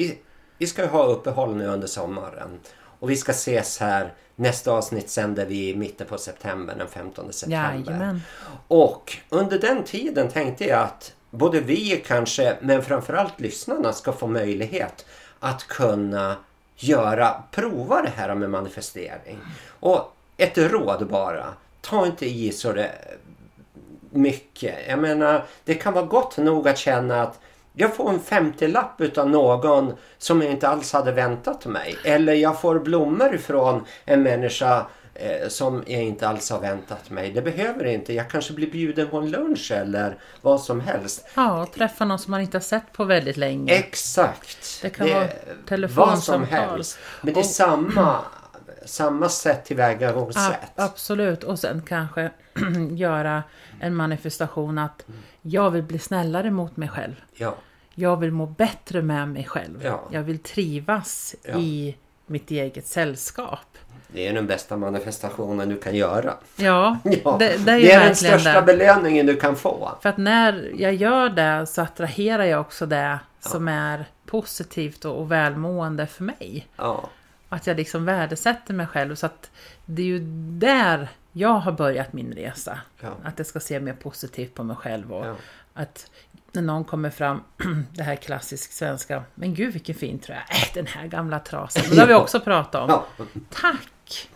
vi, 0.00 0.18
vi 0.58 0.66
ska 0.66 0.86
ha 0.86 1.04
uppehåll 1.04 1.56
nu 1.56 1.66
under 1.66 1.86
sommaren. 1.86 2.60
Och 3.00 3.10
vi 3.10 3.16
ska 3.16 3.32
ses 3.32 3.78
här. 3.78 4.14
Nästa 4.36 4.72
avsnitt 4.72 5.10
sänder 5.10 5.46
vi 5.46 5.68
i 5.68 5.76
mitten 5.76 6.06
på 6.06 6.18
september, 6.18 6.74
den 6.78 6.88
15 6.88 7.32
september. 7.32 7.82
Jajamän. 7.86 8.20
Och 8.68 9.16
under 9.28 9.58
den 9.58 9.84
tiden 9.84 10.28
tänkte 10.28 10.64
jag 10.64 10.80
att 10.80 11.12
både 11.30 11.60
vi 11.60 12.02
kanske, 12.06 12.56
men 12.60 12.82
framförallt 12.82 13.40
lyssnarna 13.40 13.92
ska 13.92 14.12
få 14.12 14.26
möjlighet 14.26 15.06
att 15.40 15.66
kunna 15.66 16.36
göra, 16.76 17.42
prova 17.50 18.02
det 18.02 18.12
här 18.16 18.34
med 18.34 18.50
manifestering. 18.50 19.38
Och 19.80 20.16
ett 20.36 20.58
råd 20.58 21.08
bara. 21.08 21.46
Ta 21.80 22.06
inte 22.06 22.26
i 22.26 22.52
så 22.52 22.72
det 22.72 22.92
mycket. 24.10 24.74
Jag 24.88 24.98
menar, 24.98 25.44
det 25.64 25.74
kan 25.74 25.92
vara 25.92 26.04
gott 26.04 26.36
nog 26.36 26.68
att 26.68 26.78
känna 26.78 27.22
att 27.22 27.40
jag 27.80 27.96
får 27.96 28.10
en 28.10 28.20
50-lapp 28.20 29.00
utav 29.00 29.30
någon 29.30 29.92
som 30.18 30.42
jag 30.42 30.50
inte 30.50 30.68
alls 30.68 30.92
hade 30.92 31.12
väntat 31.12 31.66
mig. 31.66 31.96
Eller 32.04 32.32
jag 32.32 32.60
får 32.60 32.78
blommor 32.78 33.36
från 33.36 33.84
en 34.04 34.22
människa 34.22 34.86
eh, 35.14 35.48
som 35.48 35.84
jag 35.86 36.02
inte 36.02 36.28
alls 36.28 36.50
har 36.50 36.60
väntat 36.60 37.10
mig. 37.10 37.32
Det 37.32 37.42
behöver 37.42 37.84
inte. 37.84 38.12
Jag 38.12 38.30
kanske 38.30 38.52
blir 38.52 38.70
bjuden 38.70 39.08
på 39.08 39.16
en 39.16 39.30
lunch 39.30 39.70
eller 39.70 40.18
vad 40.42 40.60
som 40.60 40.80
helst. 40.80 41.28
Ja, 41.34 41.66
träffa 41.74 42.04
någon 42.04 42.18
som 42.18 42.30
man 42.30 42.40
inte 42.40 42.56
har 42.56 42.62
sett 42.62 42.92
på 42.92 43.04
väldigt 43.04 43.36
länge. 43.36 43.72
Exakt. 43.72 44.82
Det 44.82 44.90
kan 44.90 45.06
det, 45.06 45.14
vara 45.14 45.28
telefonsamtal. 45.68 46.40
Vad 46.40 46.48
som 46.48 46.58
helst. 46.58 46.98
Men 47.22 47.34
det 47.34 47.40
är 47.40 47.42
och, 47.42 47.46
samma, 47.46 48.16
samma 48.84 49.28
sätt 49.28 49.64
tillvägagångssätt. 49.64 50.72
Absolut. 50.76 51.44
Och 51.44 51.58
sen 51.58 51.82
kanske 51.88 52.30
göra 52.90 53.42
en 53.80 53.94
manifestation 53.94 54.78
att 54.78 55.04
jag 55.42 55.70
vill 55.70 55.82
bli 55.82 55.98
snällare 55.98 56.50
mot 56.50 56.76
mig 56.76 56.88
själv. 56.88 57.14
Ja. 57.36 57.56
Jag 58.00 58.16
vill 58.16 58.32
må 58.32 58.46
bättre 58.46 59.02
med 59.02 59.28
mig 59.28 59.44
själv. 59.44 59.84
Ja. 59.84 60.08
Jag 60.10 60.22
vill 60.22 60.38
trivas 60.38 61.34
ja. 61.42 61.58
i 61.58 61.96
mitt 62.26 62.50
eget 62.50 62.86
sällskap. 62.86 63.78
Det 64.08 64.28
är 64.28 64.32
den 64.32 64.46
bästa 64.46 64.76
manifestationen 64.76 65.68
du 65.68 65.76
kan 65.76 65.94
göra. 65.94 66.34
Ja, 66.56 66.98
ja 67.04 67.36
det, 67.38 67.64
det, 67.64 67.72
är, 67.72 67.80
det 67.80 67.92
är 67.92 68.04
den 68.04 68.16
största 68.16 68.60
det. 68.60 68.66
belöningen 68.66 69.26
du 69.26 69.36
kan 69.36 69.56
få. 69.56 69.98
För 70.02 70.08
att 70.08 70.16
när 70.16 70.72
jag 70.76 70.94
gör 70.94 71.28
det 71.28 71.66
så 71.66 71.82
attraherar 71.82 72.44
jag 72.44 72.60
också 72.60 72.86
det 72.86 73.18
som 73.40 73.68
är 73.68 74.04
positivt 74.26 75.04
och, 75.04 75.18
och 75.18 75.32
välmående 75.32 76.06
för 76.06 76.24
mig. 76.24 76.66
Ja. 76.76 77.08
Att 77.48 77.66
jag 77.66 77.76
liksom 77.76 78.04
värdesätter 78.04 78.74
mig 78.74 78.86
själv. 78.86 79.14
Så 79.14 79.26
att 79.26 79.50
det 79.84 80.02
är 80.02 80.06
ju 80.06 80.18
där 80.58 81.08
jag 81.32 81.54
har 81.54 81.72
börjat 81.72 82.12
min 82.12 82.32
resa. 82.32 82.80
Att 83.22 83.38
jag 83.38 83.46
ska 83.46 83.60
se 83.60 83.80
mer 83.80 83.92
positivt 83.92 84.54
på 84.54 84.64
mig 84.64 84.76
själv. 84.76 85.12
Och 85.12 85.26
att 85.74 86.10
när 86.52 86.62
någon 86.62 86.84
kommer 86.84 87.10
fram, 87.10 87.40
det 87.94 88.02
här 88.02 88.16
klassisk 88.16 88.72
svenska, 88.72 89.22
men 89.34 89.54
gud 89.54 89.72
vilken 89.72 89.94
fin 89.94 90.18
tröja, 90.18 90.40
äh, 90.50 90.74
den 90.74 90.86
här 90.86 91.06
gamla 91.06 91.38
trasan. 91.40 91.82
Det 91.90 92.00
har 92.00 92.06
vi 92.06 92.14
också 92.14 92.40
pratat 92.40 92.90
om. 92.90 93.26
Tack! 93.50 94.28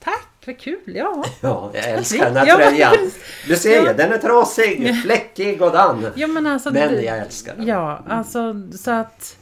Tack! 0.00 0.28
Vad 0.46 0.58
kul, 0.58 0.80
ja. 0.86 1.24
Ja, 1.40 1.70
jag 1.74 1.84
älskar 1.84 2.24
den 2.24 2.36
här 2.36 2.46
Ja, 2.46 2.56
tröjan. 2.56 2.94
Du 3.48 3.56
ser 3.56 3.80
ju, 3.80 3.86
Ja. 3.86 3.92
den 3.92 4.12
är 4.12 4.18
trasig, 4.18 5.02
fläckig 5.02 5.62
och 5.62 5.72
dan. 5.72 6.06
ja 6.14 6.26
men, 6.26 6.46
alltså, 6.46 6.70
Men 6.70 6.92
det- 6.92 7.02
jag 7.02 7.18
älskar 7.18 7.56
den. 7.56 7.66
Ja, 7.66 8.04
alltså 8.08 8.54
så 8.78 8.90
att 8.90 9.36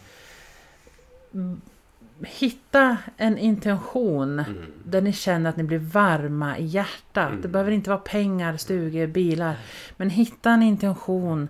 hitta 2.24 2.96
en 3.16 3.38
intention 3.38 4.38
Mm. 4.38 4.56
där 4.84 5.00
ni 5.00 5.12
känner 5.12 5.50
att 5.50 5.56
ni 5.56 5.62
blir 5.62 5.78
varma 5.78 6.58
i 6.58 6.64
hjärtat. 6.64 7.28
Mm. 7.28 7.42
Det 7.42 7.48
behöver 7.48 7.70
inte 7.72 7.90
vara 7.90 8.00
pengar, 8.00 8.56
stugor, 8.56 9.06
bilar. 9.06 9.54
Men 9.96 10.10
hitta 10.10 10.50
en 10.50 10.62
intention, 10.62 11.48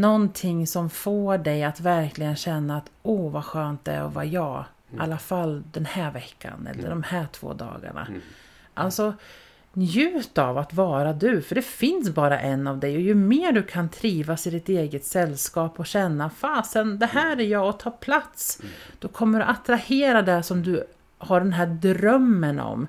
någonting 0.00 0.66
som 0.66 0.90
får 0.90 1.38
dig 1.38 1.64
att 1.64 1.80
verkligen 1.80 2.36
känna 2.36 2.76
att 2.76 2.90
åh 3.02 3.32
vad 3.32 3.44
skönt 3.44 3.84
det 3.84 3.92
är 3.92 4.00
att 4.00 4.14
vara 4.14 4.24
jag. 4.24 4.64
I 4.92 4.98
alla 4.98 5.18
fall 5.18 5.62
den 5.72 5.86
här 5.86 6.10
veckan 6.10 6.66
eller 6.66 6.90
de 6.90 7.02
här 7.02 7.26
två 7.32 7.52
dagarna. 7.52 8.06
Mm. 8.06 8.20
Alltså 8.74 9.14
njut 9.72 10.38
av 10.38 10.58
att 10.58 10.74
vara 10.74 11.12
du, 11.12 11.42
för 11.42 11.54
det 11.54 11.62
finns 11.62 12.10
bara 12.10 12.40
en 12.40 12.66
av 12.66 12.78
dig 12.78 12.96
och 12.96 13.02
ju 13.02 13.14
mer 13.14 13.52
du 13.52 13.62
kan 13.62 13.88
trivas 13.88 14.46
i 14.46 14.50
ditt 14.50 14.68
eget 14.68 15.04
sällskap 15.04 15.78
och 15.78 15.86
känna 15.86 16.30
fasen, 16.30 16.98
det 16.98 17.06
här 17.06 17.40
är 17.40 17.44
jag 17.44 17.68
och 17.68 17.78
ta 17.78 17.90
plats. 17.90 18.62
Då 18.98 19.08
kommer 19.08 19.38
du 19.38 19.44
attrahera 19.44 20.22
det 20.22 20.42
som 20.42 20.62
du 20.62 20.84
har 21.18 21.40
den 21.40 21.52
här 21.52 21.66
drömmen 21.66 22.60
om. 22.60 22.86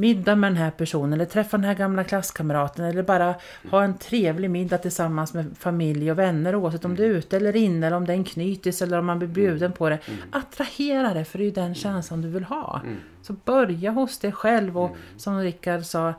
Middag 0.00 0.36
med 0.36 0.50
den 0.50 0.56
här 0.56 0.70
personen 0.70 1.12
eller 1.12 1.24
träffa 1.24 1.56
den 1.56 1.64
här 1.64 1.74
gamla 1.74 2.04
klasskamraten 2.04 2.84
eller 2.84 3.02
bara 3.02 3.34
ha 3.70 3.84
en 3.84 3.98
trevlig 3.98 4.50
middag 4.50 4.78
tillsammans 4.78 5.34
med 5.34 5.56
familj 5.58 6.10
och 6.10 6.18
vänner 6.18 6.54
oavsett 6.54 6.84
om 6.84 6.96
du 6.96 7.04
är 7.04 7.08
ute 7.08 7.36
eller 7.36 7.56
inne 7.56 7.86
eller 7.86 7.96
om 7.96 8.06
det 8.06 8.12
är 8.12 8.16
en 8.16 8.24
knytis 8.24 8.82
eller 8.82 8.98
om 8.98 9.06
man 9.06 9.18
blir 9.18 9.28
bjuden 9.28 9.72
på 9.72 9.88
det. 9.88 9.98
Attrahera 10.32 11.14
det 11.14 11.24
för 11.24 11.38
det 11.38 11.44
är 11.44 11.46
ju 11.46 11.50
den 11.50 11.74
känslan 11.74 12.22
du 12.22 12.28
vill 12.28 12.44
ha. 12.44 12.80
Så 13.22 13.32
börja 13.32 13.90
hos 13.90 14.18
dig 14.18 14.32
själv 14.32 14.78
och 14.78 14.96
som 15.16 15.40
Rickard 15.40 15.84
sa 15.84 16.14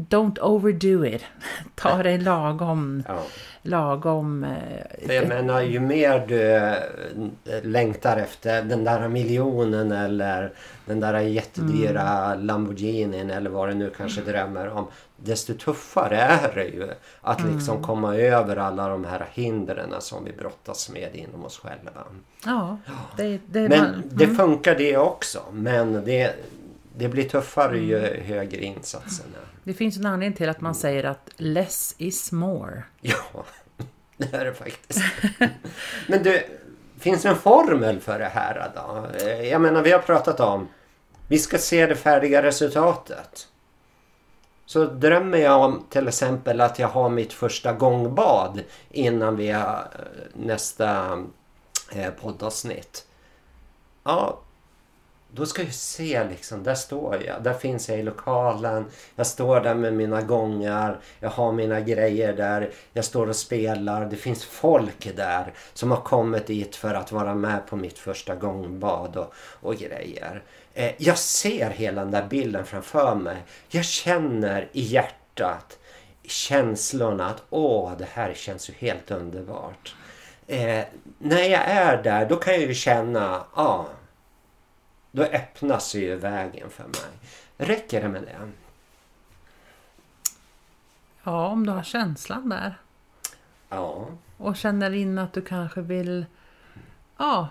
Don't 0.00 0.38
overdo 0.40 1.04
it. 1.06 1.22
Ta 1.74 2.02
det 2.02 2.18
lagom, 2.18 3.02
Ja. 3.08 3.22
lagom. 3.62 4.44
eh, 4.44 5.14
jag 5.16 5.28
menar 5.28 5.60
ju 5.62 5.80
mer 5.80 6.26
du 6.28 6.52
eh, 6.52 7.62
längtar 7.62 8.16
efter 8.16 8.62
den 8.62 8.84
där 8.84 9.08
miljonen 9.08 9.92
eller 9.92 10.52
den 10.86 11.00
där 11.00 11.20
jättedyra 11.20 12.32
Mm. 12.32 12.46
Lamborghinin 12.46 13.30
eller 13.30 13.50
vad 13.50 13.68
det 13.68 13.74
nu 13.74 13.90
kanske 13.96 14.20
drömmer 14.20 14.68
om. 14.68 14.86
Desto 15.16 15.54
tuffare 15.54 16.16
är 16.16 16.54
det 16.54 16.64
ju 16.64 16.88
att 17.20 17.40
Mm. 17.40 17.54
liksom 17.54 17.82
komma 17.82 18.16
över 18.16 18.56
alla 18.56 18.88
de 18.88 19.04
här 19.04 19.26
hindren 19.32 19.94
som 19.98 20.24
vi 20.24 20.32
brottas 20.32 20.90
med 20.90 21.08
inom 21.16 21.44
oss 21.44 21.58
själva. 21.58 21.90
Ja, 22.44 22.78
det, 23.16 23.40
det, 23.46 23.68
Men 23.68 23.78
man, 23.80 24.02
det 24.10 24.24
mm. 24.24 24.36
funkar 24.36 24.74
det 24.74 24.96
också. 24.96 25.38
Men 25.52 26.04
det, 26.04 26.34
det 26.98 27.08
blir 27.08 27.28
tuffare 27.28 27.78
ju 27.78 27.98
högre 28.22 28.60
insatsen 28.64 29.26
är. 29.34 29.48
det 29.64 29.74
finns 29.74 29.96
en 29.96 30.06
anledning 30.06 30.36
till 30.36 30.44
Mm. 30.46 30.56
att 30.56 30.60
man 30.60 30.74
säger 30.74 31.04
att 31.04 31.30
less 31.36 31.94
is 31.98 32.32
more. 32.32 32.82
Ja, 33.00 33.16
det 34.16 34.34
är 34.34 34.44
det 34.44 34.54
faktiskt. 34.54 35.00
Men 36.08 36.22
du, 36.22 36.42
finns 36.98 37.22
det 37.22 37.28
en 37.28 37.36
formel 37.36 38.00
för 38.00 38.18
det 38.18 38.24
här 38.28 38.70
då? 38.74 39.06
Jag 39.44 39.60
menar, 39.60 39.82
vi 39.82 39.92
har 39.92 39.98
pratat 39.98 40.40
om 40.40 40.68
vi 41.28 41.38
ska 41.38 41.58
se 41.58 41.86
det 41.86 41.96
färdiga 41.96 42.42
resultatet. 42.42 43.48
Så 44.66 44.84
drömmer 44.84 45.38
jag 45.38 45.60
om 45.64 45.84
till 45.90 46.08
exempel 46.08 46.60
att 46.60 46.78
jag 46.78 46.88
har 46.88 47.08
mitt 47.08 47.32
första 47.32 47.72
gångbad 47.72 48.60
innan 48.90 49.36
vi 49.36 49.50
har 49.50 49.88
eh, 49.98 50.04
nästa 50.34 51.18
eh, 51.92 52.10
poddavsnitt. 52.10 53.06
Ja, 54.04 54.40
då 55.30 55.46
ska 55.46 55.62
jag 55.62 55.74
se 55.74 56.24
liksom, 56.24 56.62
där 56.62 56.74
står 56.74 57.22
jag. 57.26 57.42
Där 57.42 57.54
finns 57.54 57.88
jag 57.88 57.98
i 57.98 58.02
lokalen. 58.02 58.84
Jag 59.16 59.26
står 59.26 59.60
där 59.60 59.74
med 59.74 59.92
mina 59.92 60.22
gångar. 60.22 61.00
Jag 61.20 61.30
har 61.30 61.52
mina 61.52 61.80
grejer 61.80 62.32
där. 62.32 62.70
Jag 62.92 63.04
står 63.04 63.28
och 63.28 63.36
spelar. 63.36 64.06
Det 64.06 64.16
finns 64.16 64.44
folk 64.44 65.16
där 65.16 65.52
som 65.74 65.90
har 65.90 66.00
kommit 66.00 66.46
dit 66.46 66.76
för 66.76 66.94
att 66.94 67.12
vara 67.12 67.34
med 67.34 67.66
på 67.66 67.76
mitt 67.76 67.98
första 67.98 68.34
gångbad 68.34 69.16
och, 69.16 69.34
och 69.60 69.76
grejer. 69.76 70.42
Eh, 70.74 70.92
jag 70.98 71.18
ser 71.18 71.70
hela 71.70 72.00
den 72.00 72.10
där 72.10 72.26
bilden 72.26 72.66
framför 72.66 73.14
mig. 73.14 73.36
Jag 73.68 73.84
känner 73.84 74.68
i 74.72 74.80
hjärtat 74.80 75.78
känslorna 76.24 77.26
att 77.26 77.42
åh, 77.50 77.92
det 77.98 78.08
här 78.12 78.34
känns 78.34 78.70
ju 78.70 78.74
helt 78.78 79.10
underbart. 79.10 79.94
Eh, 80.46 80.84
när 81.18 81.42
jag 81.42 81.62
är 81.64 82.02
där, 82.02 82.26
då 82.28 82.36
kan 82.36 82.54
jag 82.54 82.62
ju 82.62 82.74
känna, 82.74 83.44
ja, 83.56 83.86
då 85.10 85.22
öppnas 85.22 85.94
ju 85.94 86.16
vägen 86.16 86.70
för 86.70 86.84
mig. 86.84 87.18
Räcker 87.56 88.02
det 88.02 88.08
med 88.08 88.22
det? 88.22 88.36
Ja, 91.22 91.46
om 91.46 91.66
du 91.66 91.72
har 91.72 91.82
känslan 91.82 92.48
där. 92.48 92.74
Ja. 93.68 94.08
Och 94.36 94.56
känner 94.56 94.90
in 94.90 95.18
att 95.18 95.32
du 95.32 95.42
kanske 95.42 95.80
vill... 95.80 96.26
Ja, 97.16 97.48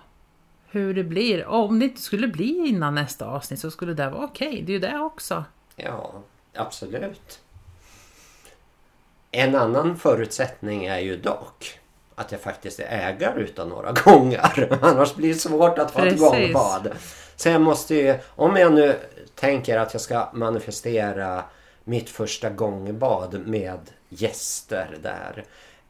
hur 0.70 0.94
det 0.94 1.04
blir. 1.04 1.46
Och 1.46 1.66
om 1.66 1.80
det 1.80 1.86
inte 1.86 2.02
skulle 2.02 2.28
bli 2.28 2.68
innan 2.68 2.96
nästa 2.96 3.26
avsnitt 3.26 3.60
så 3.60 3.72
skulle 3.72 3.94
det 3.94 4.10
vara 4.10 4.24
okej. 4.24 4.62
Det 4.62 4.72
är 4.72 4.74
ju 4.74 4.80
det 4.80 5.00
också. 5.00 5.46
Ja, 5.76 6.14
absolut. 6.54 7.42
En 9.32 9.56
annan 9.56 9.98
förutsättning 9.98 10.86
är 10.86 11.00
ju 11.00 11.18
dock 11.18 11.80
att 12.18 12.32
jag 12.32 12.42
faktiskt 12.42 12.80
är 12.80 12.86
ägare 12.86 13.42
utav 13.42 13.68
några 13.68 13.92
gångar. 14.06 14.78
Annars 14.82 15.16
blir 15.16 15.34
det 15.34 15.40
svårt 15.40 15.80
att 15.80 15.90
ett 15.90 15.96
Precis. 15.96 16.20
gångbad. 16.22 16.90
Så 17.36 17.50
jag 17.50 17.62
måste 17.62 17.96
ju, 17.96 18.16
om 18.36 18.56
jag 18.56 18.74
nu 18.74 18.96
tänker 19.36 19.78
att 19.78 19.94
jag 19.94 20.02
ska 20.02 20.30
manifestera 20.34 21.44
mitt 21.84 22.10
första 22.10 22.50
gångbad 22.50 23.40
med 23.46 23.80
gäster 24.10 24.98
där. 25.02 25.44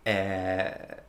Eh, 0.04 0.66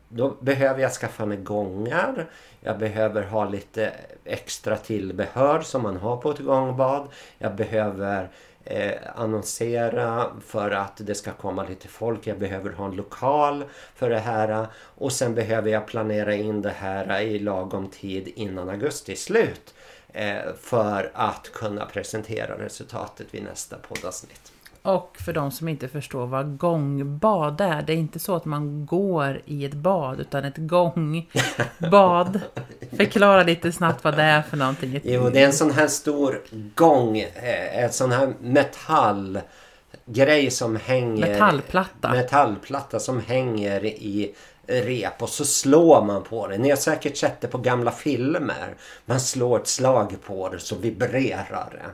då 0.09 0.29
behöver 0.41 0.83
jag 0.83 0.93
skaffa 0.93 1.27
mig 1.27 1.37
gångar. 1.37 2.27
Jag 2.61 2.79
behöver 2.79 3.23
ha 3.23 3.45
lite 3.49 3.93
extra 4.25 4.77
tillbehör 4.77 5.61
som 5.61 5.83
man 5.83 5.97
har 5.97 6.17
på 6.17 6.31
ett 6.31 6.39
gångbad. 6.39 7.09
Jag 7.39 7.55
behöver 7.55 8.29
eh, 8.71 8.93
annonsera 9.15 10.31
för 10.47 10.71
att 10.71 10.97
det 10.97 11.15
ska 11.15 11.33
komma 11.33 11.65
lite 11.65 11.89
folk. 11.89 12.27
Jag 12.27 12.39
behöver 12.39 12.71
ha 12.71 12.87
en 12.87 12.97
lokal 12.97 13.65
för 13.95 14.11
det 14.11 14.19
här. 14.19 14.67
Och 14.77 15.13
sen 15.13 15.35
behöver 15.35 15.71
jag 15.71 15.87
planera 15.87 16.35
in 16.35 16.63
det 16.63 16.75
här 16.77 17.21
i 17.21 17.39
lagom 17.39 17.91
tid 17.91 18.33
innan 18.37 18.69
augusti 18.69 19.13
är 19.13 19.17
slut. 19.17 19.75
Eh, 20.13 20.55
för 20.61 21.11
att 21.15 21.53
kunna 21.53 21.87
presentera 21.87 22.65
resultatet 22.65 23.27
vid 23.31 23.43
nästa 23.43 23.77
poddavsnitt. 23.77 24.53
Och 24.89 25.17
för 25.25 25.33
de 25.33 25.51
som 25.51 25.69
inte 25.69 25.89
förstår 25.89 26.27
vad 26.27 26.59
gångbad 26.59 27.61
är. 27.61 27.83
Det 27.83 27.93
är 27.93 27.97
inte 27.97 28.19
så 28.19 28.37
att 28.37 28.45
man 28.45 28.87
går 28.87 29.43
i 29.45 29.65
ett 29.65 29.75
bad 29.75 30.21
utan 30.21 30.45
ett 30.45 30.57
gångbad. 30.57 32.41
Förklara 32.97 33.43
lite 33.43 33.73
snabbt 33.73 34.05
vad 34.05 34.17
det 34.17 34.23
är 34.23 34.43
för 34.43 34.57
någonting. 34.57 35.01
Jo, 35.05 35.31
det 35.31 35.43
är 35.43 35.47
en 35.47 35.53
sån 35.53 35.71
här 35.71 35.87
stor 35.87 36.41
gång. 36.75 37.19
eh, 37.19 37.85
En 37.85 37.93
sån 37.93 38.13
här 38.13 38.33
metallgrej 38.41 40.51
som 40.51 40.77
hänger... 40.77 41.29
Metallplatta. 41.29 42.13
Metallplatta 42.13 43.01
som 43.01 43.21
hänger 43.21 43.85
i 43.85 44.35
rep 44.67 45.23
och 45.23 45.29
så 45.29 45.45
slår 45.45 46.05
man 46.05 46.23
på 46.23 46.49
det. 46.49 46.59
Ni 46.59 46.71
har 46.71 46.77
säkert 46.77 47.17
sett 47.17 47.41
det 47.41 47.49
på 47.49 47.59
gamla 47.59 47.91
filmer. 47.91 48.75
Man 49.05 49.21
slår 49.21 49.59
ett 49.61 49.69
slag 49.69 50.17
på 50.27 50.49
det 50.49 50.59
så 50.59 50.77
vibrerar 50.77 51.69
det. 51.73 51.91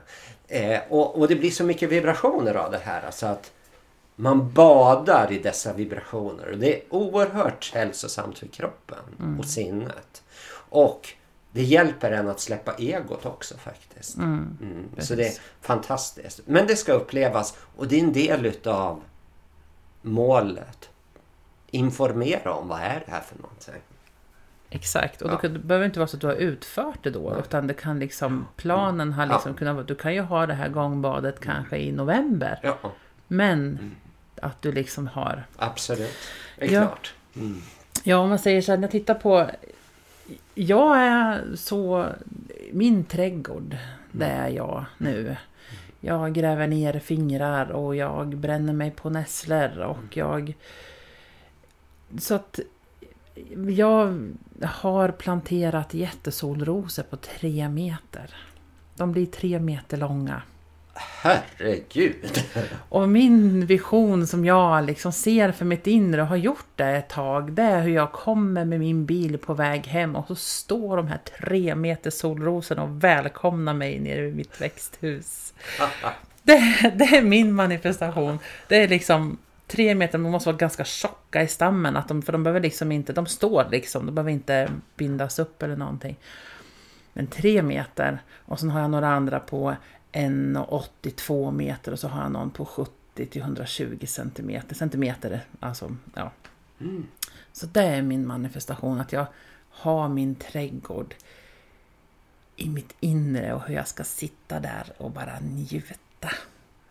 Eh, 0.49 0.81
och, 0.89 1.19
och 1.19 1.29
det 1.29 1.37
blir 1.37 1.51
så 1.51 1.65
mycket 1.65 1.91
vibrationer 1.91 2.55
av 2.55 2.71
det 2.71 2.81
här 2.85 3.11
så 3.11 3.27
att 3.27 3.53
man 4.17 4.53
badar 4.53 5.33
i 5.33 5.39
dessa 5.39 5.73
vibrationer. 5.73 6.51
Och 6.51 6.59
det 6.59 6.77
är 6.77 6.83
oerhört 6.91 7.73
hälsosamt 7.75 8.39
för 8.39 8.47
kroppen 8.47 9.37
och 9.39 9.45
sinnet. 9.45 10.23
Och 10.69 11.09
det 11.53 11.63
hjälper 11.63 12.13
en 12.13 12.29
att 12.29 12.41
släppa 12.41 12.75
egot 12.75 13.27
också 13.27 13.57
faktiskt. 13.57 14.17
Mm. 14.17 14.89
Så 14.91 14.97
precis. 14.97 15.17
det 15.17 15.27
är 15.27 15.33
fantastiskt. 15.61 16.41
Men 16.47 16.67
det 16.67 16.77
ska 16.77 16.93
upplevas 16.93 17.57
och 17.77 17.89
det 17.89 17.97
är 17.97 18.01
en 18.01 18.13
del 18.13 18.47
utav 18.47 19.03
målet. 20.03 20.89
Informera 21.71 22.55
om 22.55 22.69
vad 22.69 22.81
är 22.81 23.03
det 23.07 23.13
här 23.13 23.21
för 23.21 23.37
någonting. 23.37 23.83
Exakt, 24.75 25.23
och 25.23 25.29
då 25.29 25.35
Ja. 25.35 25.39
kan, 25.39 25.53
det 25.53 25.59
behöver 25.59 25.87
inte 25.87 25.99
vara 25.99 26.07
så 26.07 26.17
att 26.17 26.21
du 26.21 26.27
har 26.27 26.35
utfört 26.35 26.99
det 27.03 27.11
då, 27.11 27.37
utan 27.39 27.67
det 27.67 27.75
kan 27.75 27.99
liksom, 27.99 28.47
planen 28.57 29.13
har 29.13 29.27
liksom 29.27 29.53
Ja. 29.53 29.59
kunnat 29.59 29.75
vara, 29.75 29.85
du 29.85 29.95
kan 29.95 30.15
ju 30.15 30.21
ha 30.21 30.47
det 30.47 30.55
här 30.55 30.69
gångbadet 30.69 31.41
kanske 31.41 31.77
i 31.79 31.93
november, 31.93 32.59
Ja, 32.63 32.79
men 33.29 33.95
att 34.43 34.63
du 34.63 34.73
liksom 34.73 35.07
har, 35.07 35.45
absolut. 35.57 36.15
Det 36.59 36.65
är 36.65 36.73
Ja. 36.73 36.81
klart. 36.87 37.15
ja 38.05 38.17
om 38.17 38.29
man 38.29 38.39
säger 38.39 38.63
så 38.63 38.73
här, 38.73 38.77
när 38.79 38.83
jag 38.85 38.91
tittar 38.91 39.15
på, 39.15 39.51
jag 40.55 40.99
är 40.99 41.57
så, 41.57 42.07
min 42.73 43.05
trädgård, 43.05 43.77
det 44.13 44.27
är 44.27 44.49
jag 44.49 44.85
nu. 44.99 45.37
Jag 46.01 46.35
gräver 46.35 46.67
ner 46.67 46.99
fingrar 46.99 47.71
och 47.73 47.97
jag 47.97 48.37
bränner 48.37 48.73
mig 48.73 48.91
på 48.91 49.11
nässlor 49.11 49.79
och 49.79 50.17
jag... 50.17 50.55
Så 52.19 52.35
att 52.35 52.61
jag 53.69 54.33
har 54.63 55.09
planterat 55.09 55.95
jättesolrosor 55.95 57.03
på 57.03 57.17
tre 57.17 57.69
meter. 57.69 58.35
De 58.97 59.13
blir 59.13 59.27
tre 59.27 59.61
meter 59.61 59.97
långa. 59.97 60.43
Herregud! 60.95 62.43
Och 62.89 63.09
min 63.09 63.67
vision 63.67 64.27
som 64.27 64.45
jag 64.45 64.85
liksom 64.85 65.13
ser 65.13 65.53
för 65.53 65.65
mitt 65.65 65.87
inre 65.87 66.23
och 66.23 66.29
har 66.29 66.37
gjort 66.37 66.67
det 66.77 66.89
ett 66.89 67.09
tag, 67.09 67.53
det 67.53 67.63
är 67.63 67.83
hur 67.83 67.95
jag 67.95 68.13
kommer 68.13 68.65
med 68.65 68.81
min 68.81 69.07
bil 69.07 69.39
på 69.39 69.55
väg 69.55 69.87
hem 69.87 70.17
och 70.17 70.27
så 70.27 70.35
står 70.35 70.97
de 70.97 71.07
här 71.07 71.21
tre 71.41 71.75
meter 71.75 72.11
solrosorna 72.11 72.83
och 72.83 73.05
välkomnar 73.05 73.75
mig 73.75 74.01
nere 74.01 74.29
i 74.29 74.33
mitt 74.33 74.61
växthus. 74.61 75.55
Det, 76.47 76.93
det 76.95 77.05
är 77.05 77.23
min 77.23 77.53
manifestation. 77.53 78.39
Det 78.69 78.77
är 78.77 78.89
liksom 78.89 79.39
tre 79.67 79.95
meter, 79.95 80.19
de 80.19 80.31
måste 80.31 80.49
vara 80.49 80.57
ganska 80.57 80.85
tjocka 80.85 81.43
i 81.43 81.49
stammen, 81.49 81.97
att 81.97 82.09
de, 82.09 82.23
för 82.23 82.33
de 82.33 82.43
behöver 82.43 82.61
liksom 82.61 82.93
inte, 82.93 83.13
de 83.13 83.27
står 83.27 83.67
liksom, 83.71 84.07
de 84.07 84.15
behöver 84.15 84.31
inte 84.31 84.71
bindas 84.97 85.39
upp 85.39 85.63
eller 85.63 85.77
någonting. 85.77 86.17
Men 87.13 87.27
tre 87.27 87.63
meter, 87.63 88.23
och 88.45 88.61
sen 88.61 88.71
har 88.71 88.81
jag 88.81 88.91
några 88.91 89.09
andra 89.09 89.41
på 89.41 89.77
1,82 90.13 91.53
meter 91.53 91.93
och 91.93 91.99
så 91.99 92.09
har 92.09 92.23
jag 92.23 92.33
någon 92.33 92.51
på 92.51 92.65
70 92.65 93.27
till 93.27 93.43
120 93.43 94.07
centimeter, 94.07 94.75
centimeter 94.75 95.41
alltså, 95.61 95.97
ja. 96.15 96.33
Mm. 96.81 97.07
Så 97.53 97.67
det 97.67 97.83
är 97.83 98.03
min 98.03 98.27
manifestation, 98.27 99.01
att 99.01 99.13
jag 99.13 99.27
har 99.71 100.09
min 100.09 100.35
trädgård 100.35 101.15
i 102.57 102.69
mitt 102.69 102.95
inre 103.01 103.55
och 103.55 103.63
hur 103.63 103.75
jag 103.75 103.89
ska 103.89 104.05
sitta 104.05 104.61
där 104.61 104.93
och 104.97 105.11
bara 105.11 105.41
njuta. 105.41 106.31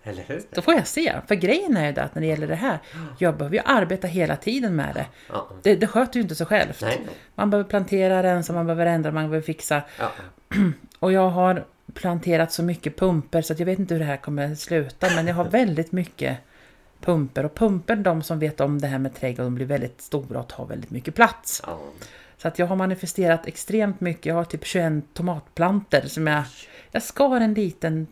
Eller 0.04 0.24
hur? 0.28 0.42
Då 0.50 0.62
får 0.62 0.74
jag 0.74 0.88
se. 0.88 1.16
För 1.28 1.36
grejen 1.36 1.78
är 1.78 1.86
ju 1.86 1.92
det 1.92 2.04
att 2.04 2.16
när 2.16 2.22
det 2.22 2.28
gäller 2.28 2.48
det 2.48 2.56
här, 2.56 2.80
jag 3.18 3.38
behöver 3.38 3.56
ju 3.56 3.62
arbeta 3.66 4.08
hela 4.08 4.36
tiden 4.36 4.76
med 4.76 4.96
det. 4.96 5.06
Ja. 5.30 5.50
Det, 5.62 5.76
det 5.76 5.88
sköter 5.88 6.16
ju 6.16 6.22
inte 6.22 6.36
sig 6.36 6.46
självt. 6.46 6.82
Nej. 6.82 7.02
Man 7.36 7.50
behöver 7.50 7.70
plantera, 7.70 8.24
rensa, 8.24 8.54
man 8.54 8.66
behöver 8.66 8.86
ändra, 8.86 9.12
man 9.12 9.30
behöver 9.30 9.46
fixa. 9.46 9.82
Ja. 10.00 10.12
Och 11.00 11.12
jag 11.12 11.30
har 11.30 11.66
planterat 11.94 12.52
så 12.52 12.64
mycket 12.64 12.98
pumper 12.98 13.42
så 13.42 13.54
jag 13.58 13.66
vet 13.66 13.80
inte 13.80 13.94
hur 13.94 14.00
det 14.00 14.06
här 14.06 14.18
kommer 14.18 14.56
sluta. 14.56 15.08
Men 15.16 15.28
jag 15.28 15.36
har 15.36 15.46
väldigt 15.50 15.92
mycket 15.92 16.38
pumper. 17.02 17.46
Och 17.46 17.56
pumper, 17.56 17.96
de 17.96 18.24
som 18.24 18.40
vet 18.40 18.60
om 18.62 18.82
det 18.82 18.88
här 18.88 19.00
med 19.00 19.16
trädgård, 19.16 19.46
de 19.46 19.56
blir 19.56 19.66
väldigt 19.66 20.02
stora 20.02 20.40
och 20.40 20.48
tar 20.48 20.66
väldigt 20.66 20.92
mycket 20.92 21.16
plats. 21.16 21.62
Ja. 21.66 21.80
Så 22.44 22.48
att 22.48 22.60
jag 22.60 22.68
har 22.68 22.76
manifesterat 22.76 23.48
extremt 23.48 24.02
mycket. 24.02 24.26
Jag 24.26 24.36
har 24.36 24.44
typ 24.44 24.66
21 24.66 25.04
tomatplanter 25.14 26.08
som 26.08 26.28
jag... 26.28 26.44
Jag 26.92 27.04
skar 27.04 27.36
en 27.42 27.54
liten 27.54 28.08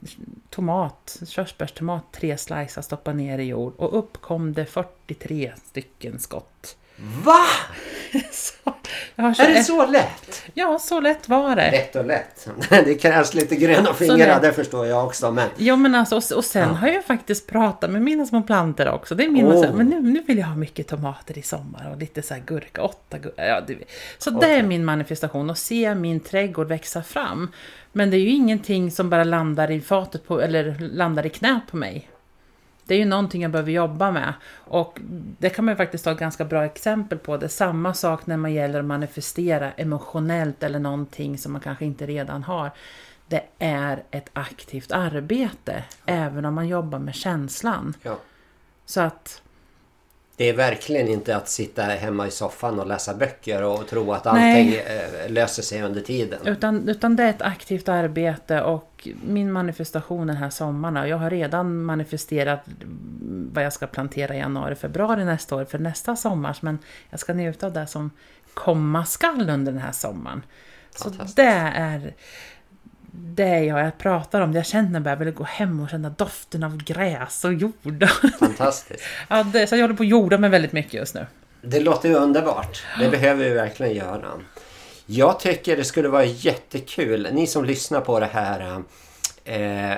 tomat, 0.49 1.19
körsbärstomat, 1.27 2.03
tre 2.11 2.37
slicer, 2.37 2.81
stoppade 2.81 3.17
ner 3.17 3.39
i 3.39 3.43
jord 3.43 3.73
och 3.77 3.97
upp 3.97 4.21
kom 4.21 4.53
det 4.53 4.65
43 4.65 5.51
stycken 5.63 6.19
skott. 6.19 6.77
Va? 6.97 7.39
Är 9.15 9.27
det 9.29 9.35
21 9.35 9.65
så 9.65 9.85
lätt? 9.85 10.43
Ja, 10.53 10.79
så 10.79 10.99
lätt 10.99 11.29
var 11.29 11.55
det. 11.55 11.71
Lätt 11.71 11.95
och 11.95 12.05
lätt. 12.05 12.47
Det 12.69 12.95
krävs 13.01 13.33
lite 13.33 13.55
gröna 13.55 13.93
fingrar, 13.93 14.41
det 14.41 14.53
förstår 14.53 14.87
jag 14.87 15.05
också. 15.05 15.31
Men 15.31 15.49
Jo 15.57 15.75
men 15.75 15.95
alltså, 15.95 16.15
och, 16.15 16.37
och 16.37 16.45
sen 16.45 16.61
Ja. 16.69 16.75
har 16.75 16.87
jag 16.87 17.05
faktiskt 17.05 17.47
pratat 17.47 17.89
med 17.91 18.01
mina 18.01 18.25
små 18.25 18.41
plantor 18.41 18.87
också. 18.89 19.15
Det 19.15 19.25
är 19.25 19.29
mina 19.29 19.49
Oh. 19.49 19.61
så 19.61 19.65
här, 19.65 19.73
men 19.73 19.85
nu, 19.87 20.01
nu 20.01 20.23
vill 20.27 20.37
jag 20.37 20.45
ha 20.47 20.55
mycket 20.55 20.87
tomater 20.87 21.37
i 21.37 21.41
sommar 21.41 21.89
och 21.91 21.97
lite 21.97 22.21
så 22.21 22.33
här 22.33 22.41
gurka, 22.45 22.83
åtta 22.83 23.17
gurka. 23.17 23.45
Ja, 23.47 23.61
du 23.67 23.75
vet. 23.75 23.89
så 24.17 24.29
det 24.29 24.37
Okej. 24.37 24.53
är 24.59 24.63
min 24.63 24.85
manifestation, 24.85 25.49
att 25.49 25.57
se 25.57 25.95
min 25.95 26.19
trädgård 26.19 26.67
växa 26.67 27.03
fram. 27.03 27.51
Men 27.91 28.09
det 28.11 28.17
är 28.17 28.21
ju 28.21 28.29
ingenting 28.29 28.91
som 28.91 29.09
bara 29.09 29.23
landar 29.23 29.71
i 29.71 29.81
fatet 29.81 30.27
på, 30.27 30.41
eller 30.41 30.75
landar 30.79 31.25
i 31.25 31.29
knät 31.29 31.61
på 31.71 31.77
mig. 31.77 32.09
Det 32.91 32.95
är 32.95 32.99
ju 32.99 33.05
någonting 33.05 33.41
jag 33.41 33.51
behöver 33.51 33.71
jobba 33.71 34.11
med. 34.11 34.33
Och 34.53 34.99
det 35.39 35.49
kan 35.49 35.65
man 35.65 35.71
ju 35.71 35.75
faktiskt 35.75 36.03
ta 36.03 36.11
ett 36.11 36.19
ganska 36.19 36.45
bra 36.45 36.65
exempel 36.65 37.17
på. 37.17 37.37
Det 37.37 37.45
är 37.45 37.47
samma 37.47 37.93
sak 37.93 38.25
när 38.25 38.37
man 38.37 38.53
gäller 38.53 38.79
att 38.79 38.85
manifestera 38.85 39.71
emotionellt 39.71 40.63
eller 40.63 40.79
någonting 40.79 41.37
som 41.37 41.51
man 41.51 41.61
kanske 41.61 41.85
inte 41.85 42.05
redan 42.05 42.43
har. 42.43 42.71
Det 43.27 43.43
är 43.59 44.03
ett 44.11 44.29
aktivt 44.33 44.91
arbete, 44.91 45.83
även 46.05 46.45
om 46.45 46.53
man 46.53 46.67
jobbar 46.67 46.99
med 46.99 47.15
känslan. 47.15 47.93
ja. 48.03 48.17
Så 48.85 49.01
att, 49.01 49.41
Det 50.41 50.49
är 50.49 50.53
verkligen 50.53 51.07
inte 51.07 51.35
att 51.35 51.49
sitta 51.49 51.83
hemma 51.83 52.27
i 52.27 52.31
soffan 52.31 52.79
och 52.79 52.87
läsa 52.87 53.13
böcker 53.13 53.63
och 53.63 53.87
tro 53.87 54.13
att 54.13 54.25
Nej. 54.25 54.33
allting 54.33 54.95
eh, 54.95 55.31
löser 55.31 55.63
sig 55.63 55.81
under 55.81 56.01
tiden. 56.01 56.39
utan, 56.45 56.89
utan 56.89 57.15
det 57.15 57.23
är 57.23 57.29
ett 57.29 57.41
aktivt 57.41 57.89
arbete 57.89 58.61
och 58.61 59.07
min 59.25 59.51
manifestation 59.51 60.27
den 60.27 60.35
här 60.35 60.49
sommaren, 60.49 61.09
jag 61.09 61.17
har 61.17 61.29
redan 61.29 61.83
manifesterat 61.83 62.63
vad 63.51 63.63
jag 63.63 63.73
ska 63.73 63.87
plantera 63.87 64.35
i 64.35 64.37
januari, 64.37 64.75
februari 64.75 65.25
nästa 65.25 65.55
år 65.55 65.65
för 65.65 65.79
nästa 65.79 66.15
sommar, 66.15 66.57
men 66.61 66.79
jag 67.09 67.19
ska 67.19 67.33
njuta 67.33 67.65
av 67.65 67.73
det 67.73 67.87
som 67.87 68.11
komma 68.53 69.05
skall 69.05 69.49
under 69.49 69.71
den 69.71 69.81
här 69.81 69.91
sommaren. 69.91 70.43
Så 70.95 71.09
det 71.35 71.43
är 71.75 72.13
det 73.11 73.59
jag, 73.59 73.97
pratar 73.97 74.41
om. 74.41 74.53
Jag 74.53 74.65
känner 74.65 74.99
bara, 74.99 75.09
jag 75.09 75.17
vill 75.17 75.31
gå 75.31 75.43
hem 75.43 75.79
och 75.79 75.89
känna 75.89 76.09
doften 76.09 76.63
av 76.63 76.77
gräs 76.77 77.45
och 77.45 77.53
jord. 77.53 78.05
Fantastiskt. 78.39 79.03
ja, 79.29 79.43
det, 79.43 79.67
så 79.67 79.75
jag 79.75 79.81
håller 79.81 79.95
på 79.95 80.03
att 80.03 80.09
jorda 80.09 80.37
mig 80.37 80.49
väldigt 80.49 80.73
mycket 80.73 80.93
just 80.93 81.15
nu. 81.15 81.25
Det 81.61 81.79
låter 81.79 82.09
ju 82.09 82.15
underbart. 82.15 82.83
Det 82.99 83.09
behöver 83.09 83.43
vi 83.43 83.53
verkligen 83.53 83.95
göra. 83.95 84.27
Jag 85.05 85.39
tycker 85.39 85.77
det 85.77 85.83
skulle 85.83 86.09
vara 86.09 86.25
jättekul. 86.25 87.27
Ni 87.31 87.47
som 87.47 87.65
lyssnar 87.65 88.01
på 88.01 88.19
det 88.19 88.29
här. 88.33 88.83
Eh, 89.43 89.97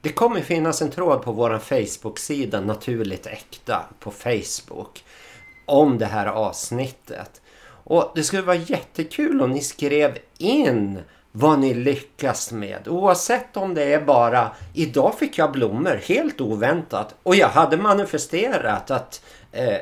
det 0.00 0.12
kommer 0.12 0.40
finnas 0.40 0.82
en 0.82 0.90
tråd 0.90 1.22
på 1.22 1.32
vår 1.32 1.58
Facebook-sida 1.58 2.60
Naturligt 2.60 3.26
Äkta 3.26 3.84
på 4.00 4.10
Facebook. 4.10 5.04
Om 5.66 5.98
det 5.98 6.06
här 6.06 6.26
avsnittet. 6.26 7.40
Och 7.66 8.12
det 8.14 8.22
skulle 8.22 8.42
vara 8.42 8.56
jättekul 8.56 9.42
om 9.42 9.50
ni 9.50 9.60
skrev 9.60 10.18
in 10.38 10.98
vad 11.36 11.58
ni 11.58 11.74
lyckas 11.74 12.52
med. 12.52 12.88
Oavsett 12.88 13.56
om 13.56 13.74
det 13.74 13.94
är 13.94 14.00
bara 14.00 14.50
idag 14.72 15.14
fick 15.18 15.38
jag 15.38 15.52
blommor 15.52 16.00
helt 16.04 16.40
oväntat 16.40 17.14
och 17.22 17.36
jag 17.36 17.48
hade 17.48 17.76
manifesterat 17.76 18.90
att 18.90 19.24
eh, 19.52 19.76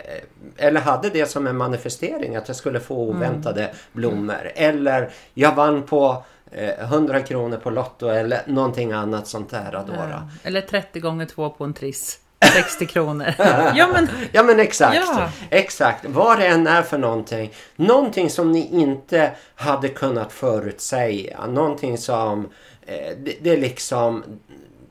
eller 0.57 0.81
hade 0.81 1.11
det 1.11 1.27
som 1.27 1.47
en 1.47 1.57
manifestering 1.57 2.37
att 2.37 2.49
jag 2.49 2.57
skulle 2.57 2.81
få 2.81 2.97
oväntade 2.97 3.75
blommor. 3.93 4.53
Eller 4.55 5.11
jag 5.35 5.55
vann 5.55 5.83
på 5.83 6.25
eh, 6.51 6.93
100 6.93 7.21
kronor 7.21 7.57
på 7.57 7.71
Lotto 7.71 8.09
eller 8.09 8.43
någonting 8.47 8.93
annat 8.93 9.27
sånt 9.27 9.51
där. 9.51 9.85
Ja. 9.97 10.29
Eller 10.43 10.61
30 10.61 11.01
gånger 11.01 11.27
2 11.27 11.51
på 11.51 11.65
en 11.65 11.75
triss. 11.75 12.19
60 12.43 12.87
kronor. 12.87 13.35
ja 13.75 13.89
men, 13.93 14.09
Ja 14.33 14.43
men 14.43 14.61
exakt. 14.61 14.97
Ja. 14.97 15.31
Exakt. 15.51 16.05
Vad 16.05 16.39
det 16.39 16.47
än 16.47 16.67
är 16.67 16.83
för 16.83 16.99
någonting. 16.99 17.53
Någonting 17.77 18.31
som 18.31 18.53
ni 18.53 18.69
inte 18.73 19.31
hade 19.55 19.89
kunnat 19.89 20.33
förutsäga. 20.33 21.47
Någonting 21.47 21.99
som 21.99 22.49
eh, 22.87 23.17
det, 23.19 23.37
det 23.41 23.51
är 23.51 23.57
liksom 23.57 24.25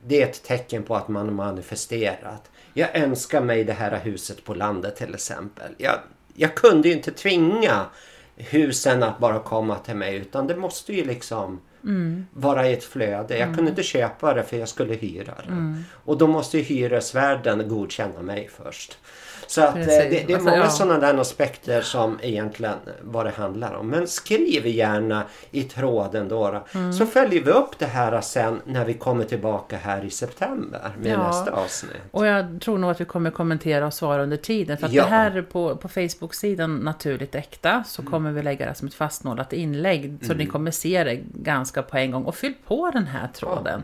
det 0.04 0.22
är 0.22 0.26
ett 0.26 0.42
tecken 0.42 0.82
på 0.82 0.96
att 0.96 1.08
man 1.08 1.26
har 1.26 1.34
manifesterat. 1.34 2.50
Jag 2.74 2.96
önskar 2.96 3.40
mig 3.40 3.64
det 3.64 3.72
här 3.72 4.00
huset 4.04 4.44
på 4.44 4.54
landet 4.54 4.96
till 4.96 5.14
exempel. 5.14 5.72
Jag, 5.78 5.98
jag 6.34 6.54
kunde 6.54 6.88
ju 6.88 6.94
inte 6.94 7.10
tvinga 7.10 7.86
husen 8.36 9.02
att 9.02 9.18
bara 9.18 9.38
komma 9.38 9.78
till 9.78 9.96
mig 9.96 10.16
utan 10.16 10.46
det 10.46 10.56
måste 10.56 10.92
ju 10.92 11.04
liksom 11.04 11.60
vara 12.32 12.68
i 12.68 12.72
ett 12.72 12.84
flöde. 12.84 13.38
Jag 13.38 13.54
kunde 13.54 13.70
inte 13.70 13.82
köpa 13.82 14.34
det 14.34 14.42
för 14.42 14.56
jag 14.56 14.68
skulle 14.68 14.94
hyra 14.94 15.34
det. 15.46 15.82
Och 16.04 16.18
då 16.18 16.26
måste 16.26 16.58
hyresvärden 16.58 17.68
godkänna 17.68 18.22
mig 18.22 18.50
först. 18.62 18.98
Så 19.54 19.60
att 19.62 19.76
eh, 19.76 19.84
Precis. 19.84 19.98
det, 19.98 20.08
det 20.26 20.32
är 20.32 20.36
Alltså, 20.36 20.50
många 20.50 20.62
ja. 20.64 20.70
sådana 20.70 20.98
där 20.98 21.18
aspekter 21.20 21.80
som 21.82 22.18
egentligen 22.22 22.74
vad 23.02 23.26
det 23.26 23.30
handlar 23.30 23.74
om. 23.74 23.88
Men 23.88 24.06
skriv 24.08 24.66
gärna 24.66 25.22
i 25.50 25.62
tråden 25.62 26.28
då. 26.28 26.62
Mm. 26.74 26.92
Så 26.92 27.06
följer 27.06 27.42
vi 27.44 27.50
upp 27.50 27.78
det 27.78 27.86
här 27.86 28.20
sen 28.20 28.60
när 28.64 28.84
vi 28.84 28.94
kommer 28.94 29.24
tillbaka 29.24 29.76
här 29.76 30.04
i 30.04 30.10
september 30.10 30.90
med 30.98 31.12
Ja. 31.12 31.26
nästa 31.26 31.50
avsnitt. 31.50 31.92
och 32.10 32.26
jag 32.26 32.60
tror 32.60 32.78
nog 32.78 32.90
att 32.90 33.00
vi 33.00 33.04
kommer 33.04 33.30
kommentera 33.30 33.86
och 33.86 33.94
svara 33.94 34.22
under 34.22 34.36
tiden. 34.36 34.78
För 34.78 34.86
att 34.86 34.92
Ja. 34.92 35.02
det 35.04 35.08
här 35.10 35.42
på, 35.42 35.76
på 35.76 35.88
Facebook-sidan 35.88 36.76
Naturligt 36.76 37.34
Äkta 37.34 37.84
så 37.86 38.02
kommer 38.02 38.30
vi 38.32 38.42
lägga 38.42 38.66
det 38.66 38.74
som 38.74 38.88
ett 38.88 38.94
fastnålat 38.94 39.52
inlägg. 39.52 40.18
Så 40.22 40.34
ni 40.34 40.46
kommer 40.46 40.70
se 40.70 41.04
det 41.04 41.20
ganska 41.34 41.82
på 41.82 41.96
en 41.96 42.10
gång. 42.10 42.24
Och 42.24 42.34
fyll 42.34 42.54
på 42.66 42.90
den 42.90 43.06
här 43.06 43.28
tråden. 43.28 43.82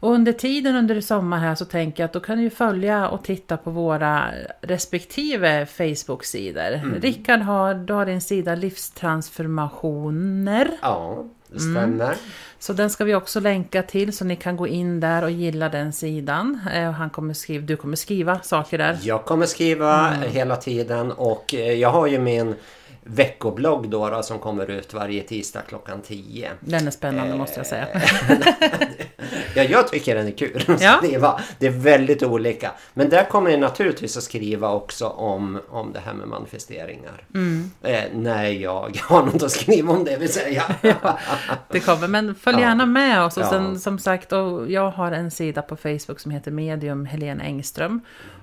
Och 0.00 0.10
under 0.10 0.32
tiden 0.32 0.76
under 0.76 1.00
sommar 1.00 1.38
här 1.38 1.54
så 1.54 1.64
tänker 1.64 2.02
jag 2.02 2.08
att 2.08 2.12
då 2.12 2.20
kan 2.20 2.36
ni 2.36 2.42
ju 2.42 2.50
följa 2.50 3.08
och 3.08 3.24
titta 3.24 3.56
på 3.56 3.70
våra 3.70 4.24
respektive 4.60 5.66
Facebook-sidor. 5.66 7.00
Rickard 7.00 7.40
har, 7.40 7.74
du 7.74 7.92
har 7.92 8.06
din 8.06 8.20
sida 8.20 8.54
Livstransformationer. 8.54 10.70
Ja, 10.82 11.24
det 11.48 11.58
Mm. 11.62 11.74
stämmer. 11.74 12.14
Så 12.58 12.72
den 12.72 12.90
ska 12.90 13.04
vi 13.04 13.14
också 13.14 13.40
länka 13.40 13.82
till 13.82 14.12
så 14.16 14.24
ni 14.24 14.36
kan 14.36 14.56
gå 14.56 14.66
in 14.68 15.00
där 15.00 15.24
och 15.24 15.30
gilla 15.30 15.68
den 15.68 15.92
sidan. 15.92 16.60
Eh, 16.74 16.90
Han 16.90 17.10
kommer 17.10 17.34
skriva, 17.34 17.66
du 17.66 17.76
kommer 17.76 17.96
skriva 17.96 18.40
saker 18.40 18.78
där. 18.78 18.98
Jag 19.02 19.24
kommer 19.24 19.46
skriva 19.46 20.14
Mm. 20.14 20.30
hela 20.30 20.56
tiden 20.56 21.12
och 21.12 21.54
eh, 21.54 21.72
jag 21.72 21.90
har 21.90 22.06
ju 22.06 22.18
min 22.18 22.54
veckoblogg 23.04 23.88
då, 23.88 24.10
då 24.10 24.22
som 24.22 24.38
kommer 24.38 24.70
ut 24.70 24.94
varje 24.94 25.22
tisdag 25.22 25.60
klockan 25.68 26.00
10. 26.02 26.50
Den 26.60 26.86
är 26.86 26.90
spännande 26.90 27.36
måste 27.36 27.60
jag 27.60 27.66
säga. 27.66 27.86
Ja, 29.54 29.62
jag 29.62 29.88
tycker 29.88 30.14
den 30.14 30.26
är 30.26 30.30
kul 30.30 30.64
att 30.68 30.82
Ja. 30.82 30.96
skriva. 31.02 31.40
Det 31.58 31.66
är 31.66 31.70
väldigt 31.70 32.22
olika. 32.22 32.70
Men 32.94 33.08
där 33.08 33.24
kommer 33.24 33.50
jag 33.50 33.60
naturligtvis 33.60 34.16
att 34.16 34.22
skriva 34.22 34.70
också 34.72 35.06
om, 35.06 35.60
om 35.68 35.92
det 35.92 36.00
här 36.00 36.14
med 36.14 36.28
manifesteringar. 36.28 37.22
Mm. 37.34 37.70
Eh, 37.82 38.00
när 38.14 38.44
jag 38.44 39.00
har 39.08 39.22
något 39.22 39.42
att 39.42 39.50
skriva 39.52 39.92
om 39.92 40.04
det 40.04 40.16
vill 40.16 40.32
säga. 40.32 40.62
Det 41.68 41.80
kommer, 41.80 42.08
men 42.08 42.34
följ 42.34 42.56
Ja. 42.60 42.68
gärna 42.68 42.86
med 42.86 43.22
oss. 43.24 43.36
Och 43.36 43.42
Ja. 43.42 43.48
sen, 43.50 43.80
som 43.80 43.98
sagt, 43.98 44.32
och 44.32 44.70
jag 44.70 44.90
har 44.90 45.12
en 45.12 45.30
sida 45.30 45.62
på 45.62 45.76
Facebook 45.76 46.20
som 46.20 46.30
heter 46.30 46.50
Medium 46.50 47.06
Helena 47.06 47.44
Engström. 47.44 48.00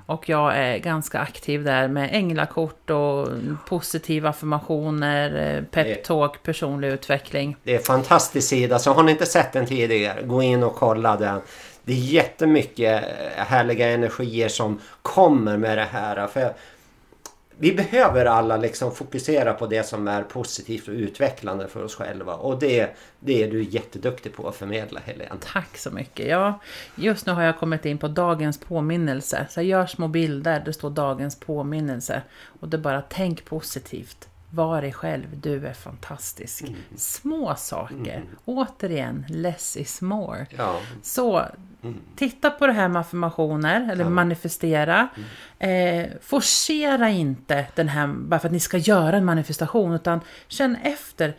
Och 0.07 0.29
jag 0.29 0.57
är 0.57 0.77
ganska 0.77 1.19
aktiv 1.19 1.63
där 1.63 1.87
med 1.87 2.09
änglakort 2.11 2.89
och 2.89 3.27
positiva 3.65 4.29
affirmationer, 4.29 5.55
eh, 5.57 5.63
peptalk, 5.63 6.43
personlig 6.43 6.87
utveckling. 6.87 7.55
Det 7.63 7.71
är 7.71 7.77
en 7.77 7.83
fantastisk 7.83 8.47
sida. 8.47 8.79
Så 8.79 8.93
har 8.93 9.03
ni 9.03 9.11
inte 9.11 9.25
sett 9.25 9.53
den 9.53 9.65
tidigare, 9.65 10.21
gå 10.21 10.41
in 10.41 10.63
och 10.63 10.75
kolla 10.75 11.17
den. 11.17 11.41
Det 11.83 11.93
är 11.93 11.97
jättemycket 11.97 13.03
härliga 13.35 13.87
energier 13.89 14.49
som 14.49 14.79
kommer 15.01 15.57
med 15.57 15.77
det 15.77 15.87
här. 15.91 16.27
För 16.27 16.53
vi 17.59 17.73
behöver 17.73 18.25
alla 18.25 18.57
liksom 18.57 18.91
fokusera 18.91 19.53
på 19.53 19.67
det 19.67 19.83
som 19.83 20.07
är 20.07 20.23
positivt 20.23 20.87
och 20.87 20.93
utvecklande 20.93 21.67
för 21.67 21.83
oss 21.83 21.95
själva. 21.95 22.33
Och 22.33 22.59
det, 22.59 22.95
det 23.19 23.43
är 23.43 23.51
du 23.51 23.63
jätteduktig 23.63 24.33
på 24.35 24.47
att 24.47 24.55
förmedla 24.55 24.99
Helene. 24.99 25.35
Tack 25.39 25.77
så 25.77 25.91
mycket. 25.91 26.27
Ja, 26.27 26.59
just 26.95 27.25
nu 27.25 27.31
har 27.31 27.43
jag 27.43 27.59
kommit 27.59 27.85
in 27.85 27.97
på 27.97 28.07
dagens 28.07 28.59
påminnelse. 28.59 29.47
Så 29.49 29.59
jag 29.59 29.65
gör 29.65 29.85
små 29.85 30.07
bilder, 30.07 30.61
det 30.65 30.73
står 30.73 30.89
dagens 30.89 31.39
påminnelse. 31.39 32.21
Och 32.59 32.69
det 32.69 32.77
är 32.77 32.81
bara 32.81 33.03
tänk 33.09 33.45
positivt. 33.45 34.29
Var 34.49 34.81
dig 34.81 34.93
själv, 34.93 35.39
du 35.41 35.67
är 35.67 35.73
fantastisk. 35.73 36.65
Små 36.95 37.55
saker. 37.55 38.23
Återigen, 38.45 39.25
less 39.29 39.77
is 39.77 40.01
more. 40.01 40.47
Ja, 40.57 40.79
Så 41.03 41.45
titta 42.15 42.49
på 42.49 42.67
det 42.67 42.73
här 42.73 42.87
med 42.87 42.99
affirmationer, 42.99 43.89
eller 43.91 44.03
Ja. 44.03 44.09
manifestera. 44.09 45.07
Eh, 45.59 46.05
forcera 46.21 47.09
inte 47.09 47.65
den 47.75 47.87
här, 47.89 48.07
bara 48.07 48.39
för 48.39 48.47
att 48.47 48.51
ni 48.53 48.59
ska 48.59 48.77
göra 48.77 49.17
en 49.17 49.25
manifestation, 49.25 49.93
utan 49.93 50.21
känn 50.47 50.75
efter. 50.83 51.33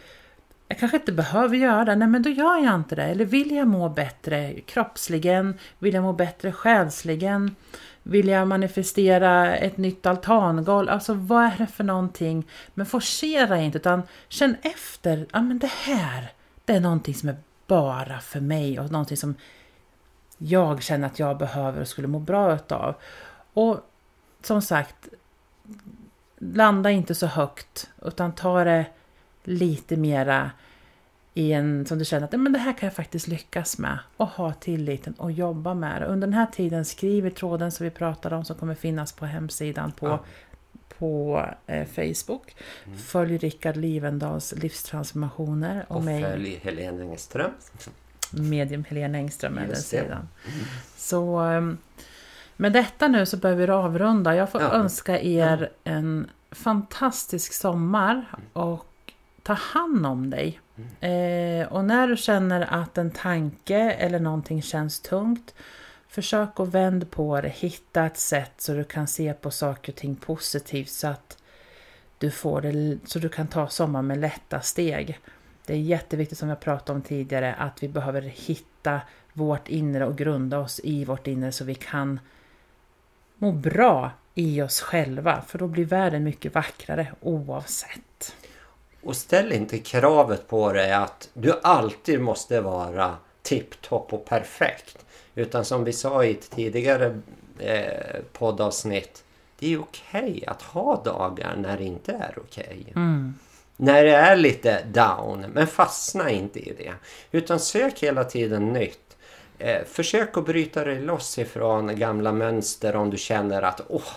Jag 0.69 0.79
kanske 0.79 0.97
inte 0.97 1.13
behöver 1.13 1.57
göra 1.57 1.85
det, 1.85 1.97
nej 1.97 2.09
men 2.09 2.23
då 2.23 2.31
gör 2.31 2.65
jag 2.65 2.75
inte 2.75 2.95
det. 2.95 3.03
Eller 3.05 3.25
vill 3.25 3.51
jag 3.51 3.69
må 3.69 3.89
bättre 3.89 4.55
kroppsligen? 4.67 5.59
Vill 5.79 5.95
jag 5.95 6.03
må 6.05 6.13
bättre 6.13 6.53
själsligen? 6.53 7.55
Vill 8.03 8.29
jag 8.29 8.49
manifestera 8.49 9.57
ett 9.57 9.77
nytt 9.77 10.07
altangolv? 10.07 10.89
Alltså 10.91 11.15
vad 11.15 11.45
är 11.45 11.55
det 11.59 11.67
för 11.67 11.85
någonting? 11.85 12.47
Men 12.75 12.87
forcera 12.87 13.59
inte, 13.59 13.79
utan 13.79 14.03
känn 14.29 14.57
efter. 14.63 15.27
Ja 15.33 15.43
men 15.43 15.59
det 15.59 15.71
här, 15.85 16.33
det 16.65 16.73
är 16.73 16.81
någonting 16.81 17.15
som 17.15 17.29
är 17.29 17.37
bara 17.67 18.21
för 18.21 18.41
mig 18.41 18.81
och 18.81 18.91
någonting 18.91 19.17
som 19.17 19.35
jag 20.39 20.83
känner 20.83 21.07
att 21.07 21.19
jag 21.19 21.39
behöver 21.39 21.81
och 21.81 21.89
skulle 21.89 22.09
må 22.09 22.19
bra 22.19 22.55
utav. 22.55 22.95
Och 23.53 23.81
som 24.43 24.63
sagt, 24.63 25.09
landa 26.39 26.91
inte 26.91 27.15
så 27.15 27.27
högt 27.27 27.91
utan 28.05 28.33
ta 28.33 28.65
det 28.65 28.87
lite 29.45 29.97
mera 29.97 30.51
i 31.35 31.53
en 31.53 31.87
som 31.87 31.99
du 31.99 32.05
känner 32.05 32.25
att 32.25 32.33
"Nej, 32.33 32.39
men 32.39 32.53
det 32.53 32.59
här 32.59 32.73
kan 32.73 32.87
jag 32.87 32.95
faktiskt 32.95 33.27
lyckas 33.29 33.79
med 33.79 33.99
och 34.17 34.29
ha 34.29 34.53
tilliten 34.53 35.15
och 35.15 35.33
jobba 35.33 35.75
med 35.75 36.03
det. 36.03 36.07
Under 36.07 36.27
den 36.27 36.35
här 36.35 36.47
tiden 36.47 36.85
skriv 36.85 37.27
i 37.27 37.31
tråden 37.31 37.73
som 37.73 37.85
vi 37.85 37.91
pratade 37.91 38.37
om 38.37 38.45
som 38.45 38.57
kommer 38.57 38.75
finnas 38.75 39.13
på 39.13 39.27
hemsidan 39.27 39.93
på, 39.93 40.07
Ja. 40.07 40.21
på 40.99 41.45
eh, 41.67 41.87
Facebook. 41.87 42.57
Följ 42.97 43.37
Rickard 43.39 43.77
Livendals 43.77 44.55
livstransformationer 44.57 45.85
och, 45.89 45.97
och 45.97 46.05
mig 46.05 46.23
följ 46.23 46.61
Helene 46.63 47.03
Engström. 47.03 47.51
Medium 48.31 48.85
Helena 48.89 49.19
Engström 49.19 49.55
det. 49.69 49.77
sidan. 49.77 50.29
Så 50.97 51.39
ehm, 51.39 51.79
med 52.57 52.73
detta 52.73 53.09
nu 53.09 53.27
så 53.27 53.37
behöver 53.37 53.67
vi 53.67 53.73
avrunda. 53.73 54.37
Jag 54.37 54.51
får 54.51 54.61
Ja. 54.63 54.73
önska 54.73 55.21
er 55.21 55.71
en 55.85 56.31
fantastisk 56.51 57.53
sommar 57.53 58.27
och 58.53 58.87
ta 59.43 59.53
hand 59.53 60.07
om 60.07 60.31
dig. 60.31 60.61
Mm. 61.01 61.61
Eh, 61.63 61.69
och 61.73 61.85
när 61.85 62.09
du 62.09 62.17
känner 62.17 62.61
att 62.83 62.99
en 62.99 63.11
tanke 63.11 63.79
eller 63.79 64.21
någonting 64.21 64.63
känns 64.63 65.01
tungt 65.01 65.55
Försök 66.11 66.61
att 66.61 66.69
vända 66.69 67.07
på 67.07 67.41
det, 67.41 67.49
hitta 67.49 68.07
ett 68.07 68.17
sätt 68.19 68.53
så 68.59 68.73
du 68.73 68.85
kan 68.85 69.07
se 69.07 69.33
på 69.35 69.51
saker 69.51 69.93
och 69.93 69.97
ting 69.97 70.17
positivt 70.17 70.89
så 70.91 71.07
att 71.09 71.39
du 72.19 72.31
får 72.31 72.61
det, 72.61 72.99
så 73.07 73.19
du 73.19 73.29
kan 73.29 73.47
ta 73.47 73.69
sommaren 73.69 74.07
med 74.07 74.19
lätta 74.19 74.61
steg. 74.61 75.19
Det 75.69 75.75
är 75.75 75.79
jätteviktigt 75.79 76.39
som 76.39 76.49
jag 76.49 76.61
pratade 76.61 76.97
om 76.97 77.03
tidigare 77.03 77.55
att 77.55 77.83
vi 77.83 77.89
behöver 77.89 78.23
hitta 78.23 79.01
vårt 79.33 79.69
inre 79.69 80.07
och 80.07 80.19
grunda 80.19 80.59
oss 80.59 80.81
i 80.85 81.05
vårt 81.05 81.27
inre 81.27 81.53
så 81.53 81.65
vi 81.65 81.75
kan 81.75 82.21
må 83.35 83.53
bra 83.53 84.11
i 84.35 84.63
oss 84.63 84.81
själva. 84.81 85.43
För 85.43 85.59
då 85.59 85.67
blir 85.67 85.85
världen 85.85 86.25
mycket 86.25 86.55
vackrare 86.55 87.13
oavsett. 87.21 88.37
Och 89.03 89.17
ställ 89.17 89.53
inte 89.53 89.79
kravet 89.79 90.49
på 90.49 90.73
dig 90.73 90.93
att 90.93 91.29
du 91.35 91.61
alltid 91.63 92.21
måste 92.21 92.61
vara 92.61 93.17
tipptopp 93.43 94.13
och 94.13 94.25
perfekt. 94.25 95.07
Utan 95.35 95.65
som 95.65 95.85
vi 95.85 95.93
sa 95.93 96.25
i 96.25 96.31
ett 96.31 96.51
tidigare 96.51 97.21
eh, 97.59 98.23
poddavsnitt. 98.33 99.25
Det 99.59 99.73
är 99.73 99.81
okej 99.81 100.45
att 100.47 100.63
ha 100.63 101.03
dagar 101.03 101.57
när 101.57 101.79
det 101.79 101.85
inte 101.85 102.13
är 102.13 102.39
okej. 102.39 102.93
Mm. 102.97 103.35
När 103.81 104.05
det 104.05 104.15
är 104.15 104.37
lite 104.37 104.85
down. 104.85 105.47
Men 105.53 105.67
fastna 105.67 106.31
inte 106.31 106.59
i 106.59 106.75
det. 106.79 106.93
Utan 107.33 107.61
sök 107.61 108.03
hela 108.03 108.25
tiden 108.25 108.73
nytt. 108.73 109.17
Eh, 109.59 109.85
försök 109.85 110.37
att 110.37 110.47
bryta 110.47 110.85
dig 110.85 111.01
loss 111.01 111.39
ifrån 111.39 111.97
gamla 111.99 112.33
mönster 112.33 112.97
om 112.97 113.11
du 113.11 113.17
känner 113.17 113.63
att 113.63 113.81
oh, 113.89 114.11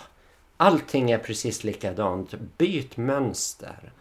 allting 0.58 1.12
är 1.12 1.18
precis 1.18 1.64
likadant. 1.64 2.34
Byt 2.58 2.98
mönster. 2.98 3.94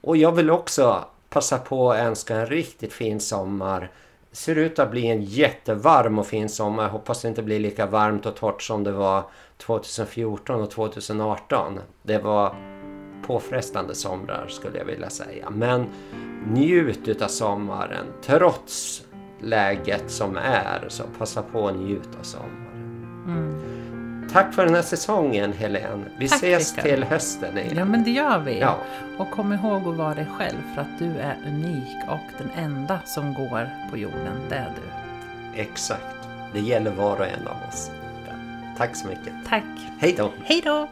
Och 0.00 0.16
jag 0.16 0.32
vill 0.32 0.50
också 0.50 1.04
passa 1.28 1.58
på 1.58 1.92
att 1.92 1.98
önska 1.98 2.36
en 2.36 2.46
riktigt 2.46 2.92
fin 2.92 3.20
sommar. 3.20 3.90
Ser 4.32 4.56
ut 4.56 4.78
att 4.78 4.90
bli 4.90 5.06
en 5.06 5.22
jättevarm 5.22 6.18
och 6.18 6.26
fin 6.26 6.48
sommar. 6.48 6.82
Jag 6.82 6.90
hoppas 6.90 7.22
det 7.22 7.28
inte 7.28 7.42
blir 7.42 7.60
lika 7.60 7.86
varmt 7.86 8.26
och 8.26 8.36
torrt 8.36 8.62
som 8.62 8.84
det 8.84 8.92
var 8.92 9.22
2014 9.56 10.60
och 10.60 10.70
2018. 10.70 11.80
Det 12.02 12.18
var 12.18 12.54
påfrestande 13.28 13.94
somrar 13.94 14.46
skulle 14.48 14.78
jag 14.78 14.84
vilja 14.84 15.10
säga. 15.10 15.50
Men 15.50 15.86
njut 16.46 17.08
utav 17.08 17.28
sommaren 17.28 18.06
trots 18.22 19.02
läget 19.40 20.10
som 20.10 20.36
är. 20.36 20.84
Så 20.88 21.02
passa 21.18 21.42
på 21.42 21.68
att 21.68 21.76
njuta 21.76 22.18
av 22.18 22.22
sommaren. 22.22 23.04
Mm. 23.26 24.28
Tack 24.32 24.54
för 24.54 24.64
den 24.64 24.74
här 24.74 24.82
säsongen 24.82 25.52
Helene. 25.52 26.04
Vi 26.18 26.28
Tack, 26.28 26.42
ses 26.42 26.76
Rickard. 26.76 26.90
till 26.90 27.04
hösten 27.04 27.58
igen. 27.58 27.74
Ja 27.76 27.84
men 27.84 28.04
det 28.04 28.10
gör 28.10 28.38
vi. 28.38 28.58
Ja. 28.58 28.76
Och 29.18 29.30
kom 29.30 29.52
ihåg 29.52 29.88
att 29.88 29.96
vara 29.96 30.14
dig 30.14 30.26
själv 30.38 30.74
för 30.74 30.80
att 30.80 30.98
du 30.98 31.06
är 31.06 31.36
unik 31.46 31.96
och 32.08 32.38
den 32.38 32.50
enda 32.64 33.00
som 33.04 33.34
går 33.34 33.68
på 33.90 33.96
jorden, 33.96 34.40
det 34.48 34.54
är 34.54 34.72
du. 34.74 35.60
Exakt. 35.60 36.16
Det 36.52 36.60
gäller 36.60 36.90
var 36.90 37.16
och 37.16 37.26
en 37.26 37.48
av 37.48 37.68
oss. 37.68 37.90
Tack 38.78 38.96
så 38.96 39.08
mycket. 39.08 39.32
Tack! 39.48 39.64
Hej 39.98 40.14
då! 40.18 40.32
Hej 40.44 40.62
då! 40.64 40.88